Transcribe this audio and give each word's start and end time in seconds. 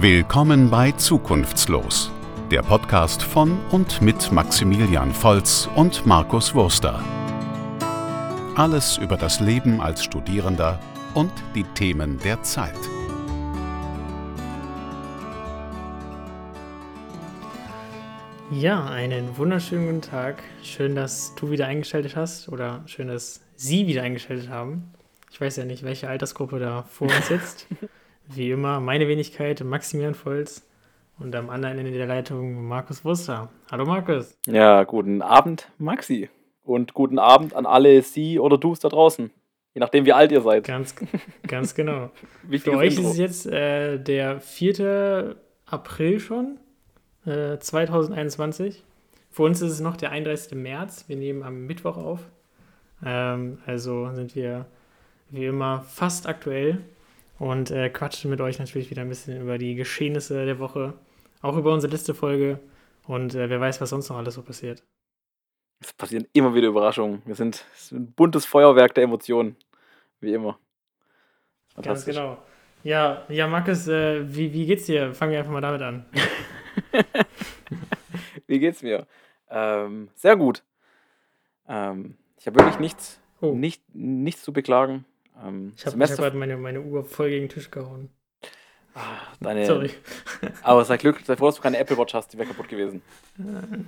Willkommen 0.00 0.68
bei 0.68 0.92
Zukunftslos, 0.92 2.12
der 2.50 2.60
Podcast 2.60 3.22
von 3.22 3.58
und 3.70 4.02
mit 4.02 4.30
Maximilian 4.30 5.10
Volz 5.10 5.70
und 5.74 6.04
Markus 6.04 6.54
Wurster. 6.54 7.02
Alles 8.56 8.98
über 8.98 9.16
das 9.16 9.40
Leben 9.40 9.80
als 9.80 10.04
Studierender 10.04 10.78
und 11.14 11.32
die 11.54 11.64
Themen 11.64 12.18
der 12.18 12.42
Zeit. 12.42 12.76
Ja, 18.50 18.84
einen 18.84 19.38
wunderschönen 19.38 19.86
guten 19.86 20.02
Tag. 20.02 20.42
Schön, 20.62 20.94
dass 20.94 21.34
du 21.36 21.50
wieder 21.50 21.68
eingeschaltet 21.68 22.16
hast 22.16 22.50
oder 22.50 22.82
schön, 22.84 23.08
dass 23.08 23.40
Sie 23.56 23.86
wieder 23.86 24.02
eingeschaltet 24.02 24.50
haben. 24.50 24.92
Ich 25.32 25.40
weiß 25.40 25.56
ja 25.56 25.64
nicht, 25.64 25.84
welche 25.84 26.10
Altersgruppe 26.10 26.58
da 26.58 26.82
vor 26.82 27.08
uns 27.08 27.28
sitzt. 27.28 27.66
Wie 28.28 28.50
immer, 28.50 28.80
meine 28.80 29.06
Wenigkeit, 29.06 29.62
Maximilian 29.62 30.14
Volz 30.14 30.66
und 31.20 31.34
am 31.36 31.48
anderen 31.48 31.78
Ende 31.78 31.92
der 31.92 32.06
Leitung 32.08 32.66
Markus 32.66 33.04
Wuster. 33.04 33.50
Hallo 33.70 33.86
Markus. 33.86 34.36
Ja, 34.46 34.82
guten 34.82 35.22
Abend, 35.22 35.70
Maxi. 35.78 36.28
Und 36.64 36.92
guten 36.92 37.20
Abend 37.20 37.54
an 37.54 37.66
alle 37.66 38.02
Sie 38.02 38.40
oder 38.40 38.58
Du's 38.58 38.80
da 38.80 38.88
draußen. 38.88 39.30
Je 39.74 39.80
nachdem, 39.80 40.06
wie 40.06 40.12
alt 40.12 40.32
ihr 40.32 40.40
seid. 40.40 40.64
Ganz, 40.64 40.96
ganz 41.46 41.76
genau. 41.76 42.10
Für 42.50 42.76
euch 42.76 42.96
Intro. 42.96 43.10
ist 43.10 43.12
es 43.12 43.18
jetzt 43.18 43.46
äh, 43.46 43.98
der 43.98 44.40
4. 44.40 45.36
April 45.66 46.18
schon, 46.18 46.58
äh, 47.26 47.58
2021. 47.58 48.82
Für 49.30 49.44
uns 49.44 49.62
ist 49.62 49.70
es 49.70 49.80
noch 49.80 49.96
der 49.96 50.10
31. 50.10 50.58
März. 50.58 51.04
Wir 51.06 51.16
nehmen 51.16 51.44
am 51.44 51.66
Mittwoch 51.66 51.96
auf. 51.96 52.20
Ähm, 53.04 53.58
also 53.66 54.10
sind 54.14 54.34
wir 54.34 54.66
wie 55.30 55.46
immer 55.46 55.82
fast 55.82 56.26
aktuell 56.26 56.78
und 57.38 57.70
äh, 57.70 57.90
quatschen 57.90 58.30
mit 58.30 58.40
euch 58.40 58.58
natürlich 58.58 58.90
wieder 58.90 59.02
ein 59.02 59.08
bisschen 59.08 59.40
über 59.40 59.58
die 59.58 59.74
Geschehnisse 59.74 60.44
der 60.46 60.58
Woche, 60.58 60.94
auch 61.42 61.56
über 61.56 61.72
unsere 61.72 61.92
letzte 61.92 62.14
Folge 62.14 62.58
und 63.06 63.34
äh, 63.34 63.48
wer 63.50 63.60
weiß, 63.60 63.80
was 63.80 63.90
sonst 63.90 64.08
noch 64.08 64.16
alles 64.16 64.34
so 64.34 64.42
passiert. 64.42 64.82
Es 65.80 65.92
passieren 65.92 66.26
immer 66.32 66.54
wieder 66.54 66.68
Überraschungen. 66.68 67.22
Wir 67.26 67.34
sind, 67.34 67.64
ein 67.92 68.12
buntes 68.12 68.46
Feuerwerk 68.46 68.94
der 68.94 69.04
Emotionen, 69.04 69.56
wie 70.20 70.32
immer. 70.32 70.58
Ganz 71.82 72.04
genau. 72.06 72.38
Ja, 72.82 73.24
ja 73.28 73.46
Markus, 73.46 73.86
äh, 73.88 74.24
wie, 74.34 74.52
wie 74.52 74.66
geht's 74.66 74.86
dir? 74.86 75.12
Fangen 75.12 75.32
wir 75.32 75.38
einfach 75.38 75.52
mal 75.52 75.60
damit 75.60 75.82
an. 75.82 76.06
wie 78.46 78.58
geht's 78.58 78.82
mir? 78.82 79.06
Ähm, 79.50 80.08
sehr 80.14 80.36
gut. 80.36 80.62
Ähm, 81.68 82.16
ich 82.38 82.46
habe 82.46 82.58
wirklich 82.60 82.78
nichts, 82.78 83.20
oh. 83.40 83.52
nicht, 83.52 83.82
nichts 83.94 84.42
zu 84.42 84.52
beklagen. 84.52 85.04
Ähm, 85.44 85.72
ich 85.76 85.86
habe 85.86 85.98
hab 85.98 86.16
gerade 86.16 86.36
meine, 86.36 86.56
meine 86.56 86.80
Uhr 86.80 87.04
voll 87.04 87.30
gegen 87.30 87.44
den 87.44 87.50
Tisch 87.50 87.70
gehauen. 87.70 88.10
Ach, 88.98 89.36
deine, 89.40 89.66
Sorry. 89.66 89.90
Aber 90.62 90.82
sei 90.86 90.96
Glück, 90.96 91.20
sei 91.22 91.36
froh, 91.36 91.46
dass 91.46 91.56
du 91.56 91.62
keine 91.62 91.76
Apple 91.76 91.98
Watch 91.98 92.14
hast, 92.14 92.32
die 92.32 92.38
wäre 92.38 92.48
kaputt 92.48 92.66
gewesen. 92.66 93.02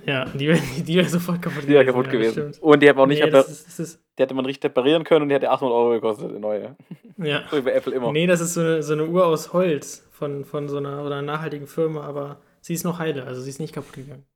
Ja, 0.05 0.25
die 0.25 0.47
wäre 0.47 0.59
die 0.59 0.95
wär 0.95 1.09
sofort 1.09 1.41
kaputt 1.41 1.63
gewesen. 1.63 1.67
Die 1.67 1.73
wäre 1.73 1.85
kaputt 1.85 2.05
ja, 2.05 2.11
gewesen. 2.11 2.53
Und 2.61 2.79
die 2.79 2.87
hätte 2.87 2.97
man 2.97 3.05
auch 3.05 3.07
nicht 3.07 3.23
nee, 3.23 3.31
das 3.31 3.49
ist, 3.49 3.67
das 3.67 3.79
ist, 3.79 4.03
Die 4.17 4.21
hätte 4.21 4.35
man 4.35 4.45
richtig 4.45 4.65
reparieren 4.65 5.03
können 5.03 5.23
und 5.23 5.29
die 5.29 5.35
hätte 5.35 5.49
800 5.49 5.75
Euro 5.75 5.89
gekostet, 5.93 6.31
die 6.35 6.39
neue. 6.39 6.75
Ja. 7.17 7.43
So 7.49 7.57
wie 7.57 7.61
bei 7.61 7.71
Apple 7.71 7.95
immer. 7.95 8.11
Nee, 8.11 8.27
das 8.27 8.39
ist 8.39 8.53
so 8.53 8.61
eine, 8.61 8.83
so 8.83 8.93
eine 8.93 9.07
Uhr 9.07 9.25
aus 9.25 9.51
Holz 9.51 10.07
von, 10.11 10.45
von 10.45 10.69
so 10.69 10.77
einer, 10.77 11.03
oder 11.03 11.15
einer 11.15 11.23
nachhaltigen 11.23 11.65
Firma, 11.65 12.03
aber 12.03 12.39
sie 12.61 12.75
ist 12.75 12.83
noch 12.83 12.99
heile, 12.99 13.23
also 13.23 13.41
sie 13.41 13.49
ist 13.49 13.59
nicht 13.59 13.73
kaputt 13.73 13.95
gegangen. 13.95 14.27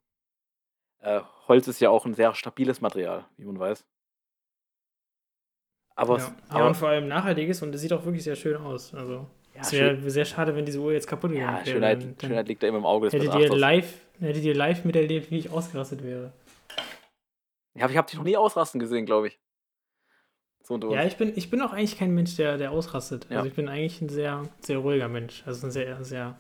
Äh, 1.01 1.19
Holz 1.47 1.67
ist 1.67 1.81
ja 1.81 1.91
auch 1.91 2.05
ein 2.05 2.15
sehr 2.15 2.33
stabiles 2.33 2.81
Material, 2.81 3.25
wie 3.37 3.45
man 3.45 3.59
weiß. 3.59 3.85
Aber, 5.95 6.17
ja. 6.17 6.35
aber 6.49 6.59
ja, 6.59 6.67
und 6.67 6.75
vor 6.75 6.89
allem 6.89 7.07
nachhaltiges 7.07 7.61
und 7.61 7.73
es 7.75 7.81
sieht 7.81 7.93
auch 7.93 8.03
wirklich 8.03 8.23
sehr 8.23 8.35
schön 8.35 8.57
aus. 8.57 8.93
Also 8.93 9.27
ja, 9.53 9.61
es 9.61 9.71
wäre 9.71 10.09
sehr 10.09 10.25
schade, 10.25 10.55
wenn 10.55 10.65
diese 10.65 10.79
Uhr 10.79 10.93
jetzt 10.93 11.07
kaputt 11.07 11.31
gegangen 11.31 11.55
wäre. 11.57 11.65
Ja, 11.65 11.71
Schönheit, 11.71 12.01
dann, 12.01 12.15
dann 12.17 12.29
Schönheit 12.29 12.47
liegt 12.47 12.63
da 12.63 12.67
immer 12.67 12.79
im 12.79 12.85
Auge 12.85 13.09
des 13.09 13.13
hättet 13.13 13.39
ihr 13.39 13.55
live, 13.55 13.93
Hättet 14.19 14.43
ihr 14.43 14.55
live 14.55 14.85
miterlebt, 14.85 15.31
wie 15.31 15.37
ich 15.37 15.51
ausgerastet 15.51 16.03
wäre. 16.03 16.31
Ja, 17.75 17.89
ich 17.89 17.97
habe 17.97 18.07
dich 18.07 18.17
noch 18.17 18.23
nie 18.23 18.37
ausrasten 18.37 18.79
gesehen, 18.79 19.05
glaube 19.05 19.27
ich. 19.27 19.39
So 20.63 20.77
ja, 20.93 21.03
ich 21.03 21.17
bin, 21.17 21.33
ich 21.35 21.49
bin 21.49 21.61
auch 21.61 21.73
eigentlich 21.73 21.97
kein 21.97 22.13
Mensch, 22.13 22.37
der, 22.37 22.57
der 22.57 22.71
ausrastet. 22.71 23.27
Ja. 23.29 23.37
Also 23.37 23.49
ich 23.49 23.55
bin 23.55 23.67
eigentlich 23.67 24.01
ein 24.01 24.07
sehr, 24.07 24.47
sehr 24.61 24.77
ruhiger 24.77 25.09
Mensch. 25.09 25.43
Also 25.45 25.67
ein 25.67 25.71
sehr, 25.71 26.03
sehr 26.05 26.37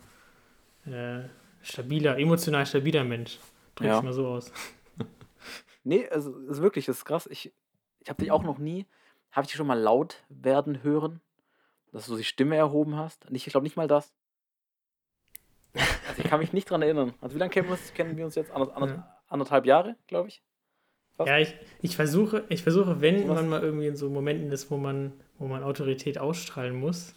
äh, 0.85 1.27
stabiler, 1.61 2.17
emotional 2.17 2.65
stabiler 2.65 3.03
Mensch. 3.03 3.37
Drück 3.75 3.87
ja. 3.87 3.97
ich 3.97 4.03
mal 4.03 4.13
so 4.13 4.27
aus. 4.27 4.51
nee, 5.83 6.07
also 6.07 6.37
ist 6.47 6.61
wirklich, 6.61 6.85
das 6.85 6.97
ist 6.97 7.05
krass. 7.05 7.27
Ich, 7.29 7.51
ich 7.99 8.09
habe 8.09 8.21
dich 8.21 8.31
auch 8.31 8.43
noch 8.43 8.59
nie 8.59 8.85
habe 9.33 9.43
ich 9.43 9.47
dich 9.47 9.57
schon 9.57 9.67
mal 9.67 9.79
laut 9.79 10.23
werden 10.29 10.83
hören? 10.83 11.19
Dass 11.91 12.07
du 12.07 12.15
die 12.15 12.23
Stimme 12.23 12.55
erhoben 12.55 12.95
hast? 12.95 13.25
Ich 13.29 13.45
glaube 13.45 13.65
nicht 13.65 13.75
mal 13.75 13.87
das. 13.87 14.13
Also 15.73 16.21
ich 16.21 16.29
kann 16.29 16.39
mich 16.39 16.53
nicht 16.53 16.69
dran 16.69 16.81
erinnern. 16.81 17.13
Also 17.21 17.35
wie 17.35 17.39
lange 17.39 17.51
kennen 17.51 17.67
wir 17.67 17.73
uns, 17.73 17.93
kennen 17.93 18.15
wir 18.15 18.25
uns 18.25 18.35
jetzt? 18.35 18.51
Ander, 18.51 18.75
ander, 18.77 19.21
anderthalb 19.27 19.65
Jahre, 19.65 19.95
glaube 20.07 20.29
ich. 20.29 20.43
Fast? 21.13 21.27
Ja, 21.27 21.39
ich, 21.39 21.55
ich, 21.81 21.95
versuche, 21.95 22.45
ich 22.49 22.63
versuche, 22.63 23.01
wenn 23.01 23.27
man 23.27 23.49
mal 23.49 23.61
irgendwie 23.61 23.87
in 23.87 23.95
so 23.95 24.09
Momenten 24.09 24.51
ist, 24.51 24.71
wo 24.71 24.77
man, 24.77 25.13
wo 25.37 25.47
man 25.47 25.63
Autorität 25.63 26.17
ausstrahlen 26.17 26.75
muss, 26.75 27.13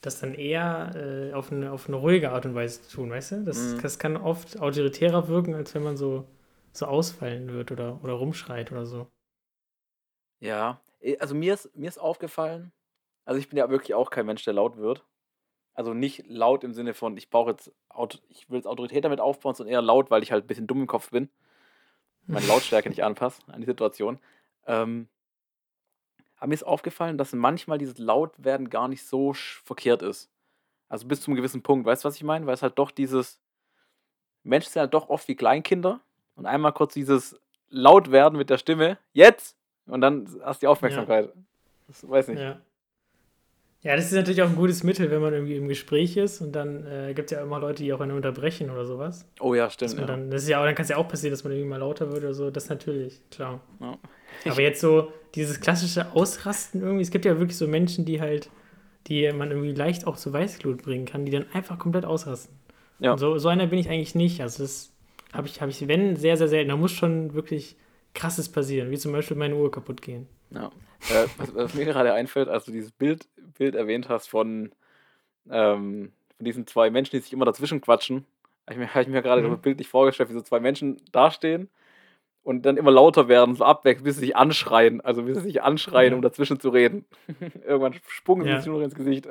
das 0.00 0.20
dann 0.20 0.34
eher 0.34 0.90
äh, 0.94 1.32
auf, 1.32 1.52
eine, 1.52 1.72
auf 1.72 1.88
eine 1.88 1.96
ruhige 1.96 2.32
Art 2.32 2.46
und 2.46 2.54
Weise 2.54 2.82
zu 2.82 2.96
tun, 2.96 3.10
weißt 3.10 3.32
du? 3.32 3.44
Das, 3.44 3.58
mhm. 3.58 3.82
das 3.82 3.98
kann 3.98 4.16
oft 4.16 4.60
autoritärer 4.60 5.28
wirken, 5.28 5.54
als 5.54 5.74
wenn 5.74 5.82
man 5.82 5.96
so, 5.96 6.28
so 6.72 6.86
ausfallen 6.86 7.52
wird 7.52 7.70
oder, 7.70 8.02
oder 8.02 8.14
rumschreit 8.14 8.72
oder 8.72 8.86
so. 8.86 9.06
Ja, 10.40 10.80
also 11.18 11.34
mir 11.34 11.54
ist, 11.54 11.74
mir 11.76 11.88
ist 11.88 11.98
aufgefallen, 11.98 12.72
also 13.24 13.38
ich 13.38 13.48
bin 13.48 13.58
ja 13.58 13.70
wirklich 13.70 13.94
auch 13.94 14.10
kein 14.10 14.26
Mensch, 14.26 14.44
der 14.44 14.54
laut 14.54 14.76
wird. 14.76 15.04
Also 15.74 15.94
nicht 15.94 16.24
laut 16.26 16.64
im 16.64 16.74
Sinne 16.74 16.92
von, 16.92 17.16
ich 17.16 17.30
brauche 17.30 17.50
jetzt, 17.50 17.72
ich 18.28 18.50
will 18.50 18.56
jetzt 18.56 18.66
Autorität 18.66 19.04
damit 19.04 19.20
aufbauen, 19.20 19.54
sondern 19.54 19.72
eher 19.72 19.82
laut, 19.82 20.10
weil 20.10 20.22
ich 20.22 20.30
halt 20.30 20.44
ein 20.44 20.46
bisschen 20.46 20.66
dumm 20.66 20.82
im 20.82 20.86
Kopf 20.86 21.10
bin. 21.10 21.30
Meine 22.26 22.46
Lautstärke 22.46 22.88
nicht 22.88 23.02
anpasse 23.02 23.42
an 23.48 23.60
die 23.60 23.66
Situation. 23.66 24.20
Ähm, 24.66 25.08
aber 26.36 26.48
mir 26.48 26.54
ist 26.54 26.64
aufgefallen, 26.64 27.18
dass 27.18 27.32
manchmal 27.32 27.78
dieses 27.78 27.98
Lautwerden 27.98 28.68
gar 28.68 28.88
nicht 28.88 29.04
so 29.04 29.32
verkehrt 29.32 30.02
ist. 30.02 30.30
Also 30.88 31.06
bis 31.06 31.20
zu 31.20 31.30
einem 31.30 31.36
gewissen 31.36 31.62
Punkt. 31.62 31.86
Weißt 31.86 32.04
du, 32.04 32.08
was 32.08 32.16
ich 32.16 32.24
meine? 32.24 32.46
Weil 32.46 32.54
es 32.54 32.62
halt 32.62 32.78
doch 32.78 32.90
dieses. 32.90 33.40
Menschen 34.42 34.70
sind 34.70 34.80
halt 34.80 34.94
doch 34.94 35.08
oft 35.08 35.26
wie 35.28 35.36
Kleinkinder. 35.36 36.00
Und 36.34 36.46
einmal 36.46 36.72
kurz 36.72 36.94
dieses 36.94 37.40
Lautwerden 37.68 38.36
mit 38.36 38.50
der 38.50 38.58
Stimme. 38.58 38.98
Jetzt! 39.12 39.56
Und 39.86 40.00
dann 40.00 40.28
hast 40.42 40.62
du 40.62 40.66
die 40.66 40.68
Aufmerksamkeit. 40.68 41.26
Ja. 41.26 41.42
Das 41.88 42.08
weiß 42.08 42.28
nicht. 42.28 42.40
Ja. 42.40 42.60
ja, 43.82 43.96
das 43.96 44.06
ist 44.06 44.12
natürlich 44.12 44.42
auch 44.42 44.48
ein 44.48 44.56
gutes 44.56 44.82
Mittel, 44.82 45.10
wenn 45.10 45.20
man 45.20 45.34
irgendwie 45.34 45.56
im 45.56 45.68
Gespräch 45.68 46.16
ist 46.16 46.40
und 46.40 46.52
dann 46.52 46.86
äh, 46.86 47.12
gibt 47.14 47.30
es 47.30 47.36
ja 47.36 47.42
immer 47.42 47.58
Leute, 47.58 47.82
die 47.82 47.92
auch 47.92 48.00
einen 48.00 48.16
unterbrechen 48.16 48.70
oder 48.70 48.86
sowas. 48.86 49.28
Oh 49.40 49.54
ja, 49.54 49.68
stimmt. 49.68 49.98
Ja. 49.98 50.06
Dann, 50.06 50.30
das 50.30 50.44
ist 50.44 50.48
ja 50.48 50.64
dann 50.64 50.74
kann 50.74 50.84
es 50.84 50.88
ja 50.88 50.96
auch 50.96 51.08
passieren, 51.08 51.32
dass 51.32 51.44
man 51.44 51.52
irgendwie 51.52 51.68
mal 51.68 51.78
lauter 51.78 52.10
wird 52.10 52.22
oder 52.22 52.34
so. 52.34 52.50
Das 52.50 52.68
natürlich, 52.68 53.20
klar. 53.30 53.60
Ja. 53.80 53.98
Aber 54.50 54.60
jetzt 54.60 54.80
so 54.80 55.12
dieses 55.34 55.60
klassische 55.60 56.12
Ausrasten 56.12 56.80
irgendwie, 56.80 57.02
es 57.02 57.10
gibt 57.10 57.24
ja 57.24 57.38
wirklich 57.38 57.56
so 57.56 57.66
Menschen, 57.66 58.04
die 58.04 58.20
halt, 58.20 58.50
die 59.08 59.30
man 59.32 59.50
irgendwie 59.50 59.72
leicht 59.72 60.06
auch 60.06 60.16
zu 60.16 60.32
Weißglut 60.32 60.82
bringen 60.82 61.04
kann, 61.04 61.24
die 61.24 61.32
dann 61.32 61.46
einfach 61.52 61.78
komplett 61.78 62.04
ausrasten. 62.04 62.54
Ja. 63.00 63.12
Und 63.12 63.18
so, 63.18 63.36
so 63.38 63.48
einer 63.48 63.66
bin 63.66 63.78
ich 63.78 63.88
eigentlich 63.88 64.14
nicht. 64.14 64.40
Also 64.40 64.62
das 64.62 64.92
habe 65.32 65.48
ich, 65.48 65.60
habe 65.60 65.70
ich, 65.70 65.88
wenn, 65.88 66.16
sehr, 66.16 66.36
sehr 66.36 66.48
selten. 66.48 66.68
Da 66.68 66.76
muss 66.76 66.92
schon 66.92 67.34
wirklich 67.34 67.76
krasses 68.14 68.50
passieren, 68.50 68.90
wie 68.90 68.98
zum 68.98 69.12
Beispiel 69.12 69.36
meine 69.36 69.56
Uhr 69.56 69.70
kaputt 69.70 70.02
gehen. 70.02 70.26
Ja. 70.50 70.66
Äh, 71.10 71.26
was, 71.36 71.54
was, 71.54 71.74
mir 71.74 71.84
gerade 71.84 72.12
einfällt, 72.12 72.48
als 72.48 72.64
du 72.64 72.72
dieses 72.72 72.92
Bild, 72.92 73.26
Bild 73.56 73.74
erwähnt 73.74 74.08
hast 74.08 74.28
von, 74.28 74.72
ähm, 75.50 76.12
von 76.36 76.44
diesen 76.44 76.66
zwei 76.66 76.90
Menschen, 76.90 77.16
die 77.16 77.22
sich 77.22 77.32
immer 77.32 77.44
dazwischen 77.44 77.80
quatschen, 77.80 78.26
habe 78.66 78.74
ich 78.74 78.78
mir, 78.78 78.94
hab 78.94 79.02
ich 79.02 79.08
mir 79.08 79.22
gerade 79.22 79.42
mhm. 79.42 79.58
bildlich 79.58 79.88
vorgestellt, 79.88 80.30
wie 80.30 80.34
so 80.34 80.42
zwei 80.42 80.60
Menschen 80.60 81.00
dastehen 81.10 81.68
und 82.44 82.66
dann 82.66 82.76
immer 82.76 82.90
lauter 82.90 83.28
werden, 83.28 83.54
so 83.54 83.64
abwechselnd, 83.64 84.04
bis 84.04 84.16
sie 84.16 84.26
sich 84.26 84.36
anschreien, 84.36 85.00
also 85.00 85.22
bis 85.22 85.38
sie 85.38 85.44
sich 85.44 85.62
anschreien, 85.62 86.10
ja. 86.10 86.16
um 86.16 86.22
dazwischen 86.22 86.60
zu 86.60 86.68
reden. 86.70 87.04
Irgendwann 87.66 87.94
sprungen 88.08 88.46
sie 88.46 88.56
sich 88.56 88.66
nur 88.66 88.82
ins 88.82 88.94
Gesicht. 88.94 89.28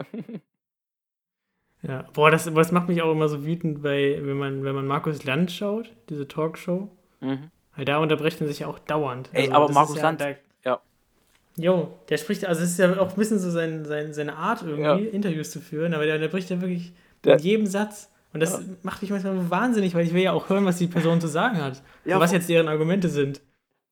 ja, 1.81 2.05
boah, 2.13 2.31
das, 2.31 2.51
das 2.51 2.71
macht 2.71 2.87
mich 2.89 3.01
auch 3.01 3.11
immer 3.11 3.27
so 3.27 3.45
wütend, 3.45 3.83
bei, 3.83 4.19
wenn 4.21 4.37
man, 4.37 4.63
wenn 4.63 4.75
man 4.75 4.87
Markus 4.87 5.23
Land 5.23 5.51
schaut, 5.51 5.93
diese 6.09 6.27
Talkshow. 6.27 6.89
Mhm. 7.19 7.51
Weil 7.81 7.85
da 7.85 7.97
unterbrechen 7.97 8.45
sich 8.45 8.59
ja 8.59 8.67
auch 8.67 8.77
dauernd. 8.77 9.31
Ey, 9.33 9.45
also, 9.45 9.53
aber 9.53 9.73
Markus 9.73 9.95
ja, 9.95 10.03
Land, 10.03 10.23
ja. 10.63 10.79
Jo, 11.57 11.97
der 12.09 12.17
spricht, 12.17 12.45
also 12.45 12.61
es 12.61 12.73
ist 12.73 12.77
ja 12.77 12.99
auch 12.99 13.09
ein 13.09 13.15
bisschen 13.15 13.39
so 13.39 13.49
sein, 13.49 13.85
sein, 13.85 14.13
seine 14.13 14.35
Art 14.35 14.61
irgendwie, 14.61 15.05
ja. 15.05 15.11
Interviews 15.11 15.49
zu 15.49 15.59
führen, 15.59 15.95
aber 15.95 16.05
der, 16.05 16.19
der 16.19 16.27
bricht 16.27 16.51
ja 16.51 16.61
wirklich 16.61 16.93
der, 17.23 17.37
in 17.37 17.39
jedem 17.39 17.65
Satz. 17.65 18.11
Und 18.33 18.39
das 18.39 18.51
ja. 18.51 18.59
macht 18.83 19.01
mich 19.01 19.09
manchmal 19.09 19.49
wahnsinnig, 19.49 19.95
weil 19.95 20.05
ich 20.05 20.13
will 20.13 20.21
ja 20.21 20.31
auch 20.31 20.47
hören, 20.47 20.63
was 20.63 20.77
die 20.77 20.85
Person 20.85 21.19
zu 21.21 21.27
sagen 21.27 21.57
hat. 21.57 21.81
Ja, 22.05 22.17
und 22.17 22.21
was 22.21 22.31
jetzt 22.31 22.49
deren 22.49 22.67
Argumente 22.67 23.09
sind. 23.09 23.41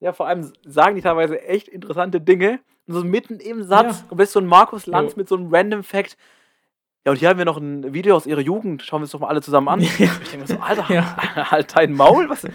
Ja, 0.02 0.14
vor 0.14 0.28
allem 0.28 0.54
sagen 0.68 0.96
die 0.96 1.02
teilweise 1.02 1.42
echt 1.42 1.68
interessante 1.68 2.22
Dinge. 2.22 2.60
Und 2.86 2.94
so 2.94 3.04
mitten 3.04 3.40
im 3.40 3.64
Satz 3.64 4.02
ja. 4.02 4.06
kommt 4.08 4.30
so 4.30 4.40
ein 4.40 4.46
Markus 4.46 4.86
Lanz 4.86 5.16
mit 5.16 5.28
so 5.28 5.36
einem 5.36 5.52
Random 5.52 5.82
Fact. 5.82 6.16
Ja, 7.10 7.12
und 7.12 7.18
hier 7.18 7.30
haben 7.30 7.40
wir 7.40 7.46
noch 7.46 7.58
ein 7.58 7.92
Video 7.92 8.16
aus 8.16 8.28
ihrer 8.28 8.40
Jugend. 8.40 8.84
Schauen 8.84 9.00
wir 9.00 9.06
uns 9.06 9.12
doch 9.12 9.20
mal 9.20 9.30
alle 9.30 9.42
zusammen 9.42 9.68
an. 9.68 9.80
Ja. 9.98 10.12
Ich 10.22 10.30
denke 10.30 10.38
mir 10.38 10.46
so, 10.46 10.60
Alter, 10.60 10.94
ja. 10.94 11.18
halt 11.52 11.76
dein 11.76 11.94
Maul. 11.94 12.30
Was, 12.30 12.46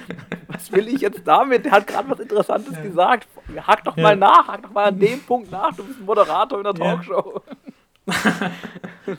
was 0.46 0.70
will 0.70 0.86
ich 0.86 1.00
jetzt 1.00 1.22
damit? 1.26 1.64
Der 1.64 1.72
hat 1.72 1.88
gerade 1.88 2.08
was 2.08 2.20
Interessantes 2.20 2.72
ja. 2.72 2.82
gesagt. 2.82 3.26
Hack 3.66 3.82
doch 3.82 3.96
mal 3.96 4.14
nach, 4.14 4.46
hack 4.46 4.62
doch 4.62 4.70
mal 4.70 4.84
an 4.84 4.98
dem 5.00 5.20
Punkt 5.22 5.50
nach. 5.50 5.74
Du 5.74 5.82
bist 5.82 5.98
ein 5.98 6.04
Moderator 6.04 6.58
in 6.58 6.64
der 6.64 6.74
Talkshow. 6.74 7.42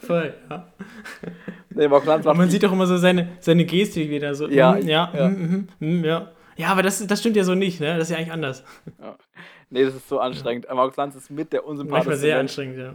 Voll, 0.02 0.34
ja. 0.50 0.68
nee, 1.72 1.86
Lanz 1.86 2.24
macht 2.24 2.38
Man 2.38 2.50
sieht 2.50 2.64
doch 2.64 2.72
immer 2.72 2.88
so 2.88 2.96
seine, 2.98 3.34
seine 3.42 3.66
Gestik 3.66 4.10
wieder. 4.10 4.34
So, 4.36 4.48
ja, 4.48 4.72
mm, 4.72 4.88
ja, 4.88 5.12
ja. 5.14 5.28
Mm, 5.28 5.68
mm, 5.80 6.06
ja. 6.06 6.32
Ja, 6.56 6.70
aber 6.70 6.82
das, 6.82 7.06
das 7.06 7.20
stimmt 7.20 7.36
ja 7.36 7.44
so 7.44 7.56
nicht, 7.56 7.82
ne? 7.82 7.98
Das 7.98 8.08
ist 8.08 8.12
ja 8.12 8.18
eigentlich 8.18 8.32
anders. 8.32 8.64
Ja. 9.02 9.18
Nee, 9.70 9.84
das 9.84 9.96
ist 9.96 10.08
so 10.08 10.20
anstrengend. 10.20 10.68
Markus 10.74 10.96
Lanz 10.96 11.16
ist 11.16 11.30
mit 11.30 11.52
der 11.52 11.66
unsympathischste 11.66 12.10
Manchmal 12.10 12.18
sehr 12.18 12.38
Mensch, 12.38 12.52
anstrengend, 12.52 12.78
ja. 12.78 12.94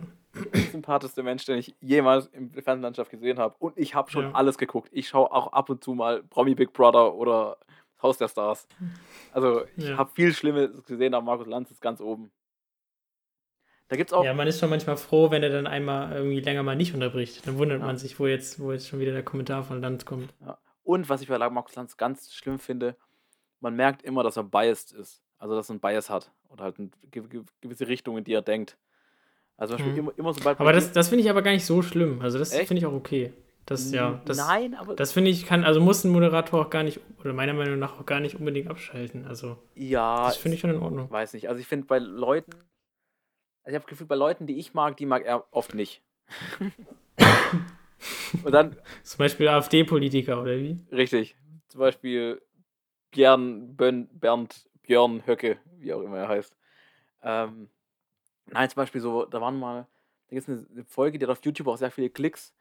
Unsympathischste 0.53 1.23
Mensch, 1.23 1.45
den 1.45 1.59
ich 1.59 1.75
jemals 1.81 2.27
in 2.29 2.53
der 2.53 2.63
Fernsehlandschaft 2.63 3.11
gesehen 3.11 3.39
habe. 3.39 3.57
Und 3.59 3.77
ich 3.77 3.95
habe 3.95 4.11
schon 4.11 4.25
ja. 4.25 4.33
alles 4.33 4.59
geguckt. 4.59 4.89
Ich 4.93 5.09
schaue 5.09 5.31
auch 5.33 5.53
ab 5.53 5.71
und 5.71 5.83
zu 5.83 5.95
mal 5.95 6.23
Promi 6.23 6.55
Big 6.55 6.73
Brother 6.73 7.15
oder 7.15 7.59
Haus 8.03 8.19
der 8.19 8.29
Stars. 8.29 8.67
Also 9.33 9.65
ich 9.77 9.89
ja. 9.89 9.97
habe 9.97 10.11
viel 10.15 10.33
Schlimmes 10.33 10.83
gesehen, 10.85 11.15
aber 11.15 11.25
Markus 11.25 11.47
Lanz 11.47 11.71
ist 11.71 11.81
ganz 11.81 12.01
oben. 12.01 12.31
Da 13.89 13.97
gibt's 13.97 14.13
auch. 14.13 14.25
Ja, 14.25 14.33
man 14.35 14.47
ist 14.47 14.61
schon 14.61 14.71
manchmal 14.71 14.97
froh, 14.97 15.31
wenn 15.33 15.43
er 15.43 15.51
dann 15.51 15.67
einmal 15.67 16.13
irgendwie 16.13 16.41
länger 16.41 16.63
mal 16.63 16.77
nicht 16.77 16.95
unterbricht. 16.95 17.47
Dann 17.47 17.59
wundert 17.59 17.81
ja. 17.81 17.87
man 17.87 17.99
sich, 17.99 18.19
wo 18.21 18.27
jetzt, 18.27 18.61
wo 18.61 18.73
jetzt 18.73 18.89
schon 18.89 19.01
wieder 19.01 19.13
der 19.13 19.25
Kommentar 19.25 19.65
von 19.65 19.81
Lanz 19.81 20.05
kommt. 20.05 20.33
Ja. 20.41 20.59
Und 20.85 21.09
was 21.09 21.23
ich 21.23 21.29
bei 21.29 21.39
Markus 21.51 21.75
Lanz 21.75 21.97
ganz 21.97 22.33
schlimm 22.33 22.59
finde, 22.59 22.97
man 23.59 23.75
merkt 23.75 24.03
immer, 24.03 24.23
dass 24.23 24.37
er 24.37 24.45
biased 24.45 24.93
ist. 24.93 25.23
Also 25.39 25.57
dass 25.57 25.71
er 25.71 25.75
ein 25.75 25.81
Bias 25.81 26.09
hat. 26.09 26.31
Oder 26.49 26.65
halt 26.65 26.79
eine 26.79 26.91
gewisse 27.61 27.89
Richtung, 27.89 28.17
in 28.19 28.25
die 28.25 28.33
er 28.33 28.43
denkt. 28.43 28.79
Also 29.61 29.77
hm. 29.77 29.95
immer, 29.95 30.13
immer 30.17 30.33
sobald 30.33 30.59
Aber 30.59 30.73
das, 30.73 30.91
das 30.91 31.11
finde 31.11 31.23
ich 31.23 31.29
aber 31.29 31.43
gar 31.43 31.51
nicht 31.51 31.67
so 31.67 31.83
schlimm. 31.83 32.23
Also 32.23 32.39
das 32.39 32.55
finde 32.55 32.79
ich 32.79 32.87
auch 32.87 32.95
okay. 32.95 33.35
Das, 33.67 33.93
ja, 33.93 34.23
das, 34.25 34.39
Nein, 34.39 34.75
aber. 34.75 34.97
Das 34.97 35.13
finde 35.13 35.31
ich, 35.31 35.45
kann, 35.45 35.65
also 35.65 35.83
muss 35.83 36.03
ein 36.03 36.11
Moderator 36.11 36.65
auch 36.65 36.71
gar 36.71 36.83
nicht, 36.83 36.99
oder 37.21 37.35
meiner 37.35 37.53
Meinung 37.53 37.79
nach 37.79 38.01
auch 38.01 38.07
gar 38.07 38.21
nicht 38.21 38.37
unbedingt 38.37 38.69
abschalten. 38.69 39.27
Also. 39.27 39.59
Ja. 39.75 40.29
Das 40.29 40.39
finde 40.39 40.55
ich 40.55 40.63
schon 40.63 40.71
in 40.71 40.81
Ordnung. 40.81 41.11
Weiß 41.11 41.35
nicht. 41.35 41.51
Also 41.51 41.61
ich 41.61 41.67
finde 41.67 41.87
bei 41.87 41.99
Leuten, 41.99 42.53
also 42.53 42.63
ich 43.67 43.75
habe 43.75 43.83
das 43.83 43.91
Gefühl, 43.91 44.07
bei 44.07 44.15
Leuten, 44.15 44.47
die 44.47 44.59
ich 44.59 44.73
mag, 44.73 44.97
die 44.97 45.05
mag 45.05 45.27
er 45.27 45.45
oft 45.51 45.75
nicht. 45.75 46.01
Und 48.43 48.53
dann. 48.53 48.77
Zum 49.03 49.19
Beispiel 49.19 49.47
AfD-Politiker, 49.47 50.41
oder 50.41 50.57
wie? 50.57 50.79
Richtig. 50.91 51.37
Zum 51.69 51.81
Beispiel 51.81 52.41
Björn, 53.11 53.77
Bön, 53.77 54.09
Bernd, 54.11 54.71
Björn 54.83 55.27
Höcke, 55.27 55.59
wie 55.79 55.93
auch 55.93 56.01
immer 56.01 56.17
er 56.17 56.29
heißt. 56.29 56.57
Ähm, 57.23 57.69
nein, 58.53 58.69
zum 58.69 58.77
Beispiel 58.77 59.01
so, 59.01 59.25
da 59.25 59.41
waren 59.41 59.59
mal, 59.59 59.87
da 60.29 60.37
gibt 60.37 60.49
es 60.49 60.71
eine 60.71 60.85
Folge, 60.85 61.19
die 61.19 61.27
hat 61.27 61.31
auf 61.31 61.45
YouTube 61.45 61.69
auch 61.69 61.77
sehr 61.77 61.91
viele 61.91 62.11
Klicks. 62.11 62.55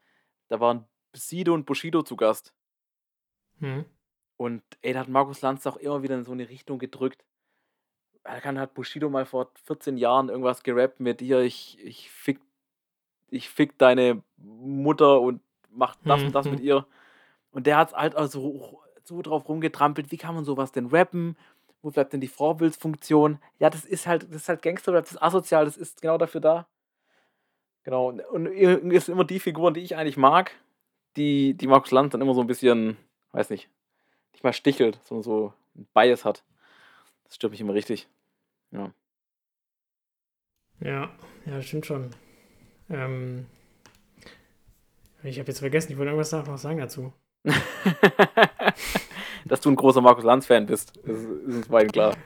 Da 0.48 0.60
waren 0.60 0.84
Sido 1.12 1.54
und 1.54 1.66
Bushido 1.66 2.02
zu 2.02 2.16
Gast. 2.16 2.52
Hm. 3.60 3.84
Und 4.36 4.62
ey, 4.82 4.92
da 4.92 5.00
hat 5.00 5.08
Markus 5.08 5.42
Lanz 5.42 5.66
auch 5.66 5.76
immer 5.76 6.02
wieder 6.02 6.16
in 6.16 6.24
so 6.24 6.32
eine 6.32 6.48
Richtung 6.48 6.78
gedrückt. 6.78 7.24
Da 8.24 8.40
kann 8.40 8.58
hat 8.58 8.74
Bushido 8.74 9.08
mal 9.08 9.26
vor 9.26 9.50
14 9.64 9.96
Jahren 9.96 10.28
irgendwas 10.28 10.62
gerappt 10.62 11.00
mit 11.00 11.20
dir, 11.20 11.40
ich, 11.40 11.78
ich 11.84 12.10
fick, 12.10 12.40
ich 13.28 13.48
fick 13.48 13.78
deine 13.78 14.22
Mutter 14.36 15.20
und 15.20 15.40
mach 15.70 15.96
das 16.04 16.20
hm. 16.20 16.26
und 16.28 16.34
das 16.34 16.46
mit 16.46 16.60
hm. 16.60 16.66
ihr. 16.66 16.86
Und 17.52 17.66
der 17.66 17.76
hat 17.76 17.92
halt 17.92 18.14
also 18.14 18.80
so 19.04 19.22
drauf 19.22 19.48
rumgetrampelt, 19.48 20.10
wie 20.10 20.16
kann 20.16 20.34
man 20.34 20.44
sowas 20.44 20.72
denn 20.72 20.86
rappen? 20.86 21.36
Wo 21.82 21.90
bleibt 21.90 22.12
denn 22.12 22.20
die 22.20 22.28
Vorbildsfunktion? 22.28 23.38
Ja, 23.58 23.70
das 23.70 23.84
ist 23.84 24.06
halt, 24.06 24.24
das 24.24 24.42
ist 24.42 24.48
halt 24.48 24.62
Gangsterrap, 24.62 25.04
das 25.04 25.12
ist 25.12 25.22
asozial, 25.22 25.64
das 25.64 25.76
ist 25.76 26.02
genau 26.02 26.18
dafür 26.18 26.40
da. 26.40 26.66
Genau, 27.84 28.08
und, 28.08 28.20
und 28.20 28.46
ist 28.46 29.08
immer 29.08 29.24
die 29.24 29.40
Figuren, 29.40 29.72
die 29.72 29.80
ich 29.80 29.96
eigentlich 29.96 30.18
mag, 30.18 30.52
die, 31.16 31.54
die 31.54 31.66
Markus 31.66 31.90
Lanz 31.90 32.12
dann 32.12 32.20
immer 32.20 32.34
so 32.34 32.42
ein 32.42 32.46
bisschen, 32.46 32.98
weiß 33.32 33.48
nicht, 33.50 33.70
nicht 34.32 34.44
mal 34.44 34.52
stichelt, 34.52 35.00
sondern 35.04 35.22
so 35.22 35.54
ein 35.74 35.86
Bias 35.94 36.24
hat. 36.24 36.44
Das 37.24 37.36
stört 37.36 37.52
mich 37.52 37.60
immer 37.60 37.74
richtig. 37.74 38.08
Ja. 38.70 38.92
Ja, 40.80 41.10
ja, 41.46 41.62
stimmt 41.62 41.86
schon. 41.86 42.10
Ähm, 42.88 43.46
ich 45.22 45.38
habe 45.38 45.48
jetzt 45.48 45.60
vergessen, 45.60 45.92
ich 45.92 45.98
wollte 45.98 46.10
irgendwas 46.10 46.32
noch 46.32 46.58
sagen 46.58 46.78
dazu. 46.78 47.12
Dass 49.50 49.60
du 49.60 49.68
ein 49.68 49.74
großer 49.74 50.00
Markus 50.00 50.22
Lanz-Fan 50.22 50.66
bist, 50.66 50.96
ist, 50.98 51.24
ist 51.24 51.56
uns 51.56 51.68
beiden 51.68 51.90
klar. 51.90 52.16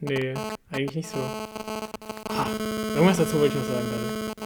Nee, 0.00 0.34
eigentlich 0.70 0.96
nicht 0.96 1.08
so. 1.08 1.16
Ah, 1.16 2.46
irgendwas 2.94 3.16
dazu 3.16 3.40
wollte 3.40 3.56
ich 3.56 3.62
noch 3.62 3.64
sagen 3.64 3.86
gerade. 3.88 4.36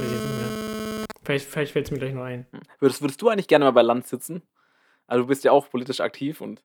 Weiß 0.00 0.06
ich 0.06 0.12
jetzt 0.12 0.24
nicht 0.24 0.36
mehr. 0.36 1.06
Vielleicht, 1.22 1.46
vielleicht 1.46 1.72
fällt 1.72 1.86
es 1.86 1.90
mir 1.92 1.98
gleich 1.98 2.12
noch 2.12 2.24
ein. 2.24 2.46
Würdest, 2.80 3.02
würdest 3.02 3.22
du 3.22 3.28
eigentlich 3.28 3.46
gerne 3.46 3.66
mal 3.66 3.70
bei 3.70 3.82
Lanz 3.82 4.10
sitzen? 4.10 4.42
Also 5.06 5.22
du 5.22 5.28
bist 5.28 5.44
ja 5.44 5.52
auch 5.52 5.70
politisch 5.70 6.00
aktiv 6.00 6.40
und. 6.40 6.60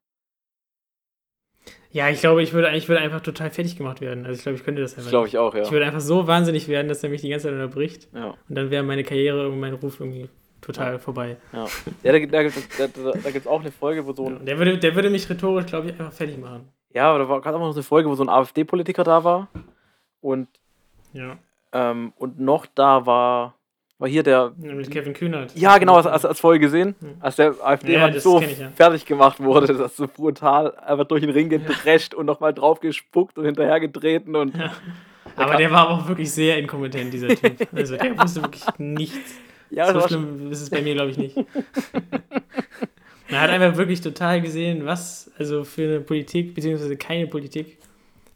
Ja, 1.92 2.10
ich 2.10 2.20
glaube, 2.20 2.42
ich 2.42 2.54
würde, 2.54 2.76
ich 2.76 2.90
würde 2.90 3.02
einfach 3.02 3.22
total 3.22 3.52
fertig 3.52 3.78
gemacht 3.78 4.02
werden. 4.02 4.26
Also 4.26 4.38
ich 4.38 4.42
glaube, 4.42 4.58
ich 4.58 4.64
könnte 4.64 4.82
das 4.82 4.98
einfach. 4.98 5.12
Glaube 5.12 5.28
ich 5.28 5.38
auch, 5.38 5.54
ja. 5.54 5.62
Ich 5.62 5.72
würde 5.72 5.86
einfach 5.86 6.02
so 6.02 6.26
wahnsinnig 6.26 6.68
werden, 6.68 6.88
dass 6.88 7.04
er 7.04 7.12
mich 7.12 7.22
die 7.22 7.30
ganze 7.30 7.44
Zeit 7.44 7.54
unterbricht. 7.54 8.10
Ja. 8.12 8.32
Und 8.50 8.56
dann 8.56 8.72
wäre 8.72 8.82
meine 8.82 9.04
Karriere 9.04 9.50
und 9.50 9.60
mein 9.60 9.76
Ruf 9.76 10.00
irgendwie 10.00 10.30
total 10.64 10.94
ja. 10.94 11.00
vorbei. 11.00 11.38
Ja, 11.52 11.66
ja 12.04 12.20
da, 12.20 12.44
da, 12.44 12.50
da, 12.50 13.12
da 13.12 13.32
gibt 13.32 13.46
es 13.46 13.48
auch 13.48 13.62
eine 13.62 13.72
Folge, 13.72 14.06
wo 14.06 14.14
so 14.14 14.28
ein. 14.28 14.38
Ja, 14.38 14.44
der, 14.44 14.58
würde, 14.58 14.78
der 14.78 14.96
würde 14.96 15.10
mich 15.10 15.30
rhetorisch, 15.30 15.66
glaube 15.66 15.88
ich, 15.88 15.94
einfach 15.94 16.14
fertig 16.14 16.38
machen. 16.38 16.70
Ja, 16.94 17.10
aber 17.10 17.20
da 17.20 17.30
war 17.30 17.42
gerade 17.42 17.58
auch 17.58 17.62
noch 17.62 17.74
eine 17.74 17.84
Folge, 17.84 18.10
wo 18.10 18.16
so 18.16 18.24
ein 18.24 18.30
AfD-Politiker 18.30 19.04
da 19.04 19.24
war. 19.24 19.48
Und. 20.22 20.48
Ja. 21.14 21.38
Ähm, 21.72 22.14
und 22.18 22.40
noch 22.40 22.66
da 22.66 23.06
war. 23.06 23.56
War 24.00 24.10
hier 24.10 24.24
der. 24.24 24.54
Ja, 24.60 24.74
mit 24.74 24.90
Kevin 24.90 25.14
Kühnert. 25.14 25.56
Ja, 25.56 25.78
genau, 25.78 25.96
als, 25.96 26.08
als, 26.08 26.26
als 26.26 26.40
Folge 26.40 26.66
gesehen. 26.66 26.96
Ja. 27.02 27.08
Als 27.20 27.36
der 27.36 27.56
AfD 27.62 27.94
ja, 27.94 28.20
so 28.20 28.42
ich, 28.42 28.58
fertig 28.76 29.06
gemacht 29.06 29.40
wurde, 29.40 29.74
dass 29.74 29.96
so 29.96 30.08
brutal 30.08 30.76
einfach 30.78 31.06
durch 31.06 31.22
den 31.22 31.30
Ring 31.30 31.50
gedrescht 31.50 32.14
und 32.14 32.26
nochmal 32.26 32.54
drauf 32.54 32.80
gespuckt 32.80 33.38
und 33.38 33.46
hinterher 33.46 33.80
getreten 33.80 34.36
und. 34.36 34.54
Aber 35.36 35.56
der 35.56 35.72
war 35.72 35.90
auch 35.90 36.08
wirklich 36.08 36.32
sehr 36.32 36.58
inkompetent, 36.58 37.14
dieser 37.14 37.30
Typ. 37.30 37.68
Also 37.74 37.98
der 37.98 38.18
wusste 38.20 38.42
wirklich 38.42 38.64
nichts. 38.78 39.36
Ja, 39.76 39.92
so 39.92 40.08
schlimm 40.08 40.52
ist 40.52 40.62
es 40.62 40.70
bei 40.70 40.82
mir, 40.82 40.94
glaube 40.94 41.12
ich, 41.12 41.18
nicht. 41.18 41.36
Man 43.30 43.42
hat 43.42 43.50
einfach 43.50 43.78
wirklich 43.78 44.02
total 44.02 44.42
gesehen, 44.42 44.86
was 44.86 45.32
also 45.40 45.64
für 45.64 45.84
eine 45.84 46.02
Politik, 46.02 46.54
beziehungsweise 46.54 46.96
keine 46.98 47.26
Politik, 47.26 47.80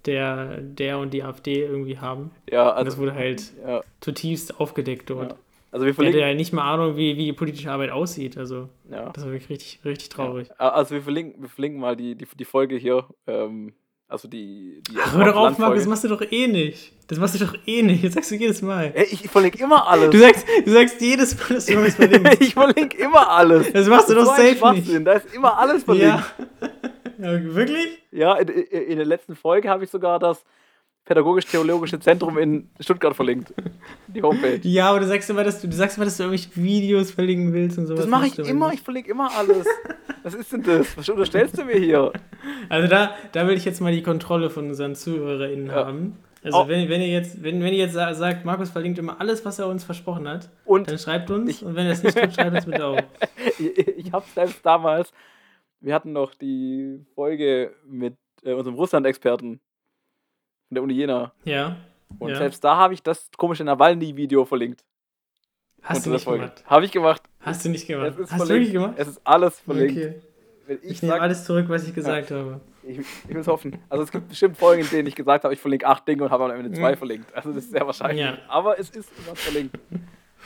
der, 0.06 0.62
der 0.62 0.98
und 0.98 1.14
die 1.14 1.22
AfD 1.22 1.64
irgendwie 1.64 2.00
haben. 2.00 2.32
Ja, 2.50 2.72
also. 2.72 2.80
Und 2.80 2.86
das 2.86 2.98
wurde 2.98 3.14
halt 3.14 3.44
ja. 3.66 3.84
zutiefst 4.00 4.60
aufgedeckt 4.60 5.10
dort. 5.10 5.32
Ja. 5.34 5.38
Also 5.72 5.86
wir 5.86 5.94
verlinken, 5.94 6.20
der 6.20 6.30
ja 6.30 6.36
nicht 6.36 6.54
mal 6.54 6.74
Ahnung, 6.74 6.96
wie, 6.96 7.18
wie 7.18 7.26
die 7.26 7.34
politische 7.34 7.70
Arbeit 7.70 7.92
aussieht. 7.92 8.38
Also 8.38 8.70
ja. 8.90 9.10
das 9.10 9.26
war 9.26 9.32
wirklich 9.32 9.50
richtig, 9.50 9.80
richtig 9.86 10.10
traurig. 10.10 10.48
Ja. 10.48 10.70
Also 10.70 10.96
wir 10.96 11.02
verlinken, 11.04 11.42
wir 11.42 11.50
verlinken 11.50 11.80
mal 11.80 11.96
die, 11.96 12.16
die, 12.16 12.26
die 12.26 12.46
Folge 12.46 12.78
hier. 12.78 13.06
Ähm, 13.28 13.74
also 14.10 14.28
die. 14.28 14.82
die 14.90 14.98
Ach, 15.02 15.14
hör 15.14 15.26
doch 15.26 15.36
auf, 15.36 15.58
Marc, 15.58 15.76
das 15.76 15.86
machst 15.86 16.04
du 16.04 16.08
doch 16.08 16.22
eh 16.22 16.48
nicht. 16.48 16.94
Das 17.08 17.20
machst 17.20 17.36
du 17.36 17.46
doch 17.46 17.56
eh 17.66 17.82
nicht. 17.84 18.04
Das 18.04 18.14
sagst 18.14 18.32
du 18.32 18.36
jedes 18.36 18.62
Mal. 18.62 18.92
Ey, 18.94 19.08
ich 19.12 19.30
verlinke 19.30 19.62
immer 19.62 19.88
alles. 19.88 20.10
Du 20.12 20.18
sagst, 20.18 20.46
du 20.66 20.72
sagst 20.72 21.02
jedes 21.02 21.36
Mal, 21.38 21.56
dass 21.56 21.66
du 21.66 21.86
was 21.86 21.96
verlinkst. 21.96 22.38
ich 22.42 22.54
verlinke 22.54 22.98
immer 22.98 23.30
alles. 23.30 23.72
Das 23.72 23.88
machst 23.88 24.10
du 24.10 24.16
das 24.16 24.26
doch 24.26 24.38
safe 24.38 24.74
nicht. 24.74 25.06
Da 25.06 25.14
ist 25.14 25.34
immer 25.34 25.58
alles 25.58 25.84
verlinkt. 25.84 26.24
Ja. 26.60 26.68
ja 27.34 27.56
wirklich? 27.56 28.00
Ja, 28.12 28.36
in, 28.36 28.48
in 28.48 28.98
der 28.98 29.06
letzten 29.06 29.36
Folge 29.36 29.70
habe 29.70 29.84
ich 29.84 29.90
sogar 29.90 30.20
das 30.20 30.44
Pädagogisch-Theologische 31.08 32.00
Zentrum 32.02 32.38
in 32.38 32.70
Stuttgart 32.82 33.16
verlinkt. 33.16 33.54
Die 34.08 34.22
Homepage. 34.22 34.60
Ja, 34.64 34.90
aber 34.90 35.00
du 35.00 35.08
sagst 35.08 35.30
immer, 35.30 35.44
dass 35.46 35.62
du, 35.62 35.68
du 35.70 35.76
sagst 35.76 35.98
immer, 35.98 36.06
dass 36.06 36.18
du 36.18 36.24
irgendwelche 36.24 36.56
Videos 36.56 37.12
verlinken 37.12 37.54
willst 37.54 37.78
und 37.78 37.88
sowas. 37.88 38.02
Das 38.02 38.10
mache 38.10 38.28
ich 38.28 38.38
immer, 38.40 38.74
ich 38.74 38.82
verlinke 38.82 39.10
immer 39.12 39.32
alles. 39.36 39.66
Was 40.24 40.34
ist 40.34 40.52
denn 40.52 40.64
das? 40.64 40.98
Was 40.98 41.08
unterstellst 41.08 41.58
du 41.58 41.64
mir 41.64 41.78
hier? 41.78 42.12
Also 42.68 42.90
da, 42.90 43.12
da 43.32 43.48
will 43.48 43.56
ich 43.56 43.64
jetzt 43.64 43.80
mal 43.80 43.94
die 43.94 44.04
Kontrolle 44.04 44.50
von 44.50 44.68
unseren 44.68 44.96
ZuhörerInnen 44.96 45.68
ja. 45.68 45.76
haben. 45.76 46.18
Also 46.44 46.60
oh. 46.60 46.68
wenn, 46.68 46.90
wenn 46.90 47.02
ihr 47.02 47.08
jetzt, 47.08 47.42
wenn, 47.42 47.64
wenn 47.64 47.74
ihr 47.74 47.86
jetzt 47.86 47.94
sagt, 47.94 48.44
Markus 48.44 48.70
verlinkt 48.70 49.00
immer 49.00 49.22
alles, 49.22 49.46
was 49.46 49.60
er 49.60 49.68
uns 49.68 49.86
versprochen 49.86 50.28
hat, 50.28 50.50
und 50.66 50.90
dann 50.90 50.98
schreibt 50.98 51.32
uns 51.32 51.50
ich, 51.50 51.64
und 51.64 51.76
wenn 51.76 51.86
er 51.86 51.94
es 51.94 52.04
nicht 52.04 52.18
tut, 52.18 52.34
schreibt 52.34 52.54
uns 52.54 52.66
bitte 52.66 52.86
auch. 52.86 53.02
ich, 53.60 53.78
ich 53.78 54.12
habe 54.12 54.26
selbst 54.36 54.66
damals, 54.66 55.14
wir 55.80 55.94
hatten 55.94 56.12
noch 56.12 56.34
die 56.36 57.06
Folge 57.16 57.74
mit 57.86 58.16
äh, 58.44 58.52
unserem 58.52 58.76
Russland-Experten 58.76 59.62
von 60.68 60.76
der 60.76 60.84
Uni 60.84 60.94
Jena. 60.94 61.32
Ja. 61.46 61.78
Und 62.20 62.30
ja. 62.30 62.38
selbst 62.38 62.64
da 62.64 62.76
habe 62.78 62.94
ich 62.94 63.04
das 63.04 63.30
komische 63.38 63.64
Nawalny-Video 63.64 64.46
verlinkt. 64.46 64.84
Hast 65.82 66.06
du 66.06 66.10
nicht 66.10 66.26
gemacht? 66.26 66.64
Habe 66.66 66.86
ich 66.86 66.92
gemacht. 66.92 67.22
Hast 67.40 67.64
du 67.64 67.70
nicht 67.70 67.88
gemacht? 67.88 68.14
Hast 68.18 68.30
verlinkt. 68.30 68.50
du 68.50 68.54
wirklich 68.54 68.74
gemacht? 68.74 68.94
Es 68.98 69.08
ist 69.08 69.22
alles 69.24 69.60
verlinkt. 69.60 69.98
Okay. 69.98 70.22
Ich, 70.68 70.92
ich 70.92 71.02
nehme 71.02 71.22
alles 71.22 71.46
zurück, 71.46 71.66
was 71.70 71.88
ich 71.88 71.94
gesagt 71.94 72.30
ja. 72.30 72.38
habe. 72.38 72.62
Ich, 72.84 73.00
ich 73.00 73.30
will 73.30 73.38
es 73.38 73.48
hoffen. 73.48 73.78
Also 73.90 74.04
es 74.04 74.12
gibt 74.12 74.30
bestimmt 74.30 74.58
Folgen, 74.58 74.82
in 74.82 74.90
denen 74.90 75.08
ich 75.08 75.16
gesagt 75.16 75.44
habe, 75.44 75.54
ich 75.54 75.60
verlinke 75.60 75.88
acht 75.88 76.08
Dinge 76.08 76.24
und 76.24 76.32
habe 76.32 76.46
am 76.46 76.52
Ende 76.52 76.72
zwei 76.72 76.94
mhm. 76.94 76.98
verlinkt. 76.98 77.34
Also 77.36 77.54
das 77.54 77.66
ist 77.66 77.72
sehr 77.72 77.86
wahrscheinlich. 77.86 78.26
Ja. 78.26 78.38
Aber 78.48 78.80
es 78.80 78.90
ist 78.90 79.10
immer 79.26 79.36
verlinkt. 79.36 79.78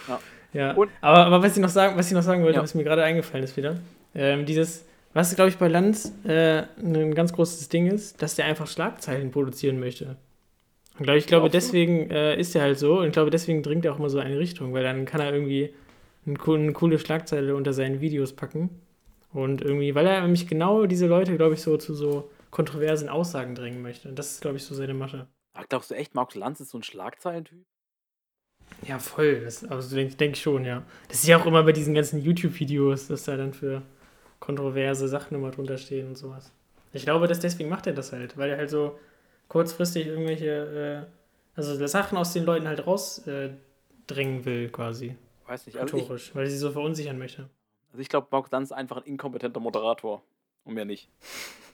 Ja. 0.08 0.20
ja. 0.54 0.72
Und, 0.72 0.90
aber, 1.00 1.28
aber 1.28 1.44
was 1.44 1.56
ich 1.56 1.62
noch 1.62 1.70
sagen, 1.70 1.96
was 1.96 2.08
ich 2.08 2.14
noch 2.14 2.24
sagen 2.24 2.44
wollte, 2.44 2.60
was 2.60 2.74
mir 2.74 2.84
gerade 2.84 3.04
eingefallen 3.04 3.44
ist 3.44 3.56
wieder, 3.56 3.76
ähm, 4.16 4.48
dieses 4.48 4.84
was, 5.14 5.36
glaube 5.36 5.50
ich, 5.50 5.58
bei 5.58 5.68
Lanz 5.68 6.14
äh, 6.26 6.64
ein 6.78 7.14
ganz 7.16 7.34
großes 7.34 7.70
Ding 7.70 7.88
ist, 7.88 8.22
dass 8.22 8.36
der 8.36 8.46
einfach 8.46 8.68
Schlagzeilen 8.68 9.32
produzieren 9.32 9.80
möchte. 9.80 10.18
Und 10.98 11.06
glaub, 11.06 11.18
ich 11.18 11.28
glaube, 11.28 11.50
deswegen 11.50 12.10
äh, 12.12 12.40
ist 12.40 12.56
er 12.56 12.62
halt 12.62 12.80
so 12.80 13.00
und 13.00 13.08
ich 13.08 13.14
glaube, 13.14 13.30
deswegen 13.30 13.64
dringt 13.64 13.86
er 13.86 13.94
auch 13.94 14.00
immer 14.00 14.10
so 14.10 14.20
eine 14.20 14.38
Richtung, 14.38 14.74
weil 14.74 14.84
dann 14.84 15.06
kann 15.06 15.22
er 15.22 15.34
irgendwie 15.34 15.74
eine, 16.26 16.74
coole 16.74 17.00
Schlagzeile 17.00 17.56
unter 17.56 17.74
seinen 17.74 18.02
Videos 18.02 18.34
packen. 18.34 18.70
Und 19.34 19.62
irgendwie, 19.62 19.96
weil 19.96 20.06
er 20.08 20.22
nämlich 20.22 20.48
genau 20.48 20.86
diese 20.86 21.08
Leute, 21.08 21.38
glaube 21.38 21.54
ich, 21.56 21.62
so 21.62 21.78
zu 21.78 21.94
so 21.94 22.30
kontroversen 22.52 23.08
Aussagen 23.08 23.56
drängen 23.56 23.82
möchte. 23.82 24.10
Und 24.10 24.20
das 24.20 24.32
ist, 24.32 24.42
glaube 24.42 24.58
ich, 24.58 24.64
so 24.64 24.76
seine 24.76 24.94
Masche. 24.94 25.28
Ach, 25.54 25.66
glaubst 25.70 25.92
du 25.92 25.96
echt, 25.96 26.14
Markus 26.16 26.36
Lanz 26.36 26.60
ist 26.60 26.72
so 26.72 26.78
ein 26.78 26.84
Schlagzeilentyp? 26.84 27.66
Ja, 28.88 29.00
voll. 29.00 29.42
Das, 29.42 29.64
also 29.66 29.96
denke 29.96 30.16
denk 30.16 30.36
ich 30.36 30.42
schon, 30.42 30.66
ja. 30.66 30.84
Das 31.08 31.20
ist 31.20 31.28
ja 31.28 31.38
auch 31.38 31.46
immer 31.46 31.64
bei 31.64 31.72
diesen 31.72 31.94
ganzen 31.94 32.22
YouTube-Videos, 32.22 33.08
dass 33.08 33.24
da 33.24 33.38
dann 33.38 33.54
für 33.54 33.82
kontroverse 34.42 35.08
Sachen 35.08 35.36
immer 35.36 35.52
drunter 35.52 35.78
stehen 35.78 36.10
und 36.10 36.18
sowas. 36.18 36.52
Ich 36.92 37.04
glaube, 37.04 37.28
dass 37.28 37.40
deswegen 37.40 37.70
macht 37.70 37.88
er 37.88 37.94
das 37.94 38.12
halt, 38.12 38.38
weil 38.38 38.50
er 38.50 38.58
halt 38.58 38.70
so 38.70 39.00
kurzfristig 39.48 40.08
irgendwelche, 40.08 41.08
äh, 41.08 41.58
also 41.58 41.88
Sachen 41.88 42.18
aus 42.18 42.34
den 42.34 42.44
Leuten 42.44 42.68
halt 42.68 42.86
rausdrängen 42.86 44.42
äh, 44.42 44.46
will, 44.46 44.70
quasi. 44.70 45.16
Weiß 45.46 45.66
nicht, 45.66 45.78
also 45.78 45.98
ich, 45.98 46.36
weil 46.36 46.48
sie 46.48 46.58
so 46.58 46.72
verunsichern 46.72 47.18
möchte. 47.18 47.50
Also 47.92 48.02
ich 48.02 48.10
glaube, 48.10 48.28
Lanz 48.52 48.72
ist 48.72 48.78
einfach 48.78 48.98
ein 48.98 49.04
inkompetenter 49.04 49.60
Moderator. 49.60 50.24
Und 50.64 50.76
mehr 50.76 50.86
nicht. 50.86 51.10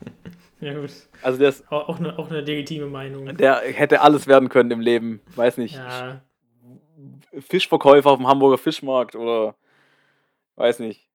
ja, 0.62 0.74
gut. 0.74 0.91
Also 1.21 1.39
der 1.39 1.50
ist. 1.50 1.69
Auch, 1.71 1.89
auch, 1.89 2.00
eine, 2.00 2.17
auch 2.17 2.29
eine 2.29 2.41
legitime 2.41 2.88
Meinung. 2.88 3.36
Der 3.38 3.55
hätte 3.55 4.01
alles 4.01 4.27
werden 4.27 4.50
können 4.50 4.71
im 4.71 4.79
Leben. 4.79 5.21
Weiß 5.36 5.57
nicht. 5.57 5.75
Ja. 5.75 6.21
Fischverkäufer 7.39 8.09
auf 8.12 8.17
dem 8.17 8.27
Hamburger 8.27 8.57
Fischmarkt 8.57 9.15
oder. 9.15 9.55
Weiß 10.55 10.79
nicht. 10.79 11.07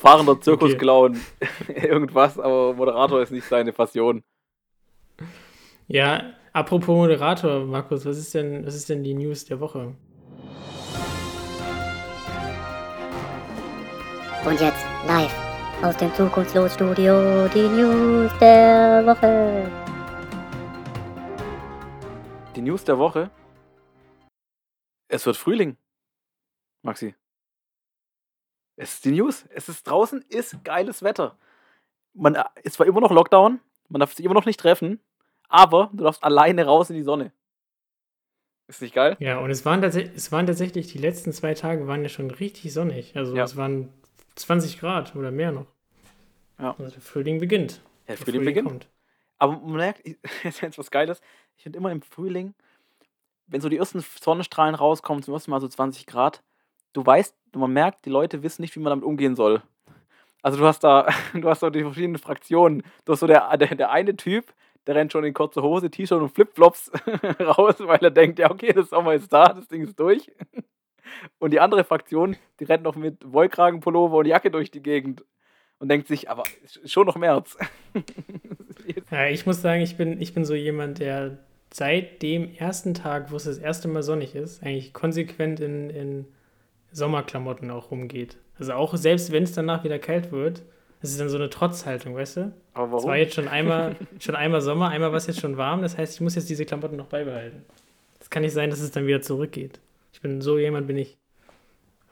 Fahrender 0.00 0.40
Zirkusclown. 0.40 1.20
Okay. 1.40 1.86
Irgendwas, 1.88 2.38
aber 2.38 2.74
Moderator 2.74 3.22
ist 3.22 3.32
nicht 3.32 3.46
seine 3.46 3.72
Passion. 3.72 4.22
Ja, 5.88 6.34
apropos 6.52 6.96
Moderator, 6.96 7.64
Markus, 7.64 8.04
was 8.06 8.18
ist 8.18 8.34
denn, 8.34 8.64
was 8.64 8.74
ist 8.74 8.88
denn 8.88 9.02
die 9.02 9.14
News 9.14 9.44
der 9.44 9.58
Woche? 9.60 9.94
Und 14.44 14.60
jetzt 14.60 14.86
live 15.06 15.34
aus 15.82 15.96
dem 15.96 16.14
Zukunftslos-Studio 16.14 17.48
die 17.48 17.68
News 17.68 18.30
der 18.40 19.04
Woche. 19.04 19.70
Die 22.54 22.62
News 22.62 22.84
der 22.84 22.98
Woche? 22.98 23.30
Es 25.08 25.26
wird 25.26 25.36
Frühling, 25.36 25.76
Maxi. 26.82 27.14
Es 28.78 28.94
ist 28.94 29.04
die 29.04 29.10
News. 29.10 29.44
Es 29.50 29.68
ist 29.68 29.82
draußen, 29.84 30.24
ist 30.28 30.62
geiles 30.62 31.02
Wetter. 31.02 31.36
Man 32.14 32.36
ist 32.62 32.74
zwar 32.74 32.86
immer 32.86 33.00
noch 33.00 33.10
Lockdown, 33.10 33.60
man 33.88 34.00
darf 34.00 34.14
sich 34.14 34.24
immer 34.24 34.34
noch 34.34 34.46
nicht 34.46 34.60
treffen, 34.60 35.00
aber 35.48 35.90
du 35.92 36.04
darfst 36.04 36.22
alleine 36.22 36.64
raus 36.64 36.88
in 36.88 36.96
die 36.96 37.02
Sonne. 37.02 37.32
Ist 38.68 38.80
nicht 38.80 38.94
geil? 38.94 39.16
Ja, 39.18 39.38
und 39.38 39.50
es 39.50 39.64
waren, 39.64 39.82
es 39.82 40.30
waren 40.30 40.46
tatsächlich, 40.46 40.92
die 40.92 40.98
letzten 40.98 41.32
zwei 41.32 41.54
Tage 41.54 41.86
waren 41.88 42.02
ja 42.02 42.08
schon 42.08 42.30
richtig 42.30 42.72
sonnig. 42.72 43.16
Also 43.16 43.34
ja. 43.34 43.44
es 43.44 43.56
waren 43.56 43.92
20 44.36 44.78
Grad 44.78 45.16
oder 45.16 45.30
mehr 45.30 45.50
noch. 45.52 45.66
Ja. 46.58 46.76
Also 46.78 46.92
der 46.92 47.00
Frühling 47.00 47.40
beginnt. 47.40 47.72
Ja, 47.72 47.78
der, 47.78 48.16
der 48.16 48.24
Frühling, 48.24 48.40
Frühling 48.40 48.44
beginnt. 48.44 48.68
Kommt. 48.68 48.88
Aber 49.38 49.58
man 49.58 49.76
merkt, 49.76 50.06
jetzt 50.44 50.62
ist 50.62 50.78
was 50.78 50.90
Geiles. 50.90 51.20
Ich 51.56 51.64
finde 51.64 51.78
immer 51.78 51.90
im 51.90 52.02
Frühling, 52.02 52.54
wenn 53.48 53.60
so 53.60 53.68
die 53.68 53.78
ersten 53.78 54.00
Sonnenstrahlen 54.00 54.76
rauskommen, 54.76 55.22
zum 55.22 55.34
ersten 55.34 55.50
Mal 55.50 55.60
so 55.60 55.68
20 55.68 56.06
Grad, 56.06 56.42
du 56.92 57.04
weißt, 57.04 57.34
man 57.54 57.72
merkt, 57.72 58.04
die 58.04 58.10
Leute 58.10 58.42
wissen 58.42 58.62
nicht, 58.62 58.74
wie 58.76 58.80
man 58.80 58.90
damit 58.90 59.04
umgehen 59.04 59.36
soll. 59.36 59.62
Also 60.42 60.58
du 60.58 60.64
hast 60.64 60.80
da, 60.80 61.08
du 61.34 61.48
hast 61.48 61.62
da 61.62 61.70
die 61.70 61.82
verschiedenen 61.82 62.18
Fraktionen. 62.18 62.82
Du 63.04 63.12
hast 63.12 63.20
so 63.20 63.26
der, 63.26 63.56
der, 63.56 63.74
der 63.74 63.90
eine 63.90 64.16
Typ, 64.16 64.52
der 64.86 64.94
rennt 64.94 65.12
schon 65.12 65.24
in 65.24 65.34
kurze 65.34 65.62
Hose, 65.62 65.90
T-Shirt 65.90 66.20
und 66.20 66.34
Flipflops 66.34 66.90
raus, 67.40 67.76
weil 67.80 67.98
er 67.98 68.10
denkt, 68.10 68.38
ja 68.38 68.50
okay, 68.50 68.72
das 68.72 68.90
Sommer 68.90 69.14
ist 69.14 69.32
da, 69.32 69.52
das 69.52 69.68
Ding 69.68 69.82
ist 69.82 69.98
durch. 69.98 70.30
Und 71.38 71.52
die 71.52 71.60
andere 71.60 71.84
Fraktion, 71.84 72.36
die 72.60 72.64
rennt 72.64 72.84
noch 72.84 72.96
mit 72.96 73.32
Wollkragenpullover 73.32 74.18
und 74.18 74.26
Jacke 74.26 74.50
durch 74.50 74.70
die 74.70 74.82
Gegend 74.82 75.24
und 75.78 75.88
denkt 75.88 76.08
sich, 76.08 76.30
aber 76.30 76.42
schon 76.84 77.06
noch 77.06 77.16
März. 77.16 77.56
ja, 79.10 79.26
ich 79.26 79.46
muss 79.46 79.62
sagen, 79.62 79.80
ich 79.80 79.96
bin, 79.96 80.20
ich 80.20 80.34
bin 80.34 80.44
so 80.44 80.54
jemand, 80.54 80.98
der 80.98 81.38
seit 81.72 82.22
dem 82.22 82.54
ersten 82.54 82.94
Tag, 82.94 83.30
wo 83.30 83.36
es 83.36 83.44
das 83.44 83.58
erste 83.58 83.88
Mal 83.88 84.02
sonnig 84.02 84.34
ist, 84.34 84.62
eigentlich 84.62 84.92
konsequent 84.92 85.60
in, 85.60 85.90
in 85.90 86.26
Sommerklamotten 86.92 87.70
auch 87.70 87.90
rumgeht. 87.90 88.38
Also 88.58 88.72
auch 88.72 88.96
selbst 88.96 89.32
wenn 89.32 89.44
es 89.44 89.52
danach 89.52 89.84
wieder 89.84 89.98
kalt 89.98 90.32
wird, 90.32 90.62
das 91.00 91.10
ist 91.10 91.20
dann 91.20 91.28
so 91.28 91.36
eine 91.36 91.48
Trotzhaltung, 91.48 92.16
weißt 92.16 92.38
du? 92.38 92.52
Aber 92.74 92.90
warum? 92.90 92.98
Es 92.98 93.06
war 93.06 93.16
jetzt 93.16 93.34
schon 93.34 93.46
einmal, 93.46 93.94
schon 94.18 94.34
einmal 94.34 94.60
Sommer, 94.60 94.88
einmal 94.88 95.10
war 95.10 95.18
es 95.18 95.26
jetzt 95.26 95.40
schon 95.40 95.56
warm, 95.56 95.82
das 95.82 95.96
heißt, 95.96 96.14
ich 96.14 96.20
muss 96.20 96.34
jetzt 96.34 96.48
diese 96.48 96.64
Klamotten 96.64 96.96
noch 96.96 97.06
beibehalten. 97.06 97.64
Es 98.20 98.30
kann 98.30 98.42
nicht 98.42 98.52
sein, 98.52 98.70
dass 98.70 98.80
es 98.80 98.90
dann 98.90 99.06
wieder 99.06 99.22
zurückgeht. 99.22 99.80
Ich 100.12 100.20
bin 100.20 100.40
so 100.40 100.58
jemand 100.58 100.86
bin 100.86 100.96
ich. 100.96 101.16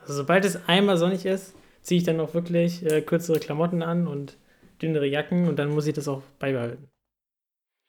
Also 0.01 0.15
sobald 0.15 0.45
es 0.45 0.69
einmal 0.69 0.97
sonnig 0.97 1.27
ist, 1.27 1.55
ziehe 1.83 1.99
ich 1.99 2.05
dann 2.05 2.21
auch 2.21 2.33
wirklich 2.33 2.85
äh, 2.85 3.03
kürzere 3.03 3.41
Klamotten 3.41 3.83
an 3.83 4.07
und 4.07 4.37
dünnere 4.81 5.07
Jacken 5.07 5.49
und 5.49 5.59
dann 5.59 5.71
muss 5.71 5.87
ich 5.87 5.95
das 5.95 6.07
auch 6.07 6.23
beibehalten. 6.39 6.89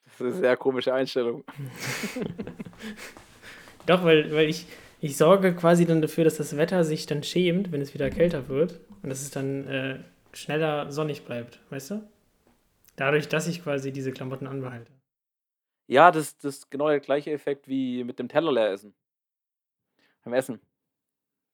Das 0.06 0.14
ist 0.16 0.22
eine 0.22 0.34
sehr 0.34 0.58
komische 0.58 0.94
Einstellung. 0.94 1.44
Doch, 3.86 4.04
weil, 4.04 4.34
weil 4.34 4.50
ich, 4.50 4.66
ich 5.00 5.18
sorge 5.18 5.56
quasi 5.56 5.86
dann 5.86 6.02
dafür, 6.02 6.24
dass 6.24 6.38
das 6.38 6.58
Wetter 6.58 6.84
sich 6.84 7.06
dann 7.06 7.24
schämt, 7.24 7.72
wenn 7.72 7.82
es 7.82 7.94
wieder 7.94 8.10
kälter 8.10 8.48
wird 8.50 8.80
und 9.04 9.10
dass 9.10 9.22
es 9.22 9.32
dann 9.32 9.68
äh, 9.68 10.00
schneller 10.34 10.92
sonnig 10.92 11.26
bleibt, 11.26 11.60
weißt 11.70 11.92
du? 11.92 12.10
Dadurch, 12.96 13.28
dass 13.30 13.48
ich 13.48 13.64
quasi 13.64 13.92
diese 13.92 14.12
Klamotten 14.12 14.48
anbehalte. 14.48 14.92
Ja, 15.88 16.12
das, 16.12 16.38
das 16.38 16.58
ist 16.58 16.72
genau 16.72 16.90
der 16.90 17.00
gleiche 17.00 17.32
Effekt 17.32 17.68
wie 17.68 18.04
mit 18.04 18.20
dem 18.20 18.28
Teller 18.28 18.52
leer 18.52 18.72
essen 18.72 18.94
beim 20.28 20.34
Essen. 20.38 20.60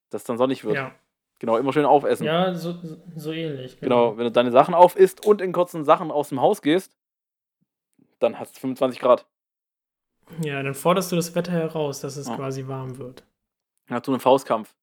Dass 0.10 0.22
es 0.22 0.28
dann 0.28 0.38
sonnig 0.38 0.64
wird. 0.64 0.76
Ja. 0.76 0.92
Genau, 1.40 1.58
immer 1.58 1.74
schön 1.74 1.86
aufessen. 1.86 2.26
Ja, 2.26 2.54
so, 2.54 2.76
so 3.16 3.32
ähnlich. 3.32 3.80
Genau. 3.80 4.10
genau. 4.10 4.18
wenn 4.18 4.26
du 4.26 4.32
deine 4.32 4.52
Sachen 4.52 4.74
aufisst 4.74 5.26
und 5.26 5.42
in 5.42 5.52
kurzen 5.52 5.84
Sachen 5.84 6.12
aus 6.12 6.30
dem 6.30 6.42
Haus 6.42 6.62
gehst, 6.62 6.96
dann 8.20 8.40
hast 8.40 8.56
du 8.56 8.62
25 8.62 9.00
Grad. 9.00 9.26
Ja, 10.42 10.64
dann 10.64 10.74
forderst 10.74 11.12
du 11.12 11.16
das 11.16 11.36
Wetter 11.36 11.52
heraus, 11.52 12.00
dass 12.00 12.16
es 12.16 12.28
ja. 12.28 12.36
quasi 12.36 12.68
warm 12.68 12.98
wird. 12.98 13.24
Ja, 13.90 14.02
zu 14.02 14.12
einem 14.12 14.20
Faustkampf. 14.20 14.74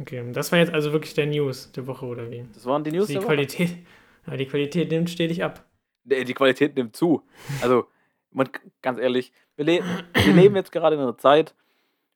Okay, 0.00 0.24
das 0.32 0.52
war 0.52 0.58
jetzt 0.58 0.72
also 0.72 0.92
wirklich 0.92 1.14
der 1.14 1.26
News 1.26 1.72
der 1.72 1.86
Woche, 1.86 2.06
oder 2.06 2.30
wie? 2.30 2.46
Das 2.54 2.64
waren 2.66 2.84
die 2.84 2.92
News 2.92 3.08
also 3.08 3.14
die 3.14 3.18
der 3.18 3.26
Qualität, 3.26 3.70
Woche. 3.70 3.78
Ja, 4.28 4.36
die 4.36 4.46
Qualität 4.46 4.90
nimmt 4.90 5.10
stetig 5.10 5.42
ab. 5.42 5.64
Die 6.04 6.34
Qualität 6.34 6.76
nimmt 6.76 6.96
zu. 6.96 7.22
Also, 7.62 7.86
man, 8.30 8.48
ganz 8.82 8.98
ehrlich, 8.98 9.32
wir, 9.56 9.64
le 9.64 9.82
wir 10.14 10.32
leben 10.32 10.54
jetzt 10.56 10.72
gerade 10.72 10.96
in 10.96 11.02
einer 11.02 11.18
Zeit, 11.18 11.54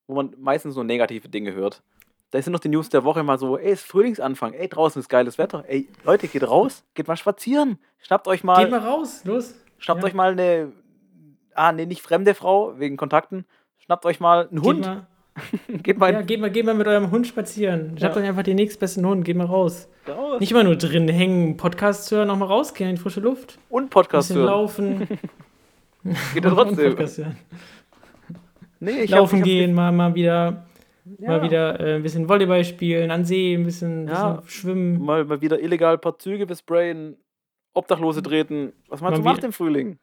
wo 0.06 0.14
man 0.14 0.34
meistens 0.38 0.74
nur 0.76 0.84
negative 0.84 1.28
Dinge 1.28 1.52
hört. 1.54 1.82
Da 2.30 2.40
sind 2.40 2.52
noch 2.52 2.60
die 2.60 2.68
News 2.68 2.88
der 2.88 3.04
Woche 3.04 3.22
mal 3.22 3.38
so, 3.38 3.58
ey, 3.58 3.72
es 3.72 3.80
ist 3.80 3.88
Frühlingsanfang, 3.88 4.54
ey, 4.54 4.68
draußen 4.68 5.00
ist 5.00 5.08
geiles 5.08 5.36
Wetter. 5.36 5.64
Ey, 5.68 5.88
Leute, 6.04 6.28
geht 6.28 6.48
raus, 6.48 6.84
geht 6.94 7.08
mal 7.08 7.16
spazieren. 7.16 7.78
Schnappt 7.98 8.26
euch 8.26 8.42
mal. 8.42 8.62
Geht 8.62 8.70
mal 8.70 8.80
raus, 8.80 9.22
los. 9.24 9.54
Schnappt 9.78 10.00
ja. 10.00 10.06
euch 10.06 10.14
mal 10.14 10.32
eine, 10.32 10.72
ah, 11.54 11.72
nee, 11.72 11.84
nicht 11.84 12.00
fremde 12.00 12.34
Frau, 12.34 12.78
wegen 12.78 12.96
Kontakten. 12.96 13.44
Schnappt 13.92 14.06
euch 14.06 14.20
mal 14.20 14.48
einen 14.48 14.62
Hund. 14.62 14.86
Mal. 14.86 15.06
geht 15.82 15.98
mal. 15.98 16.14
Ja, 16.14 16.22
geht 16.22 16.40
mal, 16.40 16.50
geht 16.50 16.64
mal 16.64 16.72
mit 16.74 16.86
eurem 16.86 17.10
Hund 17.10 17.26
spazieren. 17.26 17.98
Schnappt 17.98 18.16
ja. 18.16 18.22
euch 18.22 18.28
einfach 18.30 18.42
den 18.42 18.56
nächstbesten 18.56 19.04
Hund, 19.04 19.22
geht 19.22 19.36
mal 19.36 19.44
raus. 19.44 19.86
raus. 20.08 20.40
Nicht 20.40 20.50
immer 20.50 20.64
nur 20.64 20.76
drin 20.76 21.08
hängen, 21.08 21.58
Podcast 21.58 22.10
hören, 22.10 22.28
nochmal 22.28 22.48
rausgehen 22.48 22.88
in 22.88 22.96
frische 22.96 23.20
Luft. 23.20 23.58
Und 23.68 23.90
Podcast 23.90 24.34
hören. 24.34 24.46
laufen. 24.46 24.98
geht 26.32 26.42
ja 26.42 26.50
trotzdem. 26.50 26.92
Podcast 26.92 27.18
hören. 27.18 27.36
Nee, 28.80 29.04
Laufen 29.04 29.40
hab, 29.40 29.44
gehen, 29.44 29.74
mal, 29.74 29.92
mal 29.92 30.14
wieder, 30.14 30.64
ja. 31.18 31.28
mal 31.28 31.42
wieder 31.42 31.78
äh, 31.78 31.96
ein 31.96 32.02
bisschen 32.02 32.30
Volleyball 32.30 32.64
spielen, 32.64 33.10
an 33.10 33.26
See, 33.26 33.52
ein 33.52 33.64
bisschen, 33.64 34.08
ja, 34.08 34.36
bisschen 34.36 34.48
schwimmen. 34.48 35.04
Mal, 35.04 35.26
mal 35.26 35.42
wieder 35.42 35.60
illegal 35.60 35.96
ein 35.96 36.00
paar 36.00 36.18
Züge 36.18 36.46
besprayen, 36.46 37.18
Obdachlose 37.74 38.22
treten. 38.22 38.72
Was 38.88 39.02
man 39.02 39.14
so 39.14 39.20
macht 39.20 39.44
im 39.44 39.52
Frühling. 39.52 39.98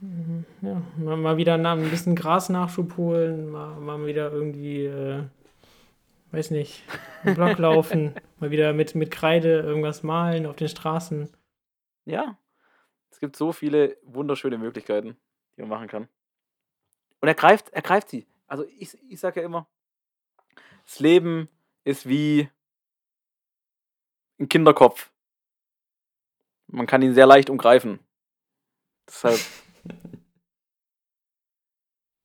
Ja, 0.00 0.82
mal, 0.96 1.36
wieder 1.38 1.54
ein 1.54 1.90
bisschen 1.90 2.14
Grasnachschub 2.14 2.96
holen, 2.96 3.50
mal, 3.50 3.80
mal 3.80 4.06
wieder 4.06 4.30
irgendwie, 4.30 4.84
äh, 4.84 5.24
weiß 6.30 6.52
nicht, 6.52 6.84
einen 7.24 7.34
Block 7.34 7.58
laufen, 7.58 8.14
mal 8.38 8.50
wieder 8.50 8.72
mit, 8.72 8.94
mit 8.94 9.10
Kreide 9.10 9.60
irgendwas 9.60 10.04
malen 10.04 10.46
auf 10.46 10.54
den 10.54 10.68
Straßen. 10.68 11.28
Ja, 12.04 12.38
es 13.10 13.18
gibt 13.18 13.34
so 13.34 13.52
viele 13.52 13.96
wunderschöne 14.02 14.58
Möglichkeiten, 14.58 15.16
die 15.56 15.62
man 15.62 15.70
machen 15.70 15.88
kann. 15.88 16.08
Und 17.20 17.26
er 17.26 17.34
greift, 17.34 17.70
er 17.70 17.82
greift 17.82 18.08
sie. 18.08 18.28
Also 18.46 18.64
ich, 18.78 18.96
ich 19.10 19.18
sage 19.18 19.40
ja 19.40 19.46
immer, 19.46 19.66
das 20.84 21.00
Leben 21.00 21.48
ist 21.82 22.08
wie 22.08 22.48
ein 24.38 24.48
Kinderkopf. 24.48 25.10
Man 26.68 26.86
kann 26.86 27.02
ihn 27.02 27.14
sehr 27.14 27.26
leicht 27.26 27.50
umgreifen. 27.50 27.98
Deshalb. 29.08 29.40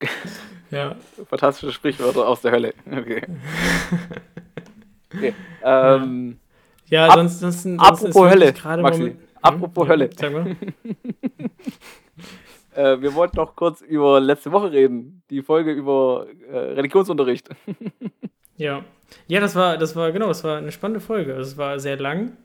ja. 0.72 0.96
Fantastische 1.28 1.72
Sprichwörter 1.72 2.28
aus 2.28 2.42
der 2.42 2.52
Hölle. 2.52 2.74
Okay. 2.90 3.22
okay. 5.14 5.34
Ähm, 5.64 6.40
ja, 6.88 7.08
ab, 7.08 7.16
sonst, 7.16 7.40
sonst, 7.40 7.64
sonst 7.64 7.80
apropos 7.80 8.30
Hölle, 8.30 8.54
Maxi. 8.82 9.02
Hm? 9.02 9.18
Apropos 9.42 9.84
hm? 9.84 9.90
Hölle. 9.90 10.10
Sag 10.16 10.34
mal. 10.34 10.56
Äh, 12.76 13.02
wir 13.02 13.14
wollten 13.14 13.38
noch 13.38 13.56
kurz 13.56 13.82
über 13.82 14.20
letzte 14.20 14.52
Woche 14.52 14.72
reden. 14.72 15.22
Die 15.30 15.44
Folge 15.44 15.72
über 15.72 16.26
äh, 16.52 16.58
Religionsunterricht. 16.58 17.48
ja. 18.58 18.84
Ja, 19.28 19.40
das 19.40 19.56
war, 19.56 19.78
das 19.78 19.96
war, 19.96 20.12
genau, 20.12 20.28
das 20.30 20.44
war 20.44 20.58
eine 20.58 20.72
spannende 20.72 21.00
Folge. 21.00 21.36
Also, 21.36 21.52
es 21.52 21.58
war 21.58 21.80
sehr 21.80 21.98
lang. 21.98 22.36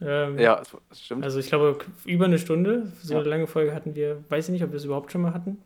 Ähm, 0.00 0.38
ja, 0.38 0.62
das 0.88 1.00
stimmt. 1.00 1.24
Also 1.24 1.38
ich 1.38 1.48
glaube, 1.48 1.78
über 2.04 2.26
eine 2.26 2.38
Stunde. 2.38 2.92
So 3.02 3.14
ja. 3.14 3.20
eine 3.20 3.28
lange 3.28 3.46
Folge 3.46 3.74
hatten 3.74 3.94
wir, 3.94 4.22
weiß 4.28 4.48
ich 4.48 4.52
nicht, 4.52 4.64
ob 4.64 4.70
wir 4.70 4.76
es 4.76 4.84
überhaupt 4.84 5.10
schon 5.10 5.22
mal 5.22 5.34
hatten. 5.34 5.58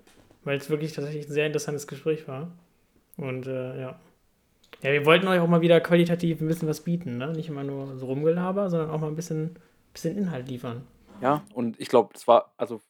weil 0.44 0.58
es 0.58 0.70
wirklich 0.70 0.92
tatsächlich 0.92 1.26
ein 1.26 1.32
sehr 1.32 1.46
interessantes 1.46 1.86
Gespräch 1.86 2.26
war. 2.26 2.50
Und 3.16 3.46
äh, 3.46 3.80
ja. 3.80 4.00
Ja, 4.82 4.92
wir 4.92 5.06
wollten 5.06 5.28
euch 5.28 5.38
auch 5.38 5.48
mal 5.48 5.60
wieder 5.60 5.80
qualitativ 5.80 6.40
ein 6.40 6.48
bisschen 6.48 6.68
was 6.68 6.80
bieten, 6.80 7.18
ne? 7.18 7.32
Nicht 7.32 7.48
immer 7.48 7.62
nur 7.62 7.96
so 7.96 8.06
rumgelaber, 8.06 8.68
sondern 8.68 8.90
auch 8.90 9.00
mal 9.00 9.06
ein 9.08 9.16
bisschen, 9.16 9.56
bisschen 9.92 10.16
Inhalt 10.16 10.48
liefern. 10.48 10.86
Ja, 11.20 11.44
und 11.54 11.78
ich 11.78 11.88
glaube, 11.88 12.10
das 12.12 12.26
war, 12.26 12.52
also 12.56 12.80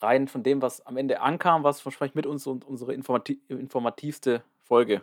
rein 0.00 0.26
von 0.26 0.42
dem, 0.42 0.62
was 0.62 0.84
am 0.84 0.96
Ende 0.96 1.20
ankam, 1.20 1.62
was 1.62 1.84
wahrscheinlich 1.84 2.16
mit 2.16 2.26
uns 2.26 2.46
und 2.46 2.64
unsere 2.64 2.94
informativ 2.94 3.38
informativste 3.48 4.42
Folge. 4.64 5.02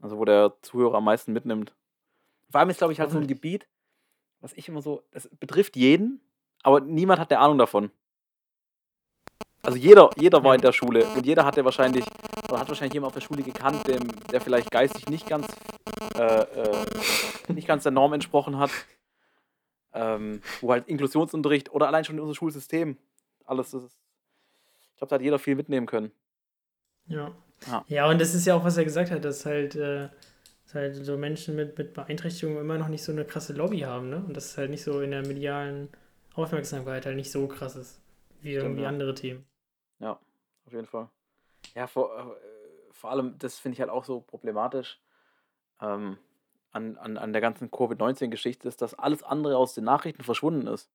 Also 0.00 0.18
wo 0.18 0.24
der 0.24 0.54
Zuhörer 0.62 0.98
am 0.98 1.04
meisten 1.04 1.32
mitnimmt. 1.32 1.74
Vor 2.50 2.60
allem 2.60 2.70
ist, 2.70 2.78
glaube 2.78 2.92
ich, 2.92 3.00
halt 3.00 3.10
so 3.10 3.18
ein 3.18 3.26
Gebiet, 3.26 3.66
was 4.40 4.52
ich 4.54 4.68
immer 4.68 4.82
so, 4.82 5.02
das 5.12 5.28
betrifft 5.38 5.76
jeden, 5.76 6.20
aber 6.62 6.80
niemand 6.80 7.20
hat 7.20 7.30
eine 7.30 7.40
Ahnung 7.40 7.58
davon. 7.58 7.90
Also 9.62 9.76
jeder, 9.76 10.10
jeder 10.16 10.42
war 10.42 10.54
in 10.54 10.60
der 10.60 10.72
Schule 10.72 11.04
und 11.14 11.26
jeder 11.26 11.44
hatte 11.44 11.64
wahrscheinlich, 11.64 12.04
oder 12.48 12.60
hat 12.60 12.68
wahrscheinlich 12.68 12.94
jemand 12.94 13.08
auf 13.08 13.14
der 13.14 13.20
Schule 13.20 13.42
gekannt, 13.42 13.86
dem, 13.86 14.08
der 14.32 14.40
vielleicht 14.40 14.70
geistig 14.70 15.06
nicht 15.08 15.26
ganz, 15.28 15.46
äh, 16.16 16.42
äh, 16.42 16.86
nicht 17.52 17.68
ganz 17.68 17.82
der 17.82 17.92
Norm 17.92 18.12
entsprochen 18.14 18.58
hat. 18.58 18.70
Ähm, 19.92 20.40
wo 20.60 20.70
halt 20.70 20.86
Inklusionsunterricht 20.86 21.72
oder 21.72 21.88
allein 21.88 22.04
schon 22.04 22.20
unser 22.20 22.34
Schulsystem, 22.34 22.96
alles 23.44 23.72
das 23.72 23.82
ist, 23.82 23.98
ich 24.92 24.96
glaube, 24.98 25.08
da 25.08 25.14
hat 25.16 25.22
jeder 25.22 25.40
viel 25.40 25.56
mitnehmen 25.56 25.86
können. 25.86 26.12
Ja. 27.06 27.32
ja. 27.66 27.84
Ja, 27.88 28.08
und 28.08 28.20
das 28.20 28.32
ist 28.32 28.46
ja 28.46 28.54
auch, 28.54 28.62
was 28.62 28.76
er 28.76 28.84
gesagt 28.84 29.10
hat, 29.10 29.24
dass 29.24 29.44
halt, 29.44 29.74
äh, 29.74 30.08
dass 30.70 30.74
halt 30.74 31.04
so 31.04 31.16
Menschen 31.16 31.56
mit, 31.56 31.76
mit 31.76 31.94
Beeinträchtigungen 31.94 32.60
immer 32.60 32.78
noch 32.78 32.86
nicht 32.86 33.02
so 33.02 33.10
eine 33.10 33.24
krasse 33.24 33.52
Lobby 33.52 33.80
haben, 33.80 34.08
ne? 34.08 34.22
Und 34.24 34.36
das 34.36 34.46
ist 34.46 34.58
halt 34.58 34.70
nicht 34.70 34.84
so 34.84 35.00
in 35.00 35.10
der 35.10 35.26
medialen 35.26 35.88
Aufmerksamkeit 36.34 37.06
halt 37.06 37.16
nicht 37.16 37.32
so 37.32 37.48
krass 37.48 37.74
ist 37.74 38.00
wie 38.40 38.52
Stimmt, 38.52 38.64
irgendwie 38.64 38.82
ja. 38.82 38.88
andere 38.88 39.14
Themen. 39.14 39.44
Ja, 39.98 40.12
auf 40.66 40.72
jeden 40.72 40.86
Fall. 40.86 41.08
Ja, 41.74 41.88
vor, 41.88 42.16
äh, 42.16 42.92
vor 42.92 43.10
allem, 43.10 43.36
das 43.38 43.58
finde 43.58 43.74
ich 43.74 43.80
halt 43.80 43.90
auch 43.90 44.04
so 44.04 44.20
problematisch 44.20 45.00
ähm, 45.80 46.18
an, 46.70 46.96
an, 46.98 47.16
an 47.16 47.32
der 47.32 47.42
ganzen 47.42 47.70
Covid-19-Geschichte, 47.70 48.68
ist, 48.68 48.80
dass 48.80 48.94
alles 48.94 49.24
andere 49.24 49.56
aus 49.56 49.74
den 49.74 49.84
Nachrichten 49.84 50.22
verschwunden 50.22 50.68
ist. 50.68 50.88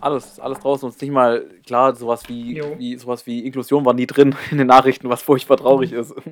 Alles, 0.00 0.38
alles 0.38 0.60
draußen 0.60 0.88
und 0.88 1.02
nicht 1.02 1.10
mal, 1.10 1.48
klar, 1.66 1.94
sowas 1.94 2.28
wie, 2.28 2.62
wie, 2.78 2.96
sowas 2.96 3.26
wie 3.26 3.44
Inklusion 3.44 3.84
war 3.84 3.94
nie 3.94 4.06
drin 4.06 4.36
in 4.52 4.58
den 4.58 4.68
Nachrichten, 4.68 5.08
was 5.08 5.22
furchtbar 5.22 5.56
traurig 5.56 5.92
ist. 5.92 6.14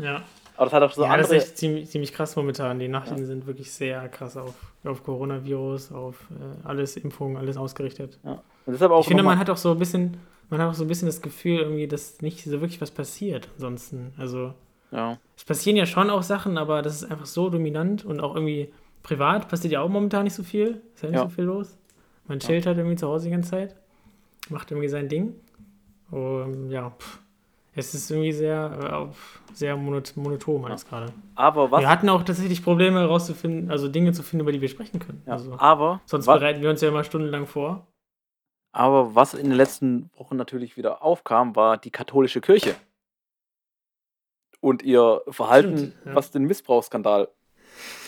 Ja. 0.00 0.22
Aber 0.60 0.66
das 0.66 0.74
hat 0.74 0.82
auch 0.82 0.92
so 0.92 1.04
ja, 1.04 1.08
andere. 1.08 1.22
Das 1.22 1.30
ist 1.30 1.48
echt 1.48 1.56
ziemlich, 1.56 1.88
ziemlich 1.88 2.12
krass 2.12 2.36
momentan. 2.36 2.78
Die 2.78 2.86
Nachrichten 2.86 3.20
ja. 3.20 3.24
sind 3.24 3.46
wirklich 3.46 3.72
sehr 3.72 4.06
krass 4.10 4.36
auf, 4.36 4.54
auf 4.84 5.02
Coronavirus, 5.02 5.90
auf 5.92 6.26
äh, 6.30 6.68
alles 6.68 6.98
Impfungen, 6.98 7.38
alles 7.38 7.56
ausgerichtet. 7.56 8.18
Ja. 8.22 8.42
Ich 8.66 9.06
finde, 9.06 9.22
man 9.22 9.38
hat 9.38 9.48
auch 9.48 9.56
so 9.56 9.72
ein 9.72 9.78
bisschen, 9.78 10.18
man 10.50 10.60
hat 10.60 10.68
auch 10.68 10.74
so 10.74 10.84
ein 10.84 10.88
bisschen 10.88 11.06
das 11.06 11.22
Gefühl, 11.22 11.60
irgendwie, 11.60 11.88
dass 11.88 12.20
nicht 12.20 12.44
so 12.44 12.60
wirklich 12.60 12.78
was 12.82 12.90
passiert 12.90 13.48
ansonsten. 13.54 14.12
Also 14.18 14.52
ja. 14.92 15.16
es 15.34 15.44
passieren 15.44 15.78
ja 15.78 15.86
schon 15.86 16.10
auch 16.10 16.22
Sachen, 16.22 16.58
aber 16.58 16.82
das 16.82 16.96
ist 16.96 17.10
einfach 17.10 17.24
so 17.24 17.48
dominant 17.48 18.04
und 18.04 18.20
auch 18.20 18.34
irgendwie 18.34 18.70
privat 19.02 19.48
passiert 19.48 19.72
ja 19.72 19.80
auch 19.80 19.88
momentan 19.88 20.24
nicht 20.24 20.34
so 20.34 20.42
viel. 20.42 20.82
Ist 20.94 21.02
ja 21.02 21.08
nicht 21.08 21.20
so 21.20 21.28
viel 21.30 21.44
los. 21.44 21.78
Man 22.28 22.38
chillt 22.38 22.66
halt 22.66 22.76
irgendwie 22.76 22.96
zu 22.96 23.08
Hause 23.08 23.24
die 23.24 23.30
ganze 23.30 23.50
Zeit, 23.52 23.76
macht 24.50 24.70
irgendwie 24.70 24.88
sein 24.88 25.08
Ding. 25.08 25.36
Und 26.10 26.70
ja, 26.70 26.90
pff 26.90 27.20
es 27.74 27.94
ist 27.94 28.10
irgendwie 28.10 28.32
sehr, 28.32 29.08
äh, 29.10 29.54
sehr 29.54 29.76
monoton 29.76 30.64
alles 30.64 30.86
gerade. 30.86 31.12
Aber 31.34 31.70
was? 31.70 31.80
Wir 31.80 31.88
hatten 31.88 32.08
auch 32.08 32.22
tatsächlich 32.22 32.62
Probleme 32.64 33.00
herauszufinden, 33.00 33.70
also 33.70 33.88
Dinge 33.88 34.12
zu 34.12 34.22
finden, 34.22 34.42
über 34.42 34.52
die 34.52 34.60
wir 34.60 34.68
sprechen 34.68 34.98
können. 34.98 35.22
Ja, 35.26 35.34
also, 35.34 35.56
aber 35.58 36.00
sonst 36.04 36.26
bereiten 36.26 36.62
wir 36.62 36.70
uns 36.70 36.80
ja 36.80 36.88
immer 36.88 37.04
stundenlang 37.04 37.46
vor. 37.46 37.86
Aber 38.72 39.14
was 39.14 39.34
in 39.34 39.48
den 39.48 39.56
letzten 39.56 40.10
Wochen 40.16 40.36
natürlich 40.36 40.76
wieder 40.76 41.02
aufkam, 41.02 41.56
war 41.56 41.76
die 41.76 41.90
katholische 41.90 42.40
Kirche. 42.40 42.74
Und 44.60 44.82
ihr 44.82 45.22
Verhalten, 45.28 45.78
Stimmt, 45.78 45.94
ja. 46.04 46.14
was 46.14 46.30
den 46.30 46.44
Missbrauchsskandal 46.44 47.28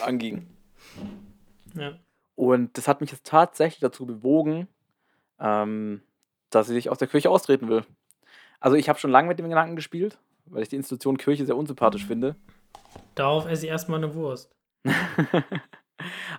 anging. 0.04 0.46
Ja. 1.74 1.98
Und 2.34 2.76
das 2.76 2.88
hat 2.88 3.00
mich 3.00 3.10
jetzt 3.10 3.26
tatsächlich 3.26 3.80
dazu 3.80 4.06
bewogen, 4.06 4.68
ähm, 5.40 6.02
dass 6.50 6.68
ich 6.68 6.90
aus 6.90 6.98
der 6.98 7.08
Kirche 7.08 7.30
austreten 7.30 7.68
will. 7.68 7.84
Also 8.62 8.77
ich 8.77 8.88
habe 8.88 9.01
schon 9.01 9.11
lange 9.11 9.27
mit 9.27 9.40
dem 9.40 9.48
Gedanken 9.48 9.75
gespielt, 9.75 10.18
weil 10.46 10.62
ich 10.62 10.68
die 10.68 10.77
Institution 10.77 11.18
Kirche 11.18 11.44
sehr 11.44 11.57
unsympathisch 11.57 12.07
finde. 12.07 12.37
Darauf 13.16 13.46
esse 13.46 13.66
ich 13.66 13.72
erstmal 13.72 13.98
eine 13.98 14.14
Wurst. 14.14 14.55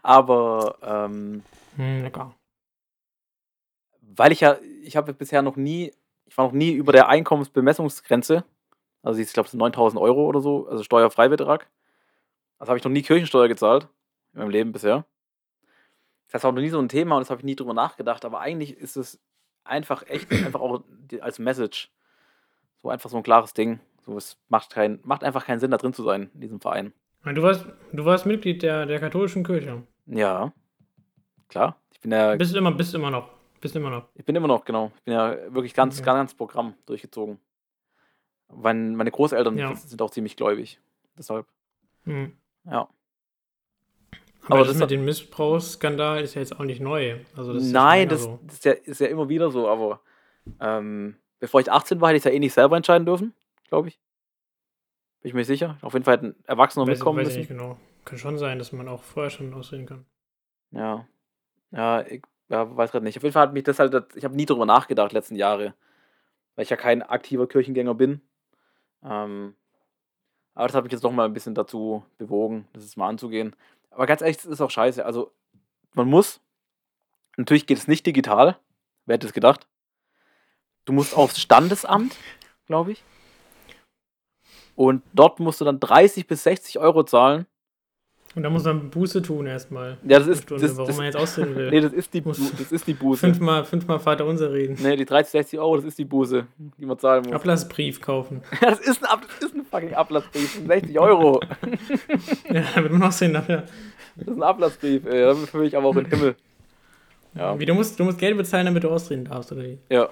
Aber 0.03 0.77
ähm, 0.81 1.43
hm, 1.75 2.01
lecker. 2.01 2.33
Weil 3.99 4.31
ich 4.31 4.39
ja, 4.39 4.57
ich 4.83 4.95
habe 4.95 5.13
bisher 5.13 5.41
noch 5.41 5.57
nie, 5.57 5.91
ich 6.25 6.37
war 6.37 6.45
noch 6.45 6.53
nie 6.53 6.71
über 6.71 6.93
der 6.93 7.09
Einkommensbemessungsgrenze. 7.09 8.45
Also 9.01 9.19
ich 9.19 9.33
glaube, 9.33 9.47
es 9.47 9.51
sind 9.51 9.59
9000 9.59 10.01
Euro 10.01 10.25
oder 10.25 10.39
so, 10.39 10.65
also 10.69 10.81
Steuerfreibetrag. 10.81 11.69
Also 12.57 12.69
habe 12.69 12.77
ich 12.77 12.85
noch 12.85 12.91
nie 12.91 13.01
Kirchensteuer 13.01 13.49
gezahlt 13.49 13.89
in 14.31 14.39
meinem 14.39 14.49
Leben 14.49 14.71
bisher. 14.71 15.05
Das 16.31 16.45
auch 16.45 16.53
noch 16.53 16.61
nie 16.61 16.69
so 16.69 16.79
ein 16.79 16.87
Thema 16.87 17.17
und 17.17 17.21
das 17.21 17.29
habe 17.31 17.41
ich 17.41 17.45
nie 17.45 17.57
drüber 17.57 17.73
nachgedacht. 17.73 18.23
Aber 18.23 18.39
eigentlich 18.39 18.77
ist 18.77 18.95
es 18.95 19.19
einfach 19.65 20.07
echt 20.07 20.31
einfach 20.31 20.61
auch 20.61 20.85
als 21.19 21.37
Message 21.37 21.91
so 22.83 22.89
einfach 22.89 23.09
so 23.09 23.17
ein 23.17 23.23
klares 23.23 23.53
Ding. 23.53 23.79
So, 24.05 24.17
es 24.17 24.37
macht, 24.49 24.71
kein, 24.71 24.99
macht 25.03 25.23
einfach 25.23 25.45
keinen 25.45 25.59
Sinn, 25.59 25.71
da 25.71 25.77
drin 25.77 25.93
zu 25.93 26.03
sein, 26.03 26.29
in 26.33 26.41
diesem 26.41 26.59
Verein. 26.59 26.93
Du 27.23 27.41
warst, 27.41 27.65
du 27.93 28.03
warst 28.03 28.25
Mitglied 28.25 28.61
der, 28.61 28.85
der 28.85 28.99
katholischen 28.99 29.45
Kirche. 29.45 29.83
Ja. 30.05 30.51
Klar. 31.47 31.77
Ich 31.93 32.01
bin 32.01 32.11
ja. 32.11 32.35
Bist 32.35 32.53
immer, 32.53 32.71
bist 32.73 32.93
immer 32.93 33.09
noch. 33.09 33.29
Bist 33.61 33.77
immer 33.77 33.89
noch. 33.89 34.09
Ich 34.13 34.25
bin 34.25 34.35
immer 34.35 34.49
noch, 34.49 34.65
genau. 34.65 34.91
Ich 34.97 35.03
bin 35.03 35.13
ja 35.13 35.37
wirklich 35.53 35.73
ganz, 35.73 35.95
okay. 35.95 36.05
ganz, 36.05 36.17
ganz 36.17 36.33
Programm 36.33 36.73
durchgezogen. 36.85 37.39
Mein, 38.53 38.95
meine 38.95 39.09
Großeltern 39.09 39.57
ja. 39.57 39.73
sind 39.73 40.01
auch 40.01 40.11
ziemlich 40.11 40.35
gläubig. 40.35 40.81
Deshalb. 41.17 41.47
Mhm. 42.03 42.33
Ja. 42.65 42.89
Aber, 44.41 44.55
Aber 44.55 44.59
das, 44.59 44.73
das 44.73 44.79
mit 44.79 44.91
dem 44.91 45.05
Missbrauchsskandal 45.05 46.21
ist 46.21 46.33
ja 46.33 46.41
jetzt 46.41 46.59
auch 46.59 46.65
nicht 46.65 46.81
neu. 46.81 47.19
Also 47.37 47.53
das 47.53 47.63
nein, 47.63 48.09
das, 48.09 48.23
so. 48.23 48.39
das 48.43 48.55
ist, 48.55 48.65
ja, 48.65 48.71
ist, 48.73 48.99
ja, 48.99 49.07
immer 49.07 49.29
wieder 49.29 49.49
so, 49.49 49.69
aber 49.69 50.01
ähm, 50.59 51.15
bevor 51.43 51.59
ich 51.59 51.69
18 51.69 51.99
war, 51.99 52.07
hätte 52.07 52.15
ich 52.15 52.21
es 52.21 52.23
ja 52.23 52.31
eh 52.31 52.39
nicht 52.39 52.53
selber 52.53 52.77
entscheiden 52.77 53.05
dürfen, 53.05 53.33
glaube 53.67 53.89
ich. 53.89 53.99
Bin 55.19 55.27
ich 55.27 55.33
mir 55.33 55.43
sicher. 55.43 55.77
Auf 55.81 55.91
jeden 55.91 56.05
Fall 56.05 56.13
hätten 56.13 56.35
Erwachsene 56.45 56.83
weiß, 56.87 56.91
mitkommen 56.91 57.19
weiß 57.19 57.25
müssen. 57.25 57.41
Ich 57.41 57.49
nicht 57.49 57.59
genau. 57.59 57.77
Kann 58.05 58.17
schon 58.17 58.37
sein, 58.37 58.59
dass 58.59 58.71
man 58.71 58.87
auch 58.87 59.03
vorher 59.03 59.29
schon 59.29 59.53
ausreden 59.53 59.85
kann. 59.85 60.05
Ja. 60.71 61.05
Ja, 61.71 62.07
ich 62.07 62.21
ja, 62.47 62.73
weiß 62.73 62.91
gerade 62.91 63.03
nicht. 63.03 63.17
Auf 63.17 63.23
jeden 63.23 63.33
Fall 63.33 63.47
hat 63.47 63.53
mich 63.53 63.63
das 63.63 63.79
halt, 63.79 63.93
ich 64.15 64.23
habe 64.23 64.37
nie 64.37 64.45
drüber 64.45 64.65
nachgedacht, 64.65 65.11
letzten 65.11 65.35
Jahre. 65.35 65.73
Weil 66.55 66.63
ich 66.63 66.69
ja 66.69 66.77
kein 66.77 67.01
aktiver 67.01 67.45
Kirchengänger 67.45 67.93
bin. 67.93 68.21
Ähm, 69.03 69.53
aber 70.53 70.67
das 70.67 70.75
hat 70.77 70.85
mich 70.85 70.93
jetzt 70.93 71.03
doch 71.03 71.11
mal 71.11 71.25
ein 71.25 71.33
bisschen 71.33 71.55
dazu 71.55 72.05
bewogen, 72.17 72.69
das 72.71 72.83
jetzt 72.83 72.95
mal 72.95 73.09
anzugehen. 73.09 73.53
Aber 73.89 74.05
ganz 74.05 74.21
ehrlich, 74.21 74.37
das 74.37 74.45
ist 74.45 74.61
auch 74.61 74.71
scheiße. 74.71 75.05
Also, 75.05 75.33
man 75.93 76.07
muss, 76.07 76.39
natürlich 77.35 77.67
geht 77.67 77.79
es 77.79 77.89
nicht 77.89 78.05
digital. 78.05 78.57
Wer 79.05 79.15
hätte 79.15 79.27
es 79.27 79.33
gedacht? 79.33 79.67
Du 80.85 80.93
musst 80.93 81.15
aufs 81.15 81.39
Standesamt, 81.39 82.15
glaube 82.67 82.93
ich. 82.93 83.03
Und 84.75 85.03
dort 85.13 85.39
musst 85.39 85.61
du 85.61 85.65
dann 85.65 85.79
30 85.79 86.27
bis 86.27 86.43
60 86.43 86.79
Euro 86.79 87.03
zahlen. 87.03 87.45
Und 88.35 88.41
da 88.41 88.49
muss 88.49 88.63
man 88.63 88.89
Buße 88.89 89.21
tun 89.21 89.45
erstmal. 89.45 89.97
Ja, 90.03 90.17
das 90.17 90.27
ist 90.27 90.43
Stunde, 90.43 90.65
das, 90.65 90.75
warum 90.75 90.87
das, 90.87 90.97
man 90.97 91.05
jetzt 91.05 91.15
aussehen 91.15 91.55
will. 91.55 91.69
Nee, 91.71 91.81
das 91.81 91.93
ist 91.93 92.11
die, 92.15 92.21
Bu 92.21 92.31
das 92.31 92.71
ist 92.71 92.87
die 92.87 92.95
Buße. 92.95 93.19
Fünfmal, 93.19 93.63
fünfmal 93.63 93.99
Vater 93.99 94.25
unser 94.25 94.51
reden. 94.51 94.75
Nee, 94.81 94.95
die 94.95 95.05
30, 95.05 95.31
60 95.31 95.59
Euro, 95.59 95.75
das 95.75 95.85
ist 95.85 95.99
die 95.99 96.05
Buße, 96.05 96.47
die 96.57 96.85
man 96.85 96.97
zahlen 96.97 97.23
muss. 97.25 97.33
Ablassbrief 97.33 98.01
kaufen. 98.01 98.41
Ja, 98.61 98.71
das 98.71 98.79
ist 98.79 99.07
ein, 99.07 99.21
das 99.39 99.49
ist 99.49 99.55
ein 99.55 99.65
fucking 99.65 99.93
Ablassbrief. 99.93 100.61
60 100.65 100.99
Euro. 100.99 101.41
ja, 102.49 102.63
damit 102.73 102.91
man 102.91 103.01
noch 103.01 103.11
sehen 103.11 103.33
dafür. 103.33 103.65
Das 104.15 104.27
ist 104.27 104.35
ein 104.35 104.43
Ablassbrief, 104.43 105.05
ey. 105.05 105.25
Damit 105.25 105.49
fühle 105.49 105.67
ich 105.67 105.77
aber 105.77 105.87
auch 105.87 105.95
in 105.95 106.05
den 106.05 106.09
Himmel. 106.11 106.35
Ja. 107.35 107.59
Wie, 107.59 107.65
du 107.65 107.75
musst, 107.75 107.99
du 107.99 108.03
musst 108.03 108.17
Geld 108.17 108.35
bezahlen, 108.35 108.65
damit 108.65 108.83
du 108.83 108.89
ausreden 108.89 109.25
darfst, 109.25 109.51
oder 109.51 109.63
wie? 109.63 109.77
Ja. 109.89 110.09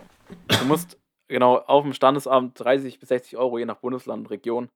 Du 0.48 0.66
musst 0.66 0.98
genau 1.28 1.58
auf 1.58 1.84
dem 1.84 1.94
Standesamt 1.94 2.60
30 2.60 3.00
bis 3.00 3.10
60 3.10 3.38
Euro 3.38 3.58
je 3.58 3.66
nach 3.66 3.78
Bundesland 3.78 4.22
und 4.22 4.32
Region 4.32 4.70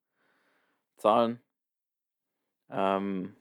zahlen. 0.97 1.39
Ähm, 2.69 3.35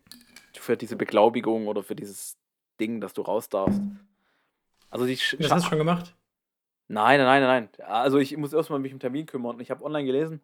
für 0.59 0.77
diese 0.77 0.97
Beglaubigung 0.97 1.67
oder 1.67 1.83
für 1.83 1.95
dieses 1.95 2.37
Ding, 2.81 3.01
dass 3.01 3.13
du 3.13 3.23
raus 3.23 3.49
darfst. 3.49 3.81
Also 4.91 5.07
die 5.07 5.19
das 5.39 5.51
hast 5.51 5.65
du 5.65 5.71
schon 5.71 5.79
gemacht? 5.79 6.15
Nein, 6.89 7.19
nein, 7.19 7.43
nein, 7.43 7.69
nein. 7.77 7.87
Also 7.87 8.19
ich 8.19 8.37
muss 8.37 8.53
erstmal 8.53 8.79
mich 8.79 8.93
um 8.93 9.01
Termin 9.01 9.27
kümmern. 9.27 9.59
Ich 9.61 9.71
habe 9.71 9.85
online 9.85 10.05
gelesen, 10.05 10.41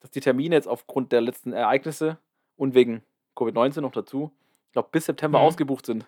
dass 0.00 0.10
die 0.10 0.20
Termine 0.20 0.54
jetzt 0.54 0.68
aufgrund 0.68 1.12
der 1.12 1.20
letzten 1.20 1.52
Ereignisse 1.52 2.18
und 2.56 2.74
wegen 2.74 3.02
Covid-19 3.36 3.80
noch 3.80 3.92
dazu, 3.92 4.32
ich 4.66 4.72
glaube, 4.72 4.88
bis 4.90 5.06
September 5.06 5.38
mhm. 5.38 5.44
ausgebucht 5.44 5.86
sind. 5.86 6.04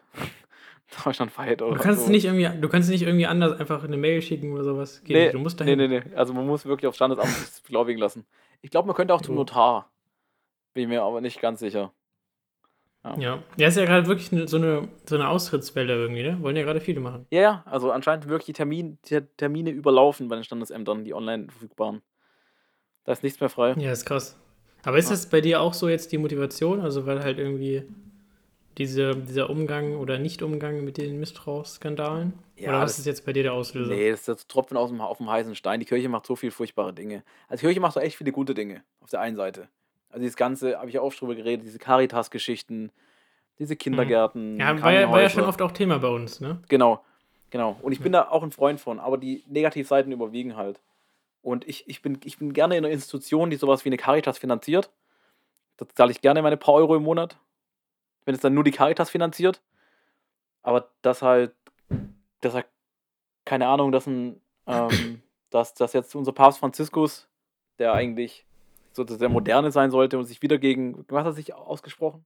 Deutschlandweit 1.04 1.62
oder 1.62 1.76
du 1.76 1.82
kannst 1.82 2.06
so. 2.06 2.10
nicht 2.10 2.24
irgendwie, 2.24 2.48
Du 2.60 2.68
kannst 2.68 2.90
nicht 2.90 3.02
irgendwie 3.02 3.26
anders 3.26 3.58
einfach 3.58 3.84
eine 3.84 3.96
Mail 3.96 4.22
schicken 4.22 4.52
oder 4.52 4.64
sowas. 4.64 5.02
Geht 5.04 5.16
nee, 5.16 5.30
du 5.30 5.38
musst 5.38 5.60
dahin. 5.60 5.78
Nee, 5.78 5.88
nee, 5.88 6.02
nee. 6.06 6.16
Also 6.16 6.34
man 6.34 6.46
muss 6.46 6.66
wirklich 6.66 6.88
auf 6.88 6.94
Standesamt 6.94 7.28
beglaubigen 7.64 8.00
lassen. 8.00 8.26
Ich 8.62 8.70
glaube, 8.70 8.86
man 8.86 8.96
könnte 8.96 9.14
auch 9.14 9.22
zum 9.22 9.34
Notar. 9.34 9.90
Bin 10.74 10.84
ich 10.84 10.88
mir 10.88 11.02
aber 11.02 11.20
nicht 11.20 11.40
ganz 11.40 11.60
sicher. 11.60 11.92
Ja, 13.04 13.16
ja, 13.18 13.42
ja 13.56 13.68
ist 13.68 13.76
ja 13.76 13.84
gerade 13.86 14.06
wirklich 14.06 14.28
so 14.48 14.56
eine, 14.58 14.88
so 15.06 15.14
eine 15.14 15.28
Austrittswelle 15.28 15.94
irgendwie, 15.94 16.22
ne? 16.22 16.42
Wollen 16.42 16.56
ja 16.56 16.64
gerade 16.64 16.80
viele 16.80 17.00
machen. 17.00 17.26
Ja, 17.30 17.40
ja, 17.40 17.62
also 17.66 17.90
anscheinend 17.90 18.28
wirklich 18.28 18.46
die, 18.46 18.52
Termin, 18.52 18.98
die 19.06 19.20
Termine 19.36 19.70
überlaufen 19.70 20.28
bei 20.28 20.36
den 20.36 20.44
Standesämtern, 20.44 21.04
die 21.04 21.14
online 21.14 21.48
verfügbaren. 21.48 22.02
Da 23.04 23.12
ist 23.12 23.22
nichts 23.22 23.40
mehr 23.40 23.48
frei. 23.48 23.74
Ja, 23.78 23.90
ist 23.90 24.04
krass. 24.04 24.38
Aber 24.84 24.98
ist 24.98 25.10
das 25.10 25.28
bei 25.28 25.40
dir 25.40 25.60
auch 25.60 25.74
so 25.74 25.88
jetzt 25.88 26.12
die 26.12 26.18
Motivation? 26.18 26.80
Also, 26.80 27.06
weil 27.06 27.22
halt 27.22 27.38
irgendwie 27.38 27.84
diese, 28.80 29.14
dieser 29.14 29.50
Umgang 29.50 29.96
oder 29.96 30.18
Nicht-Umgang 30.18 30.82
mit 30.82 30.96
den 30.96 31.20
Missbrauchsskandalen? 31.20 32.32
Ja, 32.56 32.70
oder 32.70 32.80
was 32.80 32.98
ist 32.98 33.04
jetzt 33.04 33.26
bei 33.26 33.34
dir 33.34 33.42
der 33.42 33.52
Auslöser? 33.52 33.92
Nee, 33.94 34.10
das 34.10 34.22
ist 34.22 34.28
jetzt 34.28 34.48
Tropfen 34.48 34.78
aus 34.78 34.88
dem, 34.88 35.02
auf 35.02 35.18
dem 35.18 35.30
heißen 35.30 35.54
Stein. 35.54 35.80
Die 35.80 35.86
Kirche 35.86 36.08
macht 36.08 36.24
so 36.24 36.34
viele 36.34 36.50
furchtbare 36.50 36.94
Dinge. 36.94 37.22
Also, 37.48 37.60
die 37.60 37.66
Kirche 37.66 37.80
macht 37.80 37.92
so 37.92 38.00
echt 38.00 38.16
viele 38.16 38.32
gute 38.32 38.54
Dinge. 38.54 38.82
Auf 39.02 39.10
der 39.10 39.20
einen 39.20 39.36
Seite. 39.36 39.68
Also, 40.08 40.22
dieses 40.22 40.36
Ganze, 40.36 40.78
habe 40.78 40.88
ich 40.88 40.94
ja 40.94 41.02
oft 41.02 41.20
drüber 41.20 41.34
geredet, 41.34 41.66
diese 41.66 41.78
Caritas-Geschichten, 41.78 42.90
diese 43.58 43.76
Kindergärten. 43.76 44.58
Ja, 44.58 44.80
war 44.80 44.92
ja, 44.94 45.10
war 45.10 45.20
ja 45.20 45.28
schon 45.28 45.44
oft 45.44 45.60
auch 45.60 45.72
Thema 45.72 45.98
bei 45.98 46.08
uns, 46.08 46.40
ne? 46.40 46.58
Genau, 46.70 47.04
genau. 47.50 47.76
Und 47.82 47.92
ich 47.92 48.00
bin 48.00 48.12
da 48.12 48.30
auch 48.30 48.42
ein 48.42 48.50
Freund 48.50 48.80
von, 48.80 48.98
aber 48.98 49.18
die 49.18 49.44
Negativseiten 49.46 50.10
überwiegen 50.10 50.56
halt. 50.56 50.80
Und 51.42 51.68
ich, 51.68 51.86
ich, 51.86 52.00
bin, 52.00 52.18
ich 52.24 52.38
bin 52.38 52.54
gerne 52.54 52.78
in 52.78 52.84
einer 52.86 52.94
Institution, 52.94 53.50
die 53.50 53.56
sowas 53.56 53.84
wie 53.84 53.90
eine 53.90 53.98
Caritas 53.98 54.38
finanziert. 54.38 54.88
Da 55.76 55.86
zahle 55.94 56.12
ich 56.12 56.22
gerne 56.22 56.40
meine 56.40 56.56
paar 56.56 56.74
Euro 56.74 56.96
im 56.96 57.02
Monat, 57.02 57.36
wenn 58.24 58.34
es 58.34 58.40
dann 58.40 58.54
nur 58.54 58.64
die 58.64 58.70
Caritas 58.70 59.10
finanziert. 59.10 59.62
Aber 60.62 60.90
das 61.02 61.22
halt, 61.22 61.54
das 62.40 62.54
halt, 62.54 62.66
keine 63.44 63.66
Ahnung, 63.66 63.92
dass 63.92 64.06
ein, 64.06 64.40
ähm, 64.66 65.22
dass, 65.50 65.74
dass 65.74 65.92
jetzt 65.92 66.14
unser 66.14 66.32
Papst 66.32 66.58
Franziskus, 66.58 67.28
der 67.78 67.92
eigentlich 67.92 68.46
so 68.92 69.04
der 69.04 69.28
Moderne 69.28 69.70
sein 69.70 69.90
sollte 69.90 70.18
und 70.18 70.24
sich 70.24 70.42
wieder 70.42 70.58
gegen, 70.58 71.04
was 71.08 71.20
hat 71.20 71.26
er 71.26 71.32
sich 71.32 71.54
ausgesprochen? 71.54 72.24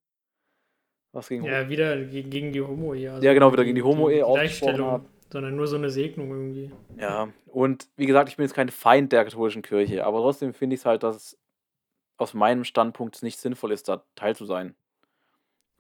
Was 1.12 1.28
gegen 1.28 1.44
Ja, 1.44 1.68
wieder 1.68 1.96
gegen 2.04 2.52
die 2.52 2.60
Homo-Ehe. 2.60 3.12
Also 3.12 3.24
ja, 3.24 3.34
genau, 3.34 3.52
wieder 3.52 3.64
gegen 3.64 3.76
die 3.76 3.82
Homo-Ehe 3.82 4.26
ausgesprochen 4.26 4.86
hat 4.86 5.02
sondern 5.34 5.56
nur 5.56 5.66
so 5.66 5.74
eine 5.74 5.90
Segnung 5.90 6.30
irgendwie. 6.30 6.70
Ja, 6.96 7.28
und 7.46 7.88
wie 7.96 8.06
gesagt, 8.06 8.28
ich 8.28 8.36
bin 8.36 8.44
jetzt 8.44 8.54
kein 8.54 8.68
Feind 8.68 9.10
der 9.10 9.24
katholischen 9.24 9.62
Kirche, 9.62 10.06
aber 10.06 10.18
trotzdem 10.18 10.54
finde 10.54 10.74
ich 10.74 10.82
es 10.82 10.86
halt, 10.86 11.02
dass 11.02 11.16
es 11.16 11.38
aus 12.16 12.34
meinem 12.34 12.62
Standpunkt 12.62 13.20
nicht 13.20 13.40
sinnvoll 13.40 13.72
ist, 13.72 13.88
da 13.88 14.04
Teil 14.14 14.36
zu 14.36 14.44
sein. 14.44 14.76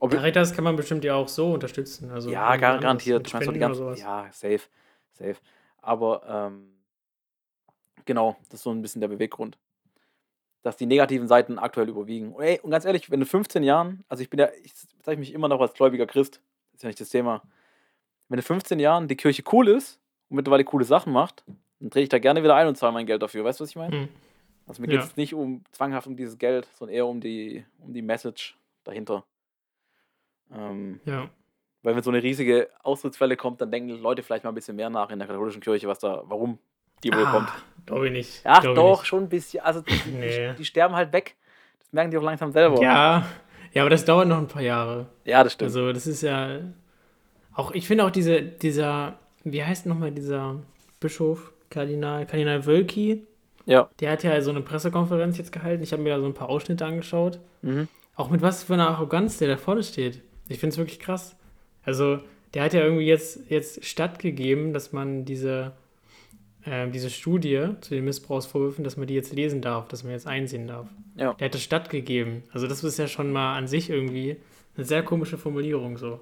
Ob 0.04 0.10
Caritas 0.12 0.52
kann 0.54 0.64
man 0.64 0.76
bestimmt 0.76 1.04
ja 1.04 1.14
auch 1.14 1.28
so 1.28 1.52
unterstützen. 1.52 2.10
Also 2.10 2.30
ja, 2.30 2.56
gar, 2.56 2.78
garantiert. 2.78 3.26
Die 3.26 3.58
ganze, 3.58 3.94
ja, 3.96 4.28
safe, 4.32 4.60
safe. 5.12 5.36
Aber 5.80 6.22
ähm, 6.28 6.72
genau, 8.04 8.36
das 8.50 8.60
ist 8.60 8.64
so 8.64 8.70
ein 8.70 8.82
bisschen 8.82 9.00
der 9.00 9.08
Beweggrund. 9.08 9.58
Dass 10.62 10.76
die 10.76 10.86
negativen 10.86 11.28
Seiten 11.28 11.58
aktuell 11.58 11.88
überwiegen. 11.88 12.32
Und, 12.32 12.42
ey, 12.42 12.60
und 12.60 12.70
ganz 12.70 12.84
ehrlich, 12.84 13.10
wenn 13.10 13.20
du 13.20 13.26
15 13.26 13.62
Jahren, 13.62 14.04
also 14.08 14.22
ich 14.22 14.30
bin 14.30 14.40
ja, 14.40 14.48
ich 14.62 14.72
zeige 15.02 15.18
mich 15.18 15.32
immer 15.32 15.48
noch 15.48 15.60
als 15.60 15.74
gläubiger 15.74 16.06
Christ, 16.06 16.40
das 16.72 16.78
ist 16.78 16.82
ja 16.82 16.88
nicht 16.88 17.00
das 17.00 17.08
Thema 17.10 17.42
wenn 18.28 18.38
in 18.38 18.44
15 18.44 18.78
Jahren 18.78 19.08
die 19.08 19.16
Kirche 19.16 19.42
cool 19.52 19.68
ist 19.68 20.00
und 20.28 20.36
mittlerweile 20.36 20.64
coole 20.64 20.84
Sachen 20.84 21.12
macht, 21.12 21.44
dann 21.80 21.90
trete 21.90 22.02
ich 22.02 22.08
da 22.08 22.18
gerne 22.18 22.42
wieder 22.42 22.54
ein 22.54 22.66
und 22.66 22.76
zahle 22.76 22.92
mein 22.92 23.06
Geld 23.06 23.22
dafür. 23.22 23.44
Weißt 23.44 23.60
du, 23.60 23.64
was 23.64 23.70
ich 23.70 23.76
meine? 23.76 23.96
Mhm. 23.96 24.08
Also 24.66 24.80
mir 24.80 24.88
geht 24.88 25.00
es 25.00 25.08
ja. 25.08 25.12
nicht 25.16 25.34
um 25.34 25.62
zwanghaft 25.72 26.06
um 26.06 26.16
dieses 26.16 26.38
Geld, 26.38 26.66
sondern 26.72 26.96
eher 26.96 27.06
um 27.06 27.20
die, 27.20 27.64
um 27.78 27.92
die 27.92 28.02
Message 28.02 28.56
dahinter. 28.82 29.24
Ähm, 30.56 31.00
ja. 31.04 31.28
Weil 31.82 31.96
wenn 31.96 32.02
so 32.02 32.10
eine 32.10 32.22
riesige 32.22 32.70
Austrittswelle 32.82 33.36
kommt, 33.36 33.60
dann 33.60 33.70
denken 33.70 33.90
Leute 33.90 34.22
vielleicht 34.22 34.44
mal 34.44 34.50
ein 34.50 34.54
bisschen 34.54 34.76
mehr 34.76 34.90
nach 34.90 35.10
in 35.10 35.18
der 35.18 35.28
katholischen 35.28 35.60
Kirche, 35.60 35.86
was 35.86 35.98
da, 35.98 36.22
warum 36.26 36.58
die 37.02 37.12
wohl 37.12 37.26
ah, 37.26 37.30
kommt. 37.30 37.48
Glaube 37.86 38.06
ich 38.06 38.12
nicht. 38.12 38.40
Ach 38.44 38.62
doch, 38.62 39.00
nicht. 39.00 39.06
schon 39.06 39.24
ein 39.24 39.28
bisschen. 39.28 39.62
Also 39.62 39.82
die, 39.82 40.10
nee. 40.10 40.48
die, 40.50 40.56
die, 40.56 40.64
sterben 40.64 40.94
halt 40.94 41.12
weg. 41.12 41.36
Das 41.80 41.92
merken 41.92 42.10
die 42.10 42.16
auch 42.16 42.22
langsam 42.22 42.52
selber. 42.52 42.80
Ja, 42.82 43.26
ja, 43.74 43.82
aber 43.82 43.90
das 43.90 44.04
dauert 44.04 44.28
noch 44.28 44.38
ein 44.38 44.48
paar 44.48 44.62
Jahre. 44.62 45.06
Ja, 45.24 45.44
das 45.44 45.52
stimmt. 45.52 45.68
Also 45.68 45.92
das 45.92 46.06
ist 46.06 46.22
ja, 46.22 46.60
auch, 47.52 47.72
ich 47.72 47.86
finde 47.86 48.04
auch 48.04 48.10
diese, 48.10 48.40
dieser, 48.40 49.18
wie 49.42 49.62
heißt 49.62 49.84
nochmal 49.86 50.12
dieser 50.12 50.60
Bischof, 51.00 51.52
Kardinal, 51.70 52.24
Kardinal 52.24 52.64
Wölki? 52.66 53.26
Ja. 53.66 53.90
Der 54.00 54.12
hat 54.12 54.22
ja 54.22 54.40
so 54.40 54.50
eine 54.50 54.60
Pressekonferenz 54.60 55.38
jetzt 55.38 55.52
gehalten. 55.52 55.82
Ich 55.82 55.92
habe 55.92 56.02
mir 56.02 56.14
da 56.14 56.20
so 56.20 56.26
ein 56.26 56.34
paar 56.34 56.48
Ausschnitte 56.48 56.86
angeschaut. 56.86 57.40
Mhm. 57.62 57.88
Auch 58.16 58.30
mit 58.30 58.42
was 58.42 58.62
für 58.62 58.74
einer 58.74 58.88
Arroganz 58.88 59.38
der 59.38 59.48
da 59.48 59.56
vorne 59.56 59.82
steht. 59.82 60.22
Ich 60.48 60.58
finde 60.58 60.74
es 60.74 60.78
wirklich 60.78 61.00
krass. 61.00 61.36
Also, 61.84 62.20
der 62.52 62.62
hat 62.62 62.72
ja 62.72 62.82
irgendwie 62.82 63.06
jetzt, 63.06 63.50
jetzt 63.50 63.84
stattgegeben, 63.84 64.72
dass 64.72 64.92
man 64.92 65.24
diese, 65.24 65.72
äh, 66.64 66.88
diese 66.88 67.10
Studie 67.10 67.70
zu 67.80 67.94
den 67.94 68.04
Missbrauchsvorwürfen, 68.04 68.84
dass 68.84 68.96
man 68.96 69.06
die 69.06 69.14
jetzt 69.14 69.32
lesen 69.32 69.60
darf, 69.60 69.88
dass 69.88 70.04
man 70.04 70.12
jetzt 70.12 70.26
einsehen 70.26 70.66
darf. 70.66 70.86
Ja. 71.16 71.34
Der 71.34 71.46
hat 71.46 71.54
das 71.54 71.62
stattgegeben. 71.62 72.44
Also, 72.52 72.66
das 72.66 72.84
ist 72.84 72.98
ja 72.98 73.08
schon 73.08 73.32
mal 73.32 73.56
an 73.56 73.66
sich 73.66 73.90
irgendwie 73.90 74.36
eine 74.76 74.84
sehr 74.84 75.02
komische 75.02 75.38
Formulierung 75.38 75.98
so 75.98 76.20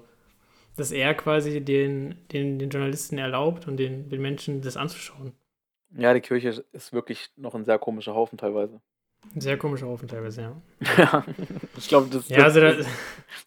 dass 0.75 0.91
er 0.91 1.13
quasi 1.13 1.61
den, 1.61 2.15
den, 2.31 2.57
den 2.59 2.69
Journalisten 2.69 3.17
erlaubt 3.17 3.67
und 3.67 3.77
den, 3.77 4.09
den 4.09 4.21
Menschen 4.21 4.61
das 4.61 4.77
anzuschauen. 4.77 5.33
Ja, 5.95 6.13
die 6.13 6.21
Kirche 6.21 6.65
ist 6.71 6.93
wirklich 6.93 7.29
noch 7.35 7.53
ein 7.53 7.65
sehr 7.65 7.77
komischer 7.77 8.15
Haufen 8.15 8.37
teilweise. 8.37 8.81
Ein 9.35 9.41
sehr 9.41 9.57
komischer 9.57 9.87
Haufen 9.87 10.07
teilweise, 10.07 10.41
ja. 10.41 10.61
ja, 10.97 11.23
ich 11.77 11.87
glaube, 11.87 12.07
das, 12.11 12.29
ja, 12.29 12.43
also 12.43 12.59
das, 12.59 12.77
das, 12.77 12.87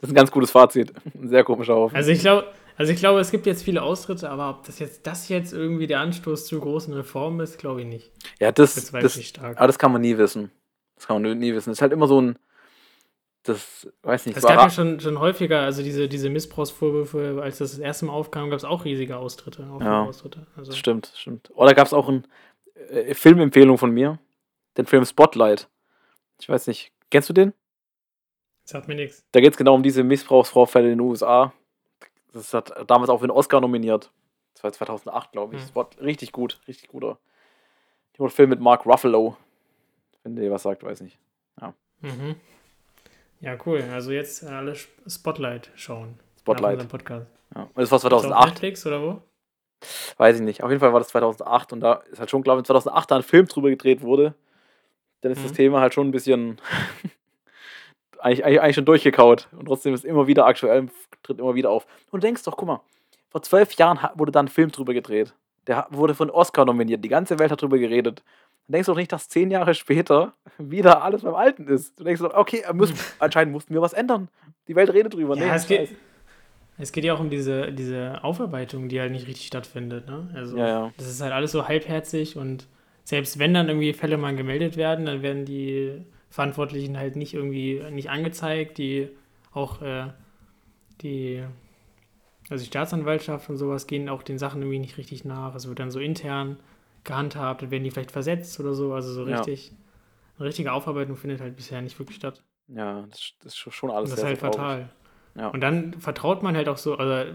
ist 0.02 0.08
ein 0.08 0.14
ganz 0.14 0.30
gutes 0.30 0.50
Fazit. 0.50 0.92
Ein 1.14 1.28
sehr 1.28 1.44
komischer 1.44 1.74
Haufen. 1.74 1.96
Also 1.96 2.10
ich 2.10 2.20
glaube, 2.20 2.46
also 2.76 2.92
ich 2.92 2.98
glaube, 2.98 3.20
es 3.20 3.30
gibt 3.30 3.46
jetzt 3.46 3.62
viele 3.62 3.82
Austritte, 3.82 4.28
aber 4.28 4.50
ob 4.50 4.66
das 4.66 4.78
jetzt, 4.78 5.06
das 5.06 5.28
jetzt 5.28 5.52
irgendwie 5.52 5.86
der 5.86 6.00
Anstoß 6.00 6.46
zu 6.46 6.60
großen 6.60 6.92
Reformen 6.92 7.40
ist, 7.40 7.58
glaube 7.58 7.82
ich 7.82 7.86
nicht. 7.86 8.10
Ja, 8.38 8.52
das, 8.52 8.74
das, 8.74 8.90
das, 8.90 9.32
aber 9.40 9.66
das 9.66 9.78
kann 9.78 9.92
man 9.92 10.02
nie 10.02 10.18
wissen. 10.18 10.50
Das 10.96 11.06
kann 11.06 11.22
man 11.22 11.38
nie 11.38 11.54
wissen. 11.54 11.70
Das 11.70 11.78
ist 11.78 11.82
halt 11.82 11.92
immer 11.92 12.06
so 12.06 12.20
ein, 12.20 12.38
das 13.44 13.88
weiß 14.02 14.26
nicht. 14.26 14.36
Es 14.36 14.44
gab 14.44 14.60
ja 14.60 14.70
schon, 14.70 15.00
schon 15.00 15.18
häufiger, 15.18 15.60
also 15.60 15.82
diese, 15.82 16.08
diese 16.08 16.28
Missbrauchsvorwürfe, 16.28 17.40
als 17.42 17.58
das 17.58 17.70
das 17.70 17.80
erste 17.80 18.06
Mal 18.06 18.12
aufkam, 18.12 18.50
gab 18.50 18.58
es 18.58 18.64
auch 18.64 18.84
riesige 18.84 19.16
Austritte. 19.16 19.66
Ja, 19.80 20.04
Austritte. 20.04 20.46
Also. 20.56 20.72
Stimmt, 20.72 21.12
stimmt. 21.14 21.50
Oder 21.54 21.72
gab 21.74 21.86
es 21.86 21.94
auch 21.94 22.08
eine 22.08 22.22
äh, 22.90 23.14
Filmempfehlung 23.14 23.78
von 23.78 23.92
mir, 23.92 24.18
den 24.76 24.86
Film 24.86 25.04
Spotlight. 25.04 25.68
Ich 26.40 26.48
weiß 26.48 26.66
nicht, 26.66 26.92
kennst 27.10 27.28
du 27.28 27.32
den? 27.32 27.52
Sagt 28.64 28.88
mir 28.88 28.94
nichts. 28.94 29.24
Da 29.32 29.40
geht 29.40 29.52
es 29.52 29.56
genau 29.56 29.74
um 29.74 29.82
diese 29.82 30.02
Missbrauchsvorfälle 30.02 30.90
in 30.90 30.98
den 30.98 31.06
USA. 31.06 31.52
Das 32.32 32.52
hat 32.52 32.72
damals 32.90 33.10
auch 33.10 33.18
für 33.20 33.26
den 33.26 33.30
Oscar 33.30 33.60
nominiert. 33.60 34.10
Das 34.54 34.64
war 34.64 34.72
2008, 34.72 35.32
glaube 35.32 35.56
ich. 35.56 35.62
Hm. 35.62 35.74
War 35.74 35.88
richtig 36.00 36.32
gut, 36.32 36.60
richtig 36.66 36.88
guter. 36.88 37.18
Der 38.18 38.28
Film 38.28 38.50
mit 38.50 38.60
Mark 38.60 38.86
Ruffalo. 38.86 39.36
Wenn 40.22 40.36
der 40.36 40.50
was 40.50 40.64
sagt, 40.64 40.82
weiß 40.82 41.02
nicht. 41.02 41.18
Ja. 41.60 41.74
Mhm. 42.00 42.36
Ja, 43.40 43.56
cool. 43.66 43.82
Also 43.92 44.12
jetzt 44.12 44.44
alle 44.44 44.74
Spotlight 45.06 45.70
schauen. 45.76 46.18
Spotlight. 46.40 46.88
Podcast. 46.88 47.26
Ja. 47.54 47.62
Und 47.62 47.78
das 47.78 47.90
war 47.90 48.00
2008. 48.00 48.48
Netflix 48.48 48.86
oder 48.86 49.02
wo? 49.02 49.22
Weiß 50.16 50.36
ich 50.36 50.42
nicht. 50.42 50.62
Auf 50.62 50.70
jeden 50.70 50.80
Fall 50.80 50.92
war 50.92 51.00
das 51.00 51.08
2008 51.08 51.72
und 51.72 51.80
da 51.80 51.94
ist 52.10 52.18
halt 52.18 52.30
schon 52.30 52.42
klar, 52.42 52.56
wenn 52.56 52.64
2008 52.64 53.10
da 53.10 53.16
ein 53.16 53.22
Film 53.22 53.46
drüber 53.46 53.68
gedreht 53.68 54.02
wurde, 54.02 54.34
dann 55.28 55.32
ist 55.32 55.40
mhm. 55.40 55.48
das 55.48 55.52
Thema 55.52 55.80
halt 55.80 55.94
schon 55.94 56.08
ein 56.08 56.12
bisschen 56.12 56.60
eigentlich, 58.18 58.44
eigentlich, 58.44 58.60
eigentlich, 58.60 58.76
schon 58.76 58.84
durchgekaut 58.84 59.48
und 59.52 59.66
trotzdem 59.66 59.94
ist 59.94 60.00
es 60.00 60.04
immer 60.04 60.26
wieder 60.26 60.46
aktuell, 60.46 60.88
tritt 61.22 61.38
immer 61.38 61.54
wieder 61.54 61.70
auf. 61.70 61.86
Und 62.10 62.22
du 62.22 62.26
denkst 62.26 62.44
doch, 62.44 62.56
guck 62.56 62.68
mal, 62.68 62.80
vor 63.28 63.42
zwölf 63.42 63.72
Jahren 63.72 63.98
wurde 64.14 64.32
da 64.32 64.40
ein 64.40 64.48
Film 64.48 64.70
drüber 64.70 64.94
gedreht. 64.94 65.34
Der 65.66 65.86
wurde 65.90 66.14
von 66.14 66.30
Oscar 66.30 66.64
nominiert. 66.64 67.04
Die 67.04 67.08
ganze 67.08 67.38
Welt 67.40 67.50
hat 67.50 67.60
drüber 67.60 67.78
geredet 67.78 68.22
dann 68.66 68.72
denkst 68.72 68.86
du 68.86 68.92
doch 68.92 68.98
nicht, 68.98 69.12
dass 69.12 69.28
zehn 69.28 69.50
Jahre 69.50 69.74
später 69.74 70.32
wieder 70.58 71.02
alles 71.02 71.22
beim 71.22 71.34
Alten 71.34 71.68
ist. 71.68 71.98
Du 71.98 72.04
denkst 72.04 72.20
doch, 72.20 72.34
okay, 72.34 72.62
muss, 72.72 72.92
anscheinend 73.18 73.52
mussten 73.52 73.72
wir 73.72 73.80
was 73.80 73.92
ändern. 73.92 74.28
Die 74.68 74.74
Welt 74.74 74.92
redet 74.92 75.14
drüber. 75.14 75.36
Ja, 75.36 75.46
nee, 75.46 75.52
es, 75.52 75.66
geht, 75.68 75.94
es 76.78 76.90
geht 76.90 77.04
ja 77.04 77.14
auch 77.14 77.20
um 77.20 77.30
diese, 77.30 77.72
diese 77.72 78.22
Aufarbeitung, 78.24 78.88
die 78.88 79.00
halt 79.00 79.12
nicht 79.12 79.28
richtig 79.28 79.46
stattfindet. 79.46 80.08
Ne? 80.08 80.28
Also, 80.34 80.56
ja, 80.56 80.66
ja. 80.66 80.92
das 80.96 81.06
ist 81.06 81.20
halt 81.20 81.32
alles 81.32 81.52
so 81.52 81.68
halbherzig 81.68 82.36
und 82.36 82.66
selbst 83.06 83.38
wenn 83.38 83.54
dann 83.54 83.68
irgendwie 83.68 83.92
Fälle 83.92 84.18
mal 84.18 84.34
gemeldet 84.34 84.76
werden, 84.76 85.06
dann 85.06 85.22
werden 85.22 85.44
die 85.44 86.04
Verantwortlichen 86.28 86.98
halt 86.98 87.14
nicht 87.14 87.34
irgendwie 87.34 87.80
nicht 87.92 88.10
angezeigt, 88.10 88.78
die 88.78 89.08
auch 89.52 89.80
äh, 89.80 90.08
die 91.02 91.44
also 92.50 92.64
die 92.64 92.68
Staatsanwaltschaft 92.68 93.48
und 93.48 93.58
sowas 93.58 93.86
gehen 93.86 94.08
auch 94.08 94.24
den 94.24 94.38
Sachen 94.38 94.60
irgendwie 94.60 94.80
nicht 94.80 94.98
richtig 94.98 95.24
nach. 95.24 95.54
Es 95.54 95.68
wird 95.68 95.78
dann 95.78 95.92
so 95.92 96.00
intern 96.00 96.58
gehandhabt, 97.04 97.62
dann 97.62 97.70
werden 97.70 97.84
die 97.84 97.92
vielleicht 97.92 98.10
versetzt 98.10 98.58
oder 98.58 98.74
so. 98.74 98.92
Also 98.92 99.12
so 99.12 99.22
richtig, 99.22 99.68
ja. 99.68 99.76
eine 100.38 100.48
richtige 100.48 100.72
Aufarbeitung 100.72 101.14
findet 101.14 101.40
halt 101.40 101.54
bisher 101.54 101.80
nicht 101.82 101.96
wirklich 102.00 102.16
statt. 102.16 102.42
Ja, 102.66 103.06
das, 103.08 103.34
ist 103.44 103.56
schon 103.56 103.92
alles. 103.92 104.10
Und 104.10 104.16
das 104.16 104.18
ist 104.18 104.24
halt 104.24 104.38
fatal. 104.38 104.88
Ja. 105.36 105.48
Und 105.48 105.60
dann 105.60 105.94
vertraut 106.00 106.42
man 106.42 106.56
halt 106.56 106.68
auch 106.68 106.78
so, 106.78 106.96
also 106.96 107.32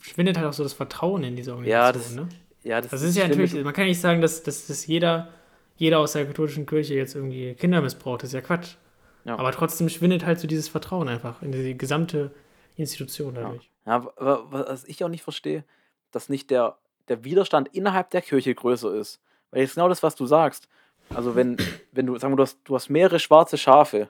schwindet 0.00 0.36
halt 0.36 0.48
auch 0.48 0.52
so 0.52 0.64
das 0.64 0.72
Vertrauen 0.72 1.22
in 1.22 1.36
diese 1.36 1.52
Organisation. 1.52 1.80
Ja, 1.80 1.92
das, 1.92 2.14
ne? 2.16 2.28
Ja, 2.62 2.80
das, 2.80 2.90
das 2.90 3.02
ist 3.02 3.16
ja 3.16 3.26
natürlich, 3.26 3.54
man 3.54 3.72
kann 3.72 3.86
nicht 3.86 4.00
sagen, 4.00 4.20
dass, 4.20 4.42
dass, 4.42 4.66
dass 4.66 4.86
jeder, 4.86 5.28
jeder 5.76 5.98
aus 5.98 6.12
der 6.12 6.26
katholischen 6.26 6.66
Kirche 6.66 6.94
jetzt 6.94 7.14
irgendwie 7.14 7.54
Kinder 7.54 7.80
missbraucht. 7.80 8.22
Das 8.22 8.30
ist 8.30 8.34
ja 8.34 8.40
Quatsch. 8.40 8.76
Ja. 9.24 9.38
Aber 9.38 9.52
trotzdem 9.52 9.88
schwindet 9.88 10.26
halt 10.26 10.40
so 10.40 10.46
dieses 10.46 10.68
Vertrauen 10.68 11.08
einfach 11.08 11.42
in 11.42 11.52
die 11.52 11.76
gesamte 11.76 12.32
Institution 12.76 13.34
dadurch. 13.34 13.70
Ja, 13.86 13.98
ja 13.98 14.42
was 14.50 14.84
ich 14.84 15.02
auch 15.04 15.08
nicht 15.08 15.22
verstehe, 15.22 15.64
dass 16.10 16.28
nicht 16.28 16.50
der 16.50 16.76
der 17.08 17.24
Widerstand 17.24 17.68
innerhalb 17.72 18.10
der 18.10 18.22
Kirche 18.22 18.54
größer 18.54 18.94
ist. 18.94 19.20
Weil 19.50 19.62
jetzt 19.62 19.74
genau 19.74 19.88
das, 19.88 20.02
was 20.02 20.14
du 20.14 20.26
sagst. 20.26 20.68
Also 21.10 21.34
wenn, 21.34 21.56
wenn 21.92 22.06
du, 22.06 22.18
sagen 22.18 22.32
wir, 22.32 22.36
du 22.36 22.42
hast, 22.42 22.58
du 22.64 22.74
hast 22.74 22.88
mehrere 22.88 23.18
schwarze 23.18 23.58
Schafe, 23.58 24.08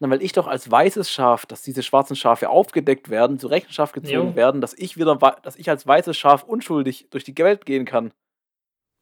Dann 0.00 0.10
weil 0.10 0.22
ich 0.22 0.32
doch 0.32 0.46
als 0.46 0.70
weißes 0.70 1.10
Schaf, 1.10 1.44
dass 1.46 1.62
diese 1.62 1.82
schwarzen 1.82 2.16
Schafe 2.16 2.48
aufgedeckt 2.48 3.10
werden, 3.10 3.38
zur 3.38 3.50
Rechenschaft 3.50 3.92
gezogen 3.92 4.30
Jo. 4.30 4.34
werden, 4.34 4.60
dass 4.62 4.72
ich 4.74 4.96
wieder, 4.96 5.14
dass 5.42 5.56
ich 5.56 5.68
als 5.68 5.86
weißes 5.86 6.16
Schaf 6.16 6.42
unschuldig 6.42 7.08
durch 7.10 7.22
die 7.24 7.36
Welt 7.36 7.66
gehen 7.66 7.84
kann. 7.84 8.10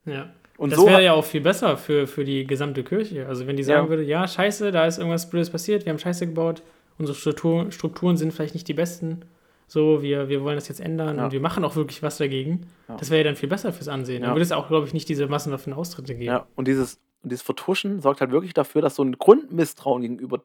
Ja. 0.04 0.30
Und 0.56 0.72
das 0.72 0.80
so 0.80 0.86
wäre 0.86 1.04
ja 1.04 1.12
auch 1.12 1.24
viel 1.24 1.40
besser 1.40 1.76
für, 1.76 2.08
für 2.08 2.24
die 2.24 2.44
gesamte 2.44 2.82
Kirche. 2.82 3.26
Also 3.28 3.46
wenn 3.46 3.56
die 3.56 3.62
sagen 3.62 3.84
Ja. 3.84 3.90
würde, 3.90 4.02
ja, 4.02 4.26
scheiße, 4.26 4.72
da 4.72 4.86
ist 4.86 4.98
irgendwas 4.98 5.30
Blödes 5.30 5.50
passiert, 5.50 5.84
wir 5.84 5.92
haben 5.92 6.00
Scheiße 6.00 6.26
gebaut, 6.26 6.62
unsere 6.98 7.16
Struktur, 7.16 7.70
Strukturen 7.70 8.16
sind 8.16 8.32
vielleicht 8.32 8.54
nicht 8.54 8.66
die 8.66 8.74
besten, 8.74 9.22
so, 9.68 10.02
wir, 10.02 10.28
wir 10.28 10.42
wollen 10.42 10.56
das 10.56 10.66
jetzt 10.66 10.80
ändern 10.80 11.18
Ja. 11.18 11.24
und 11.26 11.32
wir 11.32 11.40
machen 11.40 11.62
auch 11.64 11.76
wirklich 11.76 12.02
was 12.02 12.16
dagegen. 12.18 12.66
Ja. 12.88 12.96
Das 12.96 13.10
wäre 13.10 13.18
ja 13.18 13.24
dann 13.24 13.36
viel 13.36 13.48
besser 13.48 13.72
fürs 13.72 13.86
Ansehen. 13.86 14.22
Dann 14.22 14.30
Ja. 14.30 14.34
würde 14.34 14.42
es 14.42 14.50
auch, 14.50 14.66
glaube 14.66 14.86
ich, 14.88 14.94
nicht 14.94 15.08
diese 15.08 15.28
Massenwaffenaustritte 15.28 16.14
geben. 16.14 16.24
Ja, 16.24 16.46
und 16.56 16.66
dieses, 16.66 16.98
und 17.22 17.30
dieses 17.30 17.42
Vertuschen 17.42 18.00
sorgt 18.00 18.20
halt 18.20 18.32
wirklich 18.32 18.54
dafür, 18.54 18.82
dass 18.82 18.96
so 18.96 19.04
ein 19.04 19.12
Grundmisstrauen 19.16 20.02
gegenüber 20.02 20.42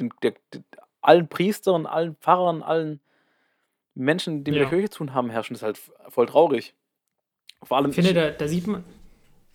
den, 0.00 0.10
der, 0.22 0.34
der, 0.52 0.62
allen 1.00 1.28
Priestern, 1.28 1.86
allen 1.86 2.16
Pfarrern, 2.16 2.62
allen 2.62 3.00
Menschen, 3.94 4.42
die 4.44 4.50
mit 4.50 4.58
Ja. 4.60 4.64
der 4.64 4.70
Kirche 4.70 4.90
zu 4.90 4.98
tun 4.98 5.14
haben, 5.14 5.30
herrschen. 5.30 5.54
Das 5.54 5.60
ist 5.60 5.64
halt 5.64 5.80
voll 6.12 6.26
traurig. 6.26 6.74
Vor 7.62 7.76
allem, 7.76 7.90
Ich 7.90 7.94
finde, 7.94 8.12
da, 8.14 8.30
da 8.30 8.48
sieht 8.48 8.66
man. 8.66 8.84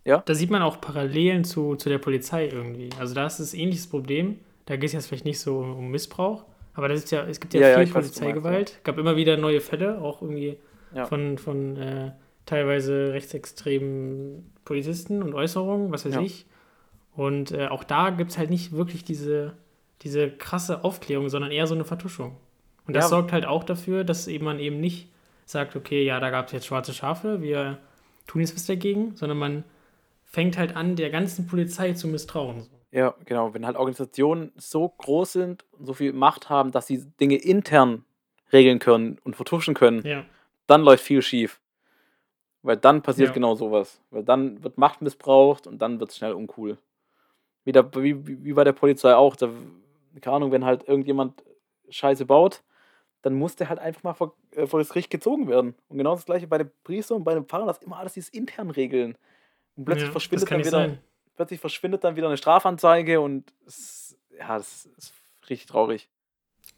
Ja? 0.06 0.20
Da 0.26 0.34
sieht 0.34 0.50
man 0.50 0.62
auch 0.62 0.80
Parallelen 0.82 1.44
zu, 1.44 1.76
zu 1.76 1.90
der 1.90 1.98
Polizei 1.98 2.48
irgendwie. 2.48 2.90
Also 3.00 3.14
da 3.14 3.26
ist 3.28 3.40
es 3.40 3.54
ähnliches 3.54 3.88
Problem. 3.88 4.40
Da 4.66 4.76
geht 4.78 4.88
es 4.88 4.94
jetzt 4.94 5.08
vielleicht 5.08 5.26
nicht 5.26 5.40
so 5.40 5.58
um, 5.60 5.90
Missbrauch, 5.92 6.46
aber 6.74 6.88
das 6.88 7.00
ist 7.04 7.12
ja, 7.12 7.26
es 7.26 7.40
gibt 7.40 7.54
ja, 7.54 7.62
Ja, 7.62 7.68
ja, 7.70 7.76
viel 7.76 7.84
ich 7.86 7.94
meinst, 7.94 8.14
Polizeigewalt. 8.16 8.80
gab 8.84 8.98
immer 8.98 9.16
wieder 9.16 9.36
neue 9.36 9.60
Fälle, 9.62 10.00
auch 10.02 10.22
irgendwie 10.22 10.58
Ja. 10.94 11.06
von, 11.06 11.38
von 11.38 11.76
äh, 11.78 12.12
teilweise 12.46 13.12
rechtsextremen 13.14 14.52
Polizisten 14.66 15.22
und 15.24 15.34
Äußerungen, 15.34 15.92
was 15.92 16.06
weiß 16.06 16.16
Ja. 16.16 16.22
ich. 16.22 16.46
Und 17.16 17.52
äh, 17.52 17.68
auch 17.68 17.84
da 17.84 18.12
gibt 18.12 18.32
es 18.32 18.38
halt 18.38 18.50
nicht 18.50 18.72
wirklich 18.72 19.04
diese, 19.04 19.54
diese 20.02 20.30
krasse 20.32 20.84
Aufklärung, 20.84 21.30
sondern 21.30 21.52
eher 21.52 21.68
so 21.68 21.76
eine 21.76 21.86
Vertuschung. 21.86 22.38
Und 22.88 22.96
das 22.96 23.06
Ja. 23.06 23.10
sorgt 23.10 23.32
halt 23.32 23.46
auch 23.46 23.64
dafür, 23.64 24.04
dass 24.04 24.28
eben 24.28 24.46
man 24.46 24.60
eben 24.60 24.80
nicht 24.80 25.10
sagt, 25.46 25.76
okay, 25.76 26.04
ja, 26.04 26.20
da 26.20 26.30
gab 26.30 26.48
es 26.48 26.52
jetzt 26.54 26.66
schwarze 26.68 26.94
Schafe, 26.94 27.42
wir 27.42 27.78
tun 28.28 28.42
jetzt 28.42 28.56
was 28.56 28.66
dagegen, 28.66 29.16
sondern 29.16 29.38
man 29.38 29.64
fängt 30.24 30.58
halt 30.58 30.76
an, 30.76 30.96
der 30.96 31.10
ganzen 31.10 31.48
Polizei 31.48 31.94
zu 31.94 32.08
misstrauen. 32.08 32.68
ja, 32.92 33.14
genau, 33.26 33.54
wenn 33.54 33.66
halt 33.66 33.76
Organisationen 33.78 34.52
so 34.56 34.90
groß 34.90 35.34
sind 35.34 35.66
und 35.72 35.86
so 35.86 35.94
viel 35.94 36.14
Macht 36.14 36.50
haben, 36.50 36.72
dass 36.72 36.88
sie 36.88 37.04
Dinge 37.20 37.36
intern 37.36 38.04
regeln 38.54 38.80
können 38.80 39.20
und 39.24 39.36
vertuschen 39.36 39.74
können, 39.76 40.04
Ja, 40.06 40.24
dann 40.68 40.82
läuft 40.82 41.04
viel 41.04 41.22
schief. 41.22 41.60
Weil 42.62 42.78
dann 42.78 43.02
passiert 43.02 43.30
Ja. 43.30 43.34
genau 43.34 43.56
sowas. 43.56 44.02
Weil 44.12 44.24
dann 44.24 44.64
wird 44.64 44.78
Macht 44.78 45.02
missbraucht 45.02 45.66
und 45.68 45.80
dann 45.82 46.00
wird 46.00 46.10
es 46.12 46.18
schnell 46.18 46.34
uncool. 46.34 46.78
Wie, 47.64 47.72
der, 47.72 47.94
wie, 47.96 48.26
wie 48.28 48.44
wie 48.44 48.54
bei 48.54 48.64
der 48.64 48.74
Polizei 48.74 49.14
auch. 49.16 49.36
Da, 49.36 49.50
keine 50.22 50.36
Ahnung, 50.38 50.52
wenn 50.52 50.66
halt 50.66 50.88
irgendjemand 50.88 51.44
Scheiße 51.90 52.26
baut, 52.26 52.64
dann 53.22 53.34
muss 53.34 53.56
der 53.56 53.70
halt 53.70 53.80
einfach 53.80 54.04
mal 54.04 54.14
vor, 54.14 54.36
äh, 54.52 54.66
vor 54.66 54.80
das 54.80 54.90
Gericht 54.90 55.10
gezogen 55.10 55.48
werden. 55.48 55.76
Und 55.90 55.98
genau 55.98 56.16
das 56.16 56.26
gleiche 56.26 56.48
bei 56.48 56.58
den 56.58 56.72
Priestern 56.84 57.18
und 57.18 57.24
bei 57.24 57.34
den 57.34 57.46
Pfarrern, 57.46 57.68
dass 57.68 57.80
immer 57.80 57.98
alles 57.98 58.14
dieses 58.14 58.30
intern 58.30 58.70
regeln. 58.70 59.18
Und 59.76 59.86
plötzlich, 59.86 60.08
ja, 60.08 60.12
verschwindet, 60.12 60.52
dann 60.52 60.60
wieder, 60.60 60.72
sein. 60.72 61.00
plötzlich 61.36 61.60
verschwindet 61.60 62.04
dann 62.04 62.16
wieder 62.16 62.28
eine 62.28 62.38
Strafanzeige 62.38 63.22
und 63.22 63.54
es, 63.66 64.18
ja, 64.38 64.58
das 64.58 64.86
ist 64.98 65.14
richtig 65.50 65.68
traurig. 65.68 66.10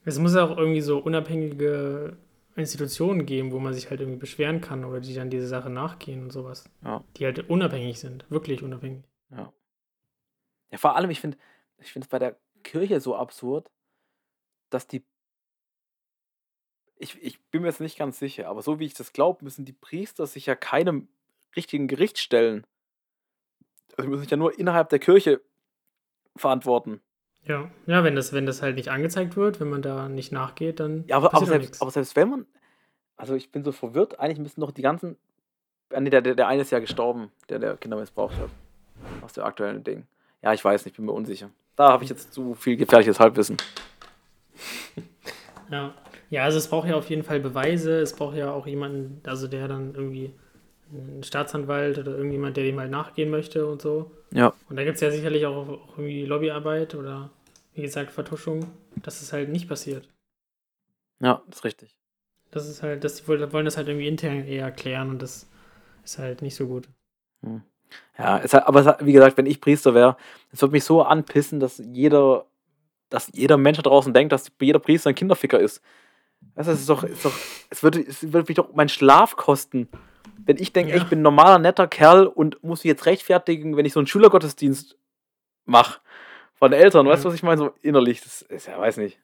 Es 0.04 0.18
muss 0.18 0.36
auch 0.36 0.58
irgendwie 0.58 0.82
so 0.82 0.98
unabhängige 0.98 2.18
Institutionen 2.56 3.26
geben, 3.26 3.52
wo 3.52 3.60
man 3.60 3.74
sich 3.74 3.90
halt 3.90 4.02
irgendwie 4.02 4.20
beschweren 4.20 4.62
kann 4.62 4.84
oder 4.84 5.00
die 5.00 5.14
dann 5.14 5.30
diese 5.30 5.48
Sache 5.48 5.70
nachgehen 5.70 6.24
und 6.24 6.32
sowas. 6.32 6.70
Ja. 6.84 7.04
Die 7.18 7.26
halt 7.26 7.50
unabhängig 7.50 8.00
sind, 8.00 8.26
wirklich 8.30 8.64
unabhängig. 8.64 9.04
Ja. 9.30 9.54
Ja, 10.72 10.78
vor 10.78 10.96
allem, 10.96 11.10
ich 11.10 11.20
finde 11.20 11.38
ich 11.82 11.92
finde 11.92 12.06
es 12.06 12.10
bei 12.10 12.20
der 12.20 12.38
Kirche 12.62 13.00
so 13.00 13.16
absurd, 13.16 13.70
dass 14.70 14.88
die. 14.88 15.04
Ich, 16.98 17.22
ich 17.22 17.42
bin 17.50 17.64
mir 17.64 17.70
jetzt 17.70 17.82
nicht 17.82 17.98
ganz 17.98 18.20
sicher, 18.20 18.48
aber 18.48 18.62
so 18.62 18.80
wie 18.80 18.86
ich 18.86 18.94
das 18.94 19.12
glaube, 19.12 19.44
müssen 19.44 19.66
die 19.66 19.74
Priester 19.74 20.28
sich 20.28 20.46
ja 20.46 20.56
keinem 20.56 21.08
richtigen 21.56 21.88
Gericht 21.88 22.20
stellen. 22.20 22.66
Also, 23.98 24.04
sie 24.04 24.10
müssen 24.10 24.22
sich 24.22 24.32
ja 24.32 24.38
nur 24.38 24.58
innerhalb 24.58 24.90
der 24.90 25.00
Kirche 25.00 25.42
verantworten. 26.36 27.02
Ja, 27.44 27.72
ja, 27.88 28.04
wenn 28.04 28.16
das, 28.16 28.34
wenn 28.34 28.46
das 28.46 28.62
halt 28.62 28.76
nicht 28.76 28.90
angezeigt 28.90 29.36
wird, 29.36 29.60
wenn 29.60 29.70
man 29.70 29.82
da 29.82 30.08
nicht 30.08 30.32
nachgeht, 30.32 30.80
dann 30.80 31.06
Ja, 31.08 31.18
aber, 31.18 31.34
aber, 31.34 31.46
selbst, 31.46 31.82
aber 31.82 31.92
selbst 31.92 32.16
wenn 32.16 32.30
man. 32.30 32.46
Also, 33.18 33.36
ich 33.36 33.52
bin 33.52 33.64
so 33.64 33.72
verwirrt, 33.72 34.20
eigentlich 34.20 34.40
müssen 34.40 34.62
doch 34.62 34.72
die 34.72 34.82
ganzen. 34.82 35.18
Ah, 35.92 36.00
Nee, 36.00 36.10
der, 36.10 36.22
der, 36.22 36.36
der 36.36 36.48
eine 36.48 36.62
ist 36.62 36.72
ja 36.72 36.80
gestorben, 36.80 37.32
der 37.50 37.60
der 37.60 37.78
Kinder 37.78 37.98
missbraucht 37.98 38.38
hat. 38.38 38.50
Aus 39.22 39.34
dem 39.34 39.44
aktuellen 39.44 39.84
Ding. 39.84 40.06
Ja, 40.42 40.54
ich 40.54 40.64
weiß 40.64 40.86
nicht, 40.86 40.96
bin 40.96 41.06
mir 41.06 41.12
unsicher. 41.12 41.50
Da 41.82 41.94
habe 41.94 42.04
ich 42.04 42.12
jetzt 42.12 42.32
zu 42.32 42.54
viel 42.54 42.78
gefährliches 42.78 43.20
Halbwissen. 43.20 43.58
Ja. 45.72 45.96
ja, 46.30 46.44
also 46.44 46.60
es 46.60 46.68
braucht 46.68 46.88
ja 46.88 46.96
auf 46.96 47.10
jeden 47.10 47.24
Fall 47.24 47.40
Beweise, 47.40 48.02
es 48.02 48.14
braucht 48.14 48.36
ja 48.36 48.52
auch 48.52 48.68
jemanden, 48.68 49.20
also 49.26 49.48
der 49.48 49.68
dann 49.68 49.96
irgendwie 49.96 50.32
ein 50.92 51.24
Staatsanwalt 51.24 51.98
oder 51.98 52.12
irgendjemand, 52.12 52.56
der 52.56 52.66
dem 52.66 52.80
halt 52.80 52.92
nachgehen 52.92 53.32
möchte 53.32 53.66
und 53.66 53.82
so. 53.82 54.12
Ja. 54.30 54.54
Und 54.70 54.76
da 54.76 54.84
gibt 54.84 54.96
es 54.96 55.02
ja 55.02 55.10
sicherlich 55.10 55.48
auch, 55.48 55.68
auch 55.70 55.98
irgendwie 55.98 56.24
Lobbyarbeit 56.26 56.94
oder 56.94 57.32
wie 57.74 57.82
gesagt 57.82 58.12
Vertuschung, 58.12 58.68
dass 58.98 59.24
es 59.24 59.34
halt 59.34 59.50
nicht 59.50 59.68
passiert. 59.68 60.08
Ja, 61.20 61.42
das 61.48 61.60
ist 61.60 61.64
richtig. 61.64 61.98
Das 62.52 62.70
ist 62.70 62.84
halt, 62.84 63.04
dass 63.04 63.16
die 63.16 63.28
wollen 63.28 63.52
wollen 63.54 63.66
das 63.66 63.78
halt 63.78 63.88
irgendwie 63.88 64.08
intern 64.08 64.46
eher 64.46 64.70
klären 64.72 65.10
und 65.10 65.20
das 65.20 65.50
ist 66.04 66.20
halt 66.20 66.44
nicht 66.44 66.56
so 66.56 66.68
gut. 66.68 66.88
Ja, 68.18 68.40
es 68.40 68.54
hat, 68.54 68.68
aber 68.68 68.84
hat, 68.86 69.06
wie 69.06 69.14
gesagt, 69.14 69.38
wenn 69.38 69.46
ich 69.46 69.62
Priester 69.62 69.94
wäre, 69.94 70.18
es 70.52 70.62
würde 70.62 70.74
mich 70.74 70.84
so 70.84 71.02
anpissen, 71.02 71.60
dass 71.60 71.78
jeder, 71.80 72.46
dass 73.10 73.30
jeder 73.34 73.58
Mensch 73.58 73.78
da 73.78 73.84
draußen 73.84 74.14
denkt, 74.14 74.32
dass 74.32 74.52
jeder 74.60 74.80
Priester 74.80 75.10
ein 75.10 75.16
Kinderficker 75.16 75.60
ist. 75.60 75.82
Das 76.56 76.68
ist 76.68 76.90
doch, 76.90 77.04
ist 77.04 77.24
doch 77.26 77.34
es, 77.70 77.84
würde, 77.84 78.00
es 78.02 78.24
würde 78.34 78.46
mich 78.48 78.56
doch 78.56 78.74
meinen 78.74 78.90
Schlaf 78.90 79.36
kosten. 79.36 79.88
Wenn 80.44 80.58
ich 80.58 80.74
denke, 80.74 80.92
Ja. 80.92 80.98
ich 80.98 81.06
bin 81.08 81.20
ein 81.20 81.24
normaler, 81.24 81.60
netter 81.60 81.88
Kerl 81.88 82.26
und 82.28 82.64
muss 82.64 82.84
mich 82.84 82.90
jetzt 82.90 83.06
rechtfertigen, 83.06 83.78
wenn 83.78 83.86
ich 83.86 83.94
so 83.94 84.00
einen 84.00 84.08
Schülergottesdienst 84.08 84.98
mache 85.66 86.00
von 86.56 86.72
den 86.72 86.82
Eltern, 86.82 87.06
weißt 87.08 87.24
du, 87.24 87.28
Ja. 87.28 87.32
was 87.32 87.36
ich 87.36 87.44
meine? 87.44 87.58
So 87.60 87.72
innerlich, 87.82 88.22
das 88.22 88.42
ist 88.44 88.68
ja, 88.68 88.80
weiß 88.80 88.98
nicht. 88.98 89.20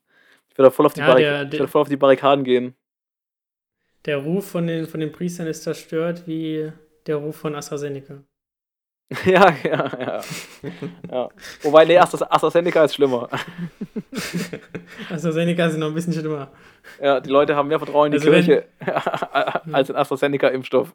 Ich 0.50 0.58
würde 0.58 0.72
voll 0.72 0.86
auf 0.86 0.94
die, 0.94 1.00
Ja, 1.02 1.08
Barrik 1.08 1.24
der- 1.24 1.44
ich 1.44 1.50
der- 1.50 1.60
würde 1.60 1.72
voll 1.72 1.82
auf 1.82 1.90
die 1.90 1.98
Barrikaden 1.98 2.44
gehen. 2.44 2.76
Der 4.06 4.18
Ruf 4.18 4.50
von 4.52 4.68
den, 4.68 4.88
von 4.88 5.00
den 5.00 5.12
Priestern 5.12 5.48
ist 5.48 5.64
zerstört 5.64 6.24
wie 6.28 6.72
der 7.08 7.18
Ruf 7.18 7.36
von 7.36 7.56
AstraZeneca. 7.56 8.24
Ja, 9.26 9.54
ja, 9.64 9.92
ja. 10.00 10.22
ja. 11.12 11.30
Wobei, 11.62 11.86
nee, 11.86 11.98
Astra- 11.98 12.28
AstraZeneca 12.30 12.84
ist 12.84 12.96
schlimmer. 12.96 13.30
AstraZeneca 15.10 15.68
ist 15.68 15.78
noch 15.78 15.88
ein 15.88 15.94
bisschen 15.94 16.14
schlimmer. 16.14 16.52
Ja, 17.02 17.20
die 17.20 17.30
Leute 17.30 17.56
haben 17.56 17.68
mehr 17.70 17.80
Vertrauen 17.80 18.12
in 18.12 18.20
die 18.20 18.28
Also 18.28 18.32
wenn- 18.32 18.44
Kirche 18.46 18.66
als 19.72 19.90
in 19.90 19.96
AstraZeneca-Impfstoff. 19.96 20.94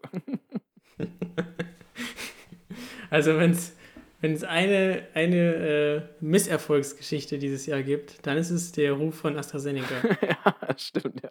Also 3.11 3.38
wenn 3.38 3.51
es 3.53 4.44
eine, 4.44 5.03
eine 5.14 5.37
äh, 5.37 6.03
Misserfolgsgeschichte 6.20 7.38
dieses 7.38 7.66
Jahr 7.66 7.83
gibt, 7.83 8.27
dann 8.27 8.37
ist 8.38 8.51
es 8.51 8.72
der 8.72 8.92
Ruf 8.92 9.16
von 9.16 9.37
AstraZeneca. 9.37 9.94
ja, 10.22 10.79
stimmt, 10.79 11.22
ja. 11.22 11.31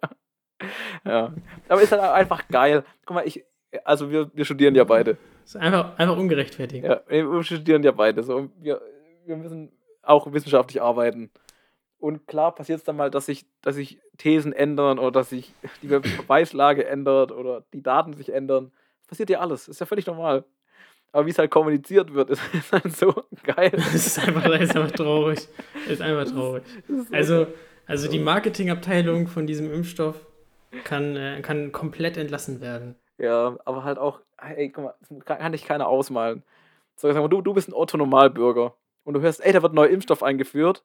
Ja. 1.04 1.34
Aber 1.68 1.82
ist 1.82 1.90
halt 1.90 2.02
einfach 2.02 2.46
geil. 2.48 2.84
Guck 3.04 3.14
mal, 3.16 3.26
ich, 3.26 3.44
also 3.84 4.10
wir, 4.10 4.30
wir 4.34 4.44
studieren 4.44 4.74
ja 4.74 4.84
beide. 4.84 5.16
ist 5.44 5.56
einfach, 5.56 5.98
einfach 5.98 6.16
ungerechtfertigt. 6.16 6.84
Ja, 6.84 7.02
wir 7.08 7.42
studieren 7.42 7.82
ja 7.82 7.92
beide. 7.92 8.22
So, 8.22 8.48
wir, 8.60 8.80
wir 9.26 9.36
müssen 9.36 9.72
auch 10.02 10.32
wissenschaftlich 10.32 10.82
arbeiten. 10.82 11.30
Und 11.98 12.26
klar 12.26 12.54
passiert 12.54 12.80
es 12.80 12.84
dann 12.84 12.96
mal, 12.96 13.10
dass 13.10 13.26
sich, 13.26 13.46
dass 13.62 13.76
sich 13.76 14.00
Thesen 14.18 14.52
ändern 14.52 14.98
oder 14.98 15.12
dass 15.12 15.30
sich 15.30 15.54
die 15.82 15.86
Beweislage 15.86 16.84
ändert 16.84 17.30
oder 17.30 17.64
die 17.72 17.82
Daten 17.82 18.14
sich 18.14 18.32
ändern. 18.32 18.72
Das 19.02 19.08
passiert 19.08 19.30
ja 19.30 19.40
alles. 19.40 19.68
Ist 19.68 19.80
ja 19.80 19.86
völlig 19.86 20.06
normal. 20.06 20.44
Aber 21.12 21.26
wie 21.26 21.30
es 21.30 21.38
halt 21.38 21.50
kommuniziert 21.50 22.12
wird, 22.12 22.30
ist, 22.30 22.42
ist 22.52 22.72
halt 22.72 22.96
so 22.96 23.14
geil. 23.44 23.70
Das 23.76 23.94
ist 23.94 24.18
einfach, 24.18 24.42
das 24.42 24.62
ist 24.62 24.76
einfach 24.76 24.90
traurig. 24.92 25.48
Das 25.84 25.92
ist 25.92 26.02
einfach 26.02 26.32
traurig. 26.32 26.64
Also, 27.12 27.46
also 27.86 28.10
die 28.10 28.18
Marketingabteilung 28.18 29.28
von 29.28 29.46
diesem 29.46 29.72
Impfstoff 29.72 30.16
kann, 30.84 31.16
äh, 31.16 31.40
kann 31.42 31.70
komplett 31.70 32.16
entlassen 32.16 32.60
werden. 32.60 32.96
Ja, 33.22 33.56
aber 33.64 33.84
halt 33.84 33.98
auch, 33.98 34.20
ey, 34.36 34.68
guck 34.70 34.84
mal, 34.84 34.94
das 34.98 35.24
kann, 35.24 35.52
dich 35.52 35.64
keiner 35.64 35.86
ausmalen. 35.86 36.42
So, 36.96 37.06
sag 37.06 37.22
mal, 37.22 37.28
du, 37.28 37.40
du 37.40 37.54
bist 37.54 37.68
ein 37.68 37.72
Otto-Normalbürger 37.72 38.74
und 39.04 39.14
du 39.14 39.20
hörst, 39.20 39.40
ey, 39.44 39.52
da 39.52 39.62
wird 39.62 39.72
ein 39.72 39.76
neuer 39.76 39.90
Impfstoff 39.90 40.24
eingeführt. 40.24 40.84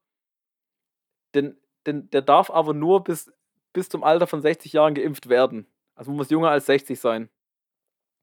Denn, 1.33 1.57
denn 1.87 2.11
der 2.11 2.21
darf 2.21 2.51
aber 2.51 2.75
nur 2.75 3.03
bis, 3.03 3.33
bis 3.73 3.89
zum 3.89 4.03
Alter 4.03 4.27
von 4.27 4.43
60 4.43 4.71
Jahren 4.71 4.93
geimpft 4.93 5.29
werden. 5.29 5.65
Also 5.95 6.11
man 6.11 6.17
muss 6.17 6.29
jünger 6.29 6.51
als 6.51 6.67
60 6.67 6.99
sein. 6.99 7.27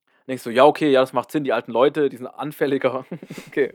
Dann 0.06 0.26
denkst 0.28 0.44
du, 0.44 0.50
ja, 0.50 0.64
okay, 0.64 0.92
ja, 0.92 1.00
das 1.00 1.12
macht 1.12 1.32
Sinn, 1.32 1.42
die 1.42 1.52
alten 1.52 1.72
Leute, 1.72 2.08
die 2.08 2.16
sind 2.16 2.28
anfälliger. 2.28 3.04
okay. 3.48 3.72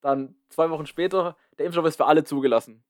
Dann 0.00 0.36
zwei 0.48 0.70
Wochen 0.70 0.86
später, 0.86 1.36
der 1.58 1.66
Impfstoff 1.66 1.86
ist 1.86 1.96
für 1.96 2.06
alle 2.06 2.22
zugelassen. 2.22 2.84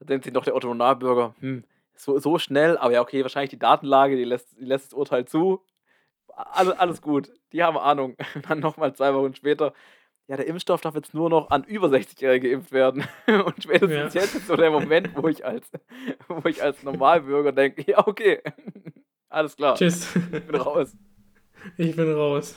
Da 0.00 0.06
denkt 0.06 0.24
sich 0.24 0.32
doch 0.32 0.44
der 0.44 0.56
Otto-Normalbürger, 0.56 1.36
hm, 1.38 1.62
so, 1.94 2.18
so 2.18 2.38
schnell, 2.38 2.76
aber 2.76 2.92
ja, 2.92 3.02
okay, 3.02 3.22
wahrscheinlich 3.22 3.50
die 3.50 3.58
Datenlage, 3.58 4.16
die 4.16 4.24
lässt, 4.24 4.58
die 4.58 4.64
lässt 4.64 4.86
das 4.86 4.94
Urteil 4.94 5.24
zu. 5.24 5.62
Alles, 6.38 6.78
alles 6.78 7.02
gut, 7.02 7.32
die 7.52 7.62
haben 7.62 7.76
Ahnung. 7.76 8.16
Dann 8.48 8.60
nochmal 8.60 8.94
zwei 8.94 9.12
Wochen 9.12 9.34
später, 9.34 9.72
ja, 10.28 10.36
der 10.36 10.46
Impfstoff 10.46 10.80
darf 10.82 10.94
jetzt 10.94 11.14
nur 11.14 11.30
noch 11.30 11.50
an 11.50 11.64
über 11.64 11.88
60-Jährige 11.88 12.50
geimpft 12.50 12.70
werden. 12.70 13.04
Und 13.26 13.62
spätestens 13.62 14.14
ja. 14.14 14.20
jetzt 14.20 14.34
ist 14.34 14.46
so 14.46 14.56
der 14.56 14.70
Moment, 14.70 15.10
wo 15.16 15.26
ich 15.28 15.44
als, 15.44 15.70
wo 16.28 16.48
ich 16.48 16.62
als 16.62 16.82
Normalbürger 16.82 17.52
denke, 17.52 17.90
ja, 17.90 18.06
okay, 18.06 18.40
alles 19.28 19.56
klar. 19.56 19.74
Tschüss. 19.74 20.14
Ich 20.14 20.44
bin 20.44 20.56
raus. 20.56 20.96
Ich 21.76 21.96
bin 21.96 22.12
raus. 22.12 22.54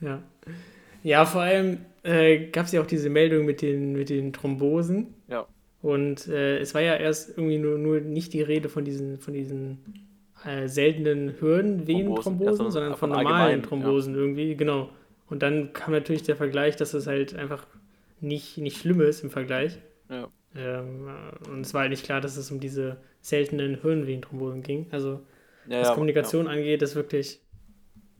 ja. 0.00 0.22
Ja, 1.02 1.24
vor 1.24 1.42
allem 1.42 1.86
äh, 2.02 2.48
gab 2.48 2.66
es 2.66 2.72
ja 2.72 2.82
auch 2.82 2.86
diese 2.86 3.08
Meldung 3.08 3.46
mit 3.46 3.62
den, 3.62 3.92
mit 3.92 4.10
den 4.10 4.32
Thrombosen. 4.32 5.14
Ja. 5.28 5.46
Und 5.80 6.26
äh, 6.26 6.58
es 6.58 6.74
war 6.74 6.82
ja 6.82 6.96
erst 6.96 7.30
irgendwie 7.30 7.58
nur, 7.58 7.78
nur 7.78 8.00
nicht 8.00 8.32
die 8.32 8.42
Rede 8.42 8.68
von 8.68 8.84
diesen, 8.84 9.18
von 9.18 9.32
diesen 9.32 10.05
äh, 10.46 10.68
seltenen 10.68 11.34
Hirnvenenthrombosen, 11.38 12.70
sondern 12.70 12.94
von 12.96 13.10
normalen 13.10 13.62
Thrombosen 13.62 14.14
ja. 14.14 14.20
irgendwie, 14.20 14.56
genau. 14.56 14.90
Und 15.28 15.42
dann 15.42 15.72
kam 15.72 15.92
natürlich 15.92 16.22
der 16.22 16.36
Vergleich, 16.36 16.76
dass 16.76 16.94
es 16.94 17.06
halt 17.06 17.34
einfach 17.34 17.66
nicht, 18.20 18.58
nicht 18.58 18.78
schlimm 18.78 19.00
ist 19.00 19.22
im 19.22 19.30
Vergleich. 19.30 19.78
Ja. 20.08 20.28
Ähm, 20.54 21.08
und 21.50 21.60
es 21.62 21.74
war 21.74 21.82
halt 21.82 21.90
nicht 21.90 22.04
klar, 22.04 22.20
dass 22.20 22.36
es 22.36 22.50
um 22.50 22.60
diese 22.60 22.98
seltenen 23.20 23.80
Hirnvenenthrombosen 23.80 24.62
ging. 24.62 24.86
Also, 24.90 25.20
was 25.66 25.92
Kommunikation 25.92 26.46
angeht, 26.46 26.80
ist 26.82 26.94
wirklich 26.94 27.40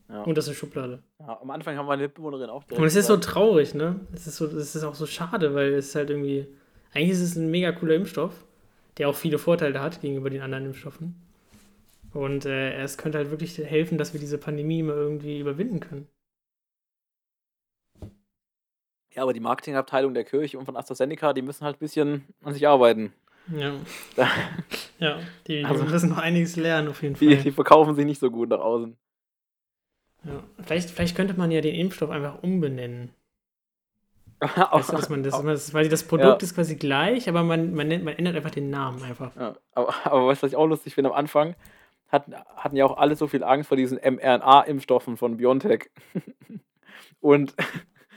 ja. 0.09 0.23
Und 0.23 0.37
das 0.37 0.45
ist 0.45 0.49
eine 0.49 0.55
Schublade. 0.55 1.03
Ja, 1.19 1.39
am 1.41 1.49
Anfang 1.51 1.75
haben 1.75 1.85
meine 1.85 2.03
Mitbewohnerin 2.03 2.49
auch 2.49 2.63
Und 2.71 2.83
es 2.85 2.95
ist 2.95 3.07
so 3.07 3.17
traurig, 3.17 3.73
ne? 3.73 3.99
Es 4.13 4.25
ist, 4.25 4.37
so, 4.37 4.45
es 4.45 4.75
ist 4.75 4.83
auch 4.83 4.95
so 4.95 5.05
schade, 5.05 5.53
weil 5.53 5.73
es 5.73 5.95
halt 5.95 6.09
irgendwie. 6.09 6.47
Eigentlich 6.93 7.11
ist 7.11 7.21
es 7.21 7.35
ein 7.35 7.51
mega 7.51 7.73
cooler 7.73 7.95
Impfstoff, 7.95 8.45
der 8.97 9.09
auch 9.09 9.15
viele 9.15 9.37
Vorteile 9.37 9.81
hat 9.81 10.01
gegenüber 10.01 10.29
den 10.29 10.41
anderen 10.41 10.65
Impfstoffen. 10.65 11.15
Und 12.13 12.45
äh, 12.45 12.81
es 12.81 12.97
könnte 12.97 13.17
halt 13.17 13.31
wirklich 13.31 13.57
helfen, 13.57 13.97
dass 13.97 14.13
wir 14.13 14.19
diese 14.19 14.37
Pandemie 14.37 14.83
mal 14.83 14.95
irgendwie 14.95 15.39
überwinden 15.39 15.79
können. 15.79 16.07
Ja, 19.13 19.23
aber 19.23 19.33
die 19.33 19.39
Marketingabteilung 19.39 20.13
der 20.13 20.23
Kirche 20.23 20.59
und 20.59 20.65
von 20.65 20.77
AstraZeneca, 20.77 21.33
die 21.33 21.41
müssen 21.41 21.65
halt 21.65 21.77
ein 21.77 21.79
bisschen 21.79 22.25
an 22.43 22.53
sich 22.53 22.67
arbeiten. 22.67 23.13
Ja. 23.51 23.73
ja, 24.99 25.19
die, 25.47 25.65
also, 25.65 25.85
müssen 25.85 26.09
noch 26.09 26.17
einiges 26.17 26.55
lernen 26.55 26.89
auf 26.89 27.01
jeden 27.01 27.15
Fall. 27.15 27.27
Die, 27.27 27.37
die 27.37 27.51
verkaufen 27.51 27.95
sich 27.95 28.05
nicht 28.05 28.19
so 28.19 28.29
gut 28.29 28.49
nach 28.49 28.59
außen. 28.59 28.95
Ja. 30.23 30.43
Vielleicht, 30.63 30.89
vielleicht 30.91 31.15
könnte 31.15 31.33
man 31.35 31.51
ja 31.51 31.61
den 31.61 31.75
Impfstoff 31.75 32.09
einfach 32.09 32.43
umbenennen. 32.43 33.11
weißt 34.39 34.91
du, 34.91 34.95
dass 34.95 35.09
man 35.09 35.23
das, 35.23 35.41
das, 35.41 35.73
weil 35.73 35.89
das 35.89 36.03
Produkt 36.03 36.43
ja. 36.43 36.45
ist 36.45 36.53
quasi 36.53 36.75
gleich, 36.75 37.27
aber 37.27 37.43
man, 37.43 37.73
man, 37.73 37.87
nennt, 37.87 38.03
man 38.03 38.15
ändert 38.15 38.35
einfach 38.35 38.51
den 38.51 38.69
Namen 38.69 39.01
einfach. 39.01 39.35
Ja, 39.35 39.55
aber, 39.73 39.95
aber 40.05 40.27
weißt 40.27 40.43
du, 40.43 40.45
was 40.45 40.51
ich 40.51 40.57
auch 40.57 40.67
lustig 40.67 40.93
finde, 40.93 41.09
am 41.09 41.15
Anfang 41.15 41.55
hatten, 42.09 42.35
hatten 42.55 42.75
ja 42.75 42.85
auch 42.85 42.97
alle 42.97 43.15
so 43.15 43.27
viel 43.27 43.43
Angst 43.43 43.67
vor 43.67 43.77
diesen 43.77 43.97
mRNA-Impfstoffen 43.97 45.17
von 45.17 45.37
BioNTech. 45.37 45.89
und, 47.19 47.55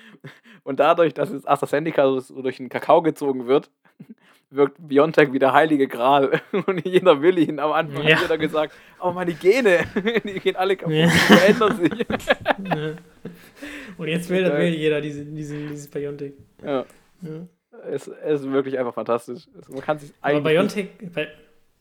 und 0.63 0.81
dadurch, 0.81 1.15
dass 1.15 1.31
es 1.31 1.47
AstraZeneca 1.47 2.21
so 2.21 2.43
durch 2.43 2.59
den 2.59 2.69
Kakao 2.69 3.03
gezogen 3.03 3.47
wird, 3.47 3.71
wirkt 4.51 4.77
Biontech 4.79 5.33
wie 5.33 5.39
der 5.39 5.53
heilige 5.53 5.89
Gral. 5.89 6.41
Und 6.67 6.85
jeder 6.85 7.23
will 7.23 7.39
ihn. 7.39 7.59
Am 7.59 7.73
Anfang 7.73 8.03
ja. 8.07 8.17
hat 8.17 8.23
jeder 8.23 8.39
gesagt, 8.39 8.75
oh 9.01 9.13
meine 9.13 9.33
Gene, 9.35 9.85
die 10.25 10.41
gehen 10.41 10.57
alle 10.57 10.77
kaputt, 10.77 10.95
ja. 10.95 11.07
die 11.07 11.13
verändern 11.13 11.77
sich. 11.77 12.07
Ja. 12.69 12.93
Und 13.97 14.09
jetzt 14.09 14.29
will, 14.31 14.45
will 14.45 14.75
jeder 14.75 15.01
diese, 15.01 15.25
diese, 15.25 15.57
dieses 15.57 15.89
Biontech. 15.89 16.33
Ja. 16.65 16.85
ja. 17.23 17.47
Es, 17.89 18.09
es, 18.09 18.41
ist 18.41 18.51
wirklich 18.51 18.79
einfach 18.79 18.93
fantastisch. 18.93 19.47
Man 19.69 19.81
kann 19.81 19.99
sich 19.99 20.13
Aber 20.21 20.41
Biontech, 20.41 20.89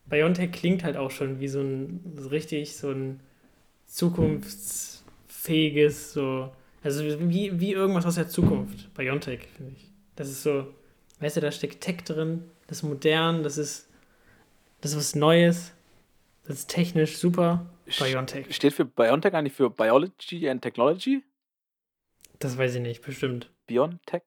Biontech 0.10 0.52
klingt 0.52 0.84
halt 0.84 0.98
auch 0.98 1.12
schon 1.12 1.40
wie 1.40 1.48
so 1.48 1.62
ein 1.62 2.02
so 2.16 2.30
richtig 2.30 2.76
so 2.76 2.90
ein 2.90 3.20
zukunftsfähiges, 3.90 6.14
so, 6.14 6.54
also 6.84 7.04
wie, 7.30 7.60
wie 7.60 7.74
irgendwas 7.74 8.06
aus 8.06 8.16
der 8.16 8.30
Zukunft. 8.30 8.94
Biontech, 8.94 9.48
finde 9.56 9.74
ich. 9.76 9.92
Das 10.16 10.30
ist 10.30 10.44
so, 10.44 10.74
weißt 11.20 11.36
du, 11.38 11.42
da 11.42 11.52
steckt 11.52 11.82
Tech 11.82 12.04
drin, 12.04 12.44
das 12.68 12.78
ist 12.78 12.84
modern, 12.84 13.42
das 13.44 13.58
ist, 13.58 13.90
das 14.82 14.92
ist 14.92 14.98
was 14.98 15.16
Neues, 15.16 15.74
das 16.46 16.60
ist 16.60 16.70
technisch 16.70 17.18
super. 17.18 17.66
Biontech. 17.98 18.54
Steht 18.54 18.74
für 18.74 18.86
Biontech 18.86 19.34
eigentlich 19.34 19.54
für 19.54 19.72
Biology 19.72 20.48
and 20.48 20.62
Technology? 20.62 21.24
Das 22.38 22.56
weiß 22.58 22.76
ich 22.76 22.82
nicht, 22.82 23.02
bestimmt. 23.02 23.50
Biontech? 23.66 24.22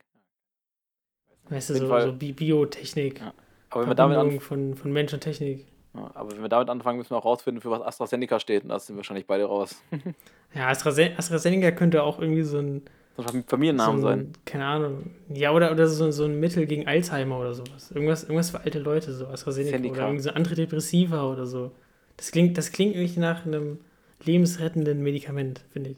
Weißt 1.48 1.70
du, 1.70 1.74
so, 1.74 2.00
so 2.00 2.12
Biotechnik. 2.12 3.20
Ja. 3.20 3.32
Aber 3.70 3.82
wenn 3.82 3.90
wir 3.90 3.94
damit 3.94 4.42
von, 4.42 4.74
von 4.74 4.92
Mensch 4.92 5.12
und 5.12 5.20
Technik. 5.20 5.66
Aber 5.94 6.32
wenn 6.32 6.40
wir 6.40 6.48
damit 6.48 6.70
anfangen, 6.70 6.98
müssen 6.98 7.10
wir 7.10 7.18
auch 7.18 7.24
rausfinden, 7.24 7.60
für 7.60 7.70
was 7.70 7.82
AstraZeneca 7.82 8.40
steht. 8.40 8.62
Und 8.62 8.70
da 8.70 8.78
sind 8.78 8.96
wir 8.96 8.98
wahrscheinlich 8.98 9.26
beide 9.26 9.44
raus. 9.44 9.82
ja, 10.54 10.68
AstraZeneca 10.68 11.70
könnte 11.72 12.02
auch 12.02 12.18
irgendwie 12.18 12.42
so 12.42 12.58
ein 12.58 12.82
so 13.16 13.24
ein 13.24 13.44
Familiennamen 13.44 14.00
so 14.00 14.06
ein, 14.06 14.18
sein. 14.18 14.32
Keine 14.46 14.64
Ahnung. 14.64 15.10
Ja, 15.28 15.52
oder, 15.52 15.70
oder 15.70 15.86
so, 15.86 16.10
so 16.10 16.24
ein 16.24 16.40
Mittel 16.40 16.66
gegen 16.66 16.86
Alzheimer 16.86 17.38
oder 17.38 17.52
sowas. 17.52 17.90
Irgendwas, 17.90 18.22
irgendwas 18.22 18.50
für 18.50 18.60
alte 18.60 18.78
Leute, 18.78 19.12
so 19.12 19.26
AstraZeneca. 19.26 19.72
Sendika. 19.72 19.96
Oder 19.96 20.06
irgendwie 20.06 20.22
so 20.22 20.30
Antidepressiva 20.30 21.30
oder 21.30 21.46
so. 21.46 21.72
Das 22.16 22.30
klingt, 22.30 22.56
das 22.56 22.72
klingt 22.72 22.96
nicht 22.96 23.18
nach 23.18 23.44
einem 23.44 23.80
lebensrettenden 24.24 25.02
Medikament, 25.02 25.60
finde 25.70 25.90
ich. 25.90 25.96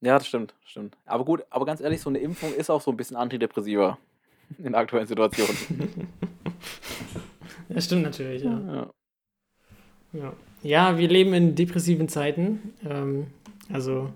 Ja, 0.00 0.18
das 0.18 0.26
stimmt, 0.26 0.54
stimmt. 0.64 0.96
Aber 1.04 1.24
gut, 1.24 1.44
aber 1.50 1.64
ganz 1.64 1.80
ehrlich, 1.80 2.00
so 2.00 2.10
eine 2.10 2.18
Impfung 2.18 2.52
ist 2.54 2.70
auch 2.70 2.80
so 2.80 2.90
ein 2.90 2.96
bisschen 2.96 3.16
Antidepressiva 3.16 3.98
in 4.58 4.72
der 4.72 4.80
aktuellen 4.80 5.06
Situation. 5.06 5.48
ja, 7.68 7.80
stimmt 7.80 8.02
natürlich, 8.02 8.42
ja. 8.42 8.60
ja. 8.66 8.90
Ja, 10.12 10.32
ja 10.62 10.98
wir 10.98 11.08
leben 11.08 11.34
in 11.34 11.54
depressiven 11.54 12.08
Zeiten. 12.08 12.74
Ähm, 12.88 13.28
also 13.72 14.10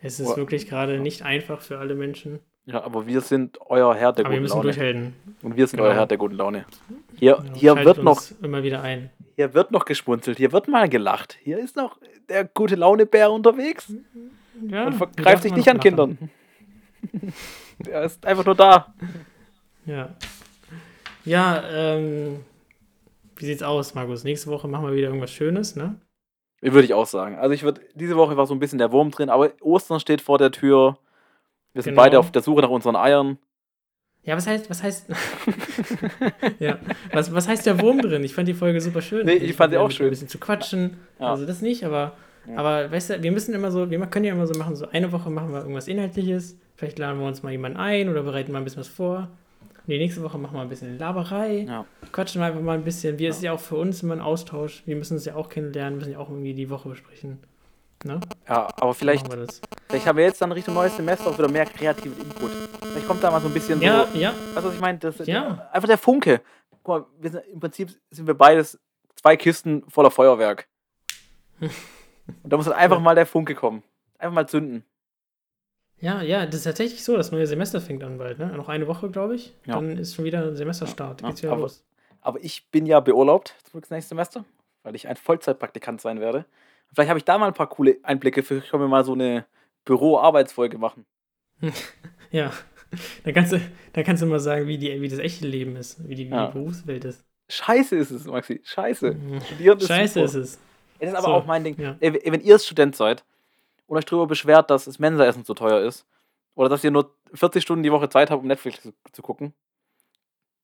es 0.00 0.20
ist 0.20 0.28
oh. 0.28 0.36
wirklich 0.36 0.68
gerade 0.68 0.98
nicht 0.98 1.22
einfach 1.22 1.60
für 1.60 1.78
alle 1.78 1.94
Menschen. 1.94 2.40
Ja, 2.66 2.82
aber 2.82 3.06
wir 3.06 3.20
sind 3.20 3.58
euer 3.66 3.94
Herr 3.94 4.12
der 4.12 4.26
aber 4.26 4.34
guten 4.34 4.34
Laune. 4.34 4.34
wir 4.34 4.40
müssen 4.40 4.62
durchhalten. 4.62 5.12
Und 5.42 5.56
wir 5.56 5.66
sind 5.68 5.78
genau. 5.78 5.88
euer 5.88 5.94
Herr 5.94 6.06
der 6.06 6.18
guten 6.18 6.34
Laune. 6.34 6.66
Hier, 7.14 7.36
genau, 7.36 7.54
hier 7.54 7.84
wird 7.84 8.02
noch 8.02 8.22
immer 8.42 8.62
wieder 8.64 8.82
ein. 8.82 9.10
Hier 9.36 9.54
wird 9.54 9.70
noch 9.70 9.84
geschmunzelt, 9.84 10.38
hier 10.38 10.50
wird 10.50 10.66
mal 10.66 10.88
gelacht. 10.88 11.38
Hier 11.42 11.58
ist 11.58 11.76
noch 11.76 11.98
der 12.28 12.44
gute 12.44 12.74
Laune-Bär 12.74 13.30
unterwegs. 13.30 13.92
Ja, 14.68 14.86
und 14.86 14.94
vergreift 14.94 15.44
sich 15.44 15.54
nicht 15.54 15.68
an 15.68 15.78
Kindern. 15.78 16.18
er 17.88 18.04
ist 18.04 18.26
einfach 18.26 18.44
nur 18.44 18.54
da. 18.54 18.94
Ja. 19.84 20.14
Ja, 21.24 21.62
ähm, 21.70 22.40
wie 23.36 23.44
sieht's 23.44 23.62
aus, 23.62 23.94
Markus? 23.94 24.24
Nächste 24.24 24.50
Woche 24.50 24.68
machen 24.68 24.86
wir 24.86 24.94
wieder 24.94 25.08
irgendwas 25.08 25.32
Schönes, 25.32 25.76
ne? 25.76 26.00
Würde 26.62 26.84
ich 26.84 26.94
auch 26.94 27.06
sagen. 27.06 27.36
Also 27.36 27.54
ich 27.54 27.62
würde, 27.62 27.82
diese 27.94 28.16
Woche 28.16 28.36
war 28.36 28.46
so 28.46 28.54
ein 28.54 28.58
bisschen 28.58 28.78
der 28.78 28.90
Wurm 28.90 29.10
drin, 29.10 29.28
aber 29.28 29.52
Ostern 29.60 30.00
steht 30.00 30.20
vor 30.20 30.38
der 30.38 30.50
Tür. 30.50 30.98
Wir 31.74 31.82
sind 31.82 31.92
genau. 31.92 32.02
beide 32.02 32.18
auf 32.18 32.32
der 32.32 32.42
Suche 32.42 32.62
nach 32.62 32.70
unseren 32.70 32.96
Eiern. 32.96 33.38
Ja, 34.22 34.36
was 34.36 34.46
heißt, 34.46 34.68
was 34.70 34.82
heißt, 34.82 35.06
ja, 36.58 36.78
was, 37.12 37.32
was 37.32 37.46
heißt 37.46 37.66
der 37.66 37.80
Wurm 37.80 38.00
drin? 38.00 38.24
Ich 38.24 38.34
fand 38.34 38.48
die 38.48 38.54
Folge 38.54 38.80
super 38.80 39.02
schön. 39.02 39.26
Nee, 39.26 39.34
ich, 39.34 39.50
ich 39.50 39.56
fand 39.56 39.72
sie 39.72 39.78
auch 39.78 39.90
schön. 39.90 40.06
Ein 40.06 40.10
bisschen 40.10 40.28
zu 40.28 40.38
quatschen, 40.38 40.96
ja. 41.20 41.30
also 41.30 41.46
das 41.46 41.62
nicht, 41.62 41.84
aber, 41.84 42.14
ja. 42.48 42.56
aber 42.56 42.90
weißt 42.90 43.10
du, 43.10 43.22
wir 43.22 43.30
müssen 43.30 43.54
immer 43.54 43.70
so, 43.70 43.88
wir 43.88 44.04
können 44.06 44.24
ja 44.24 44.32
immer 44.32 44.48
so 44.48 44.58
machen, 44.58 44.74
so 44.74 44.88
eine 44.88 45.12
Woche 45.12 45.30
machen 45.30 45.52
wir 45.52 45.60
irgendwas 45.60 45.86
Inhaltliches, 45.86 46.58
vielleicht 46.74 46.98
laden 46.98 47.20
wir 47.20 47.26
uns 47.28 47.44
mal 47.44 47.52
jemanden 47.52 47.78
ein 47.78 48.08
oder 48.08 48.24
bereiten 48.24 48.50
mal 48.50 48.58
ein 48.58 48.64
bisschen 48.64 48.80
was 48.80 48.88
vor 48.88 49.28
Nee, 49.86 49.98
nächste 49.98 50.22
Woche 50.22 50.36
machen 50.38 50.54
wir 50.54 50.62
ein 50.62 50.68
bisschen 50.68 50.98
Laberei. 50.98 51.60
Ja. 51.60 51.86
Quatschen 52.10 52.40
wir 52.40 52.46
einfach 52.46 52.60
mal 52.60 52.76
ein 52.76 52.84
bisschen. 52.84 53.18
Wir 53.18 53.28
ja. 53.28 53.34
ist 53.34 53.42
ja 53.42 53.52
auch 53.52 53.60
für 53.60 53.76
uns 53.76 54.02
immer 54.02 54.14
ein 54.14 54.20
Austausch. 54.20 54.82
Wir 54.84 54.96
müssen 54.96 55.14
uns 55.14 55.24
ja 55.24 55.36
auch 55.36 55.48
kennenlernen, 55.48 55.98
müssen 55.98 56.12
ja 56.12 56.18
auch 56.18 56.28
irgendwie 56.28 56.54
die 56.54 56.68
Woche 56.70 56.88
besprechen. 56.88 57.38
Ne? 58.04 58.20
Ja, 58.48 58.68
aber 58.76 58.94
vielleicht, 58.94 59.26
vielleicht 59.88 60.06
haben 60.06 60.18
wir 60.18 60.24
jetzt 60.24 60.40
dann 60.40 60.52
Richtung 60.52 60.74
neues 60.74 60.96
Semester 60.96 61.28
auch 61.28 61.38
wieder 61.38 61.48
mehr 61.48 61.66
kreativen 61.66 62.18
Input. 62.20 62.50
Vielleicht 62.82 63.06
kommt 63.06 63.22
da 63.22 63.30
mal 63.30 63.40
so 63.40 63.48
ein 63.48 63.54
bisschen 63.54 63.80
ja, 63.80 64.06
so. 64.12 64.18
Ja. 64.18 64.30
Weißt 64.54 64.64
du, 64.64 64.68
was 64.68 64.74
ich 64.74 64.80
meine? 64.80 64.98
Das, 64.98 65.26
ja. 65.26 65.68
Einfach 65.72 65.88
der 65.88 65.98
Funke. 65.98 66.42
Guck 66.82 66.88
mal, 66.88 67.06
wir 67.18 67.30
sind, 67.30 67.44
im 67.46 67.60
Prinzip 67.60 67.90
sind 68.10 68.26
wir 68.26 68.34
beides 68.34 68.78
zwei 69.14 69.36
Kisten 69.36 69.82
voller 69.88 70.10
Feuerwerk. 70.10 70.68
Und 71.60 71.70
da 72.52 72.56
muss 72.56 72.66
dann 72.66 72.74
einfach 72.74 73.00
mal 73.00 73.14
der 73.14 73.26
Funke 73.26 73.54
kommen. 73.54 73.82
Einfach 74.18 74.34
mal 74.34 74.48
zünden. 74.48 74.84
Ja, 76.00 76.22
ja, 76.22 76.44
das 76.44 76.56
ist 76.56 76.64
tatsächlich 76.64 77.02
so. 77.02 77.16
Das 77.16 77.32
neue 77.32 77.46
Semester 77.46 77.80
fängt 77.80 78.04
an 78.04 78.18
bald, 78.18 78.38
ne? 78.38 78.48
Noch 78.56 78.68
eine 78.68 78.86
Woche, 78.86 79.10
glaube 79.10 79.34
ich. 79.34 79.54
Ja. 79.64 79.74
Dann 79.74 79.96
ist 79.96 80.14
schon 80.14 80.24
wieder 80.24 80.42
ein 80.42 80.56
Semesterstart. 80.56 81.22
Ja, 81.22 81.28
Geht's 81.28 81.42
wieder 81.42 81.52
aber, 81.52 81.62
los. 81.62 81.84
aber 82.20 82.42
ich 82.42 82.70
bin 82.70 82.86
ja 82.86 83.00
beurlaubt 83.00 83.54
zum 83.70 83.80
nächsten 83.90 84.10
Semester, 84.10 84.44
weil 84.82 84.94
ich 84.94 85.08
ein 85.08 85.16
Vollzeitpraktikant 85.16 86.00
sein 86.00 86.20
werde. 86.20 86.44
Vielleicht 86.92 87.08
habe 87.08 87.18
ich 87.18 87.24
da 87.24 87.38
mal 87.38 87.48
ein 87.48 87.54
paar 87.54 87.68
coole 87.68 87.96
Einblicke. 88.02 88.42
Vielleicht 88.42 88.70
können 88.70 88.82
wir 88.82 88.88
mal 88.88 89.04
so 89.04 89.14
eine 89.14 89.46
Büro-Arbeitsfolge 89.84 90.78
machen. 90.78 91.06
ja. 92.30 92.52
Dann 93.24 93.34
kannst, 93.34 93.52
du, 93.52 93.60
dann 93.94 94.04
kannst 94.04 94.22
du 94.22 94.26
mal 94.26 94.38
sagen, 94.38 94.68
wie, 94.68 94.78
die, 94.78 95.00
wie 95.00 95.08
das 95.08 95.18
echte 95.18 95.46
Leben 95.46 95.76
ist, 95.76 96.06
wie 96.08 96.14
die, 96.14 96.26
wie 96.26 96.34
ja. 96.34 96.46
die 96.46 96.52
Berufswelt 96.52 97.04
ist. 97.04 97.24
Scheiße 97.48 97.96
ist 97.96 98.10
es, 98.10 98.26
Maxi. 98.26 98.60
Scheiße. 98.64 99.12
Mhm. 99.12 99.40
Studieren 99.40 99.78
ist 99.78 99.88
Scheiße 99.88 100.14
super. 100.14 100.24
ist 100.24 100.34
es. 100.34 100.58
Es 100.98 101.08
ist 101.10 101.14
aber 101.14 101.26
so, 101.26 101.32
auch 101.32 101.46
mein 101.46 101.64
Ding. 101.64 101.78
Ja. 101.80 101.96
Wenn 102.00 102.40
ihr 102.40 102.58
Student 102.58 102.96
seid 102.96 103.24
und 103.86 103.96
euch 103.96 104.04
darüber 104.04 104.26
beschwert, 104.26 104.70
dass 104.70 104.84
das 104.84 104.98
Mensaessen 104.98 105.44
zu 105.44 105.54
teuer 105.54 105.80
ist 105.80 106.06
oder 106.54 106.68
dass 106.68 106.84
ihr 106.84 106.90
nur 106.90 107.14
40 107.32 107.62
Stunden 107.62 107.82
die 107.82 107.92
Woche 107.92 108.08
Zeit 108.08 108.30
habt, 108.30 108.42
um 108.42 108.48
Netflix 108.48 108.82
zu, 108.82 108.92
zu 109.12 109.22
gucken, 109.22 109.54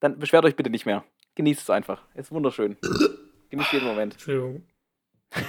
dann 0.00 0.18
beschwert 0.18 0.44
euch 0.44 0.56
bitte 0.56 0.70
nicht 0.70 0.86
mehr. 0.86 1.04
Genießt 1.34 1.62
es 1.62 1.70
einfach. 1.70 2.02
Es 2.14 2.26
ist 2.26 2.32
wunderschön. 2.32 2.76
Genießt 3.50 3.72
jeden 3.72 3.86
Moment. 3.86 4.14
Entschuldigung. 4.14 4.62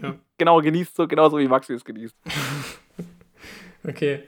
Ja. 0.00 0.16
Genau, 0.36 0.60
genießt 0.60 0.96
so, 0.96 1.06
genauso 1.06 1.38
wie 1.38 1.46
Maxi 1.46 1.74
es 1.74 1.84
genießt. 1.84 2.16
Okay. 3.84 4.22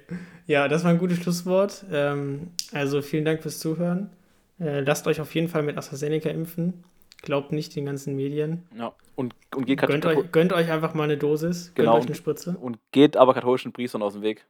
Ja, 0.46 0.68
das 0.68 0.82
war 0.84 0.90
ein 0.90 0.98
gutes 0.98 1.18
Schlusswort. 1.18 1.84
Ähm, 1.92 2.50
also 2.72 3.02
vielen 3.02 3.24
Dank 3.24 3.42
fürs 3.42 3.60
Zuhören. 3.60 4.10
Äh, 4.58 4.80
lasst 4.80 5.06
euch 5.06 5.20
auf 5.20 5.34
jeden 5.34 5.48
Fall 5.48 5.62
mit 5.62 5.78
AstraZeneca 5.78 6.28
impfen. 6.28 6.84
Glaubt 7.22 7.52
nicht 7.52 7.74
den 7.74 7.86
ganzen 7.86 8.16
Medien. 8.16 8.66
Ja, 8.76 8.92
und, 9.16 9.34
und 9.54 9.66
geht 9.66 9.80
gönnt 9.80 10.04
euch, 10.04 10.30
gönnt 10.32 10.52
euch 10.52 10.70
einfach 10.70 10.94
mal 10.94 11.04
eine 11.04 11.16
Dosis, 11.16 11.72
genau, 11.74 11.92
gönnt 11.92 12.04
euch 12.04 12.08
eine 12.08 12.16
Spritze. 12.16 12.56
Und 12.60 12.78
geht 12.92 13.16
aber 13.16 13.34
katholischen 13.34 13.72
Priestern 13.72 14.02
aus 14.02 14.12
dem 14.14 14.22
Weg. 14.22 14.44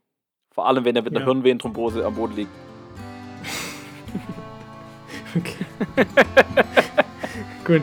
Vor 0.50 0.66
allem, 0.66 0.84
wenn 0.84 0.96
er 0.96 1.02
mit 1.02 1.12
einer 1.12 1.20
ja. 1.20 1.26
Hirnvenenthrombose 1.26 2.04
am 2.04 2.14
Boden 2.14 2.36
liegt. 2.36 2.50
okay. 5.36 5.66
Gut, 7.64 7.82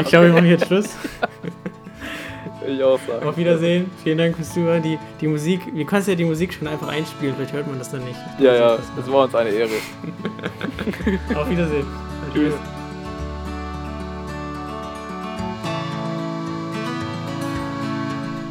ich 0.00 0.08
glaube, 0.08 0.26
wir 0.26 0.34
machen 0.34 0.46
jetzt 0.46 0.66
Schluss. 0.66 0.96
Ich 2.66 2.82
auch 2.82 2.98
sagen. 3.00 3.26
Auf 3.26 3.36
Wiedersehen. 3.36 3.90
Vielen 4.02 4.18
Dank 4.18 4.36
fürs 4.36 4.52
Zuhören. 4.54 4.82
Die, 4.82 4.98
die 5.20 5.26
Musik, 5.26 5.60
wir 5.72 5.84
kannst 5.84 6.08
ja 6.08 6.14
die 6.14 6.24
Musik 6.24 6.54
schon 6.54 6.68
einfach 6.68 6.88
einspielen, 6.88 7.34
vielleicht 7.34 7.52
hört 7.52 7.66
man 7.66 7.78
das 7.78 7.90
dann 7.90 8.04
nicht. 8.04 8.18
Ja, 8.38 8.54
ja, 8.54 8.78
es 8.98 9.10
war 9.10 9.24
uns 9.24 9.34
eine 9.34 9.50
Ehre. 9.50 9.70
Auf 11.34 11.50
Wiedersehen. 11.50 11.86
Tschüss. 12.32 12.54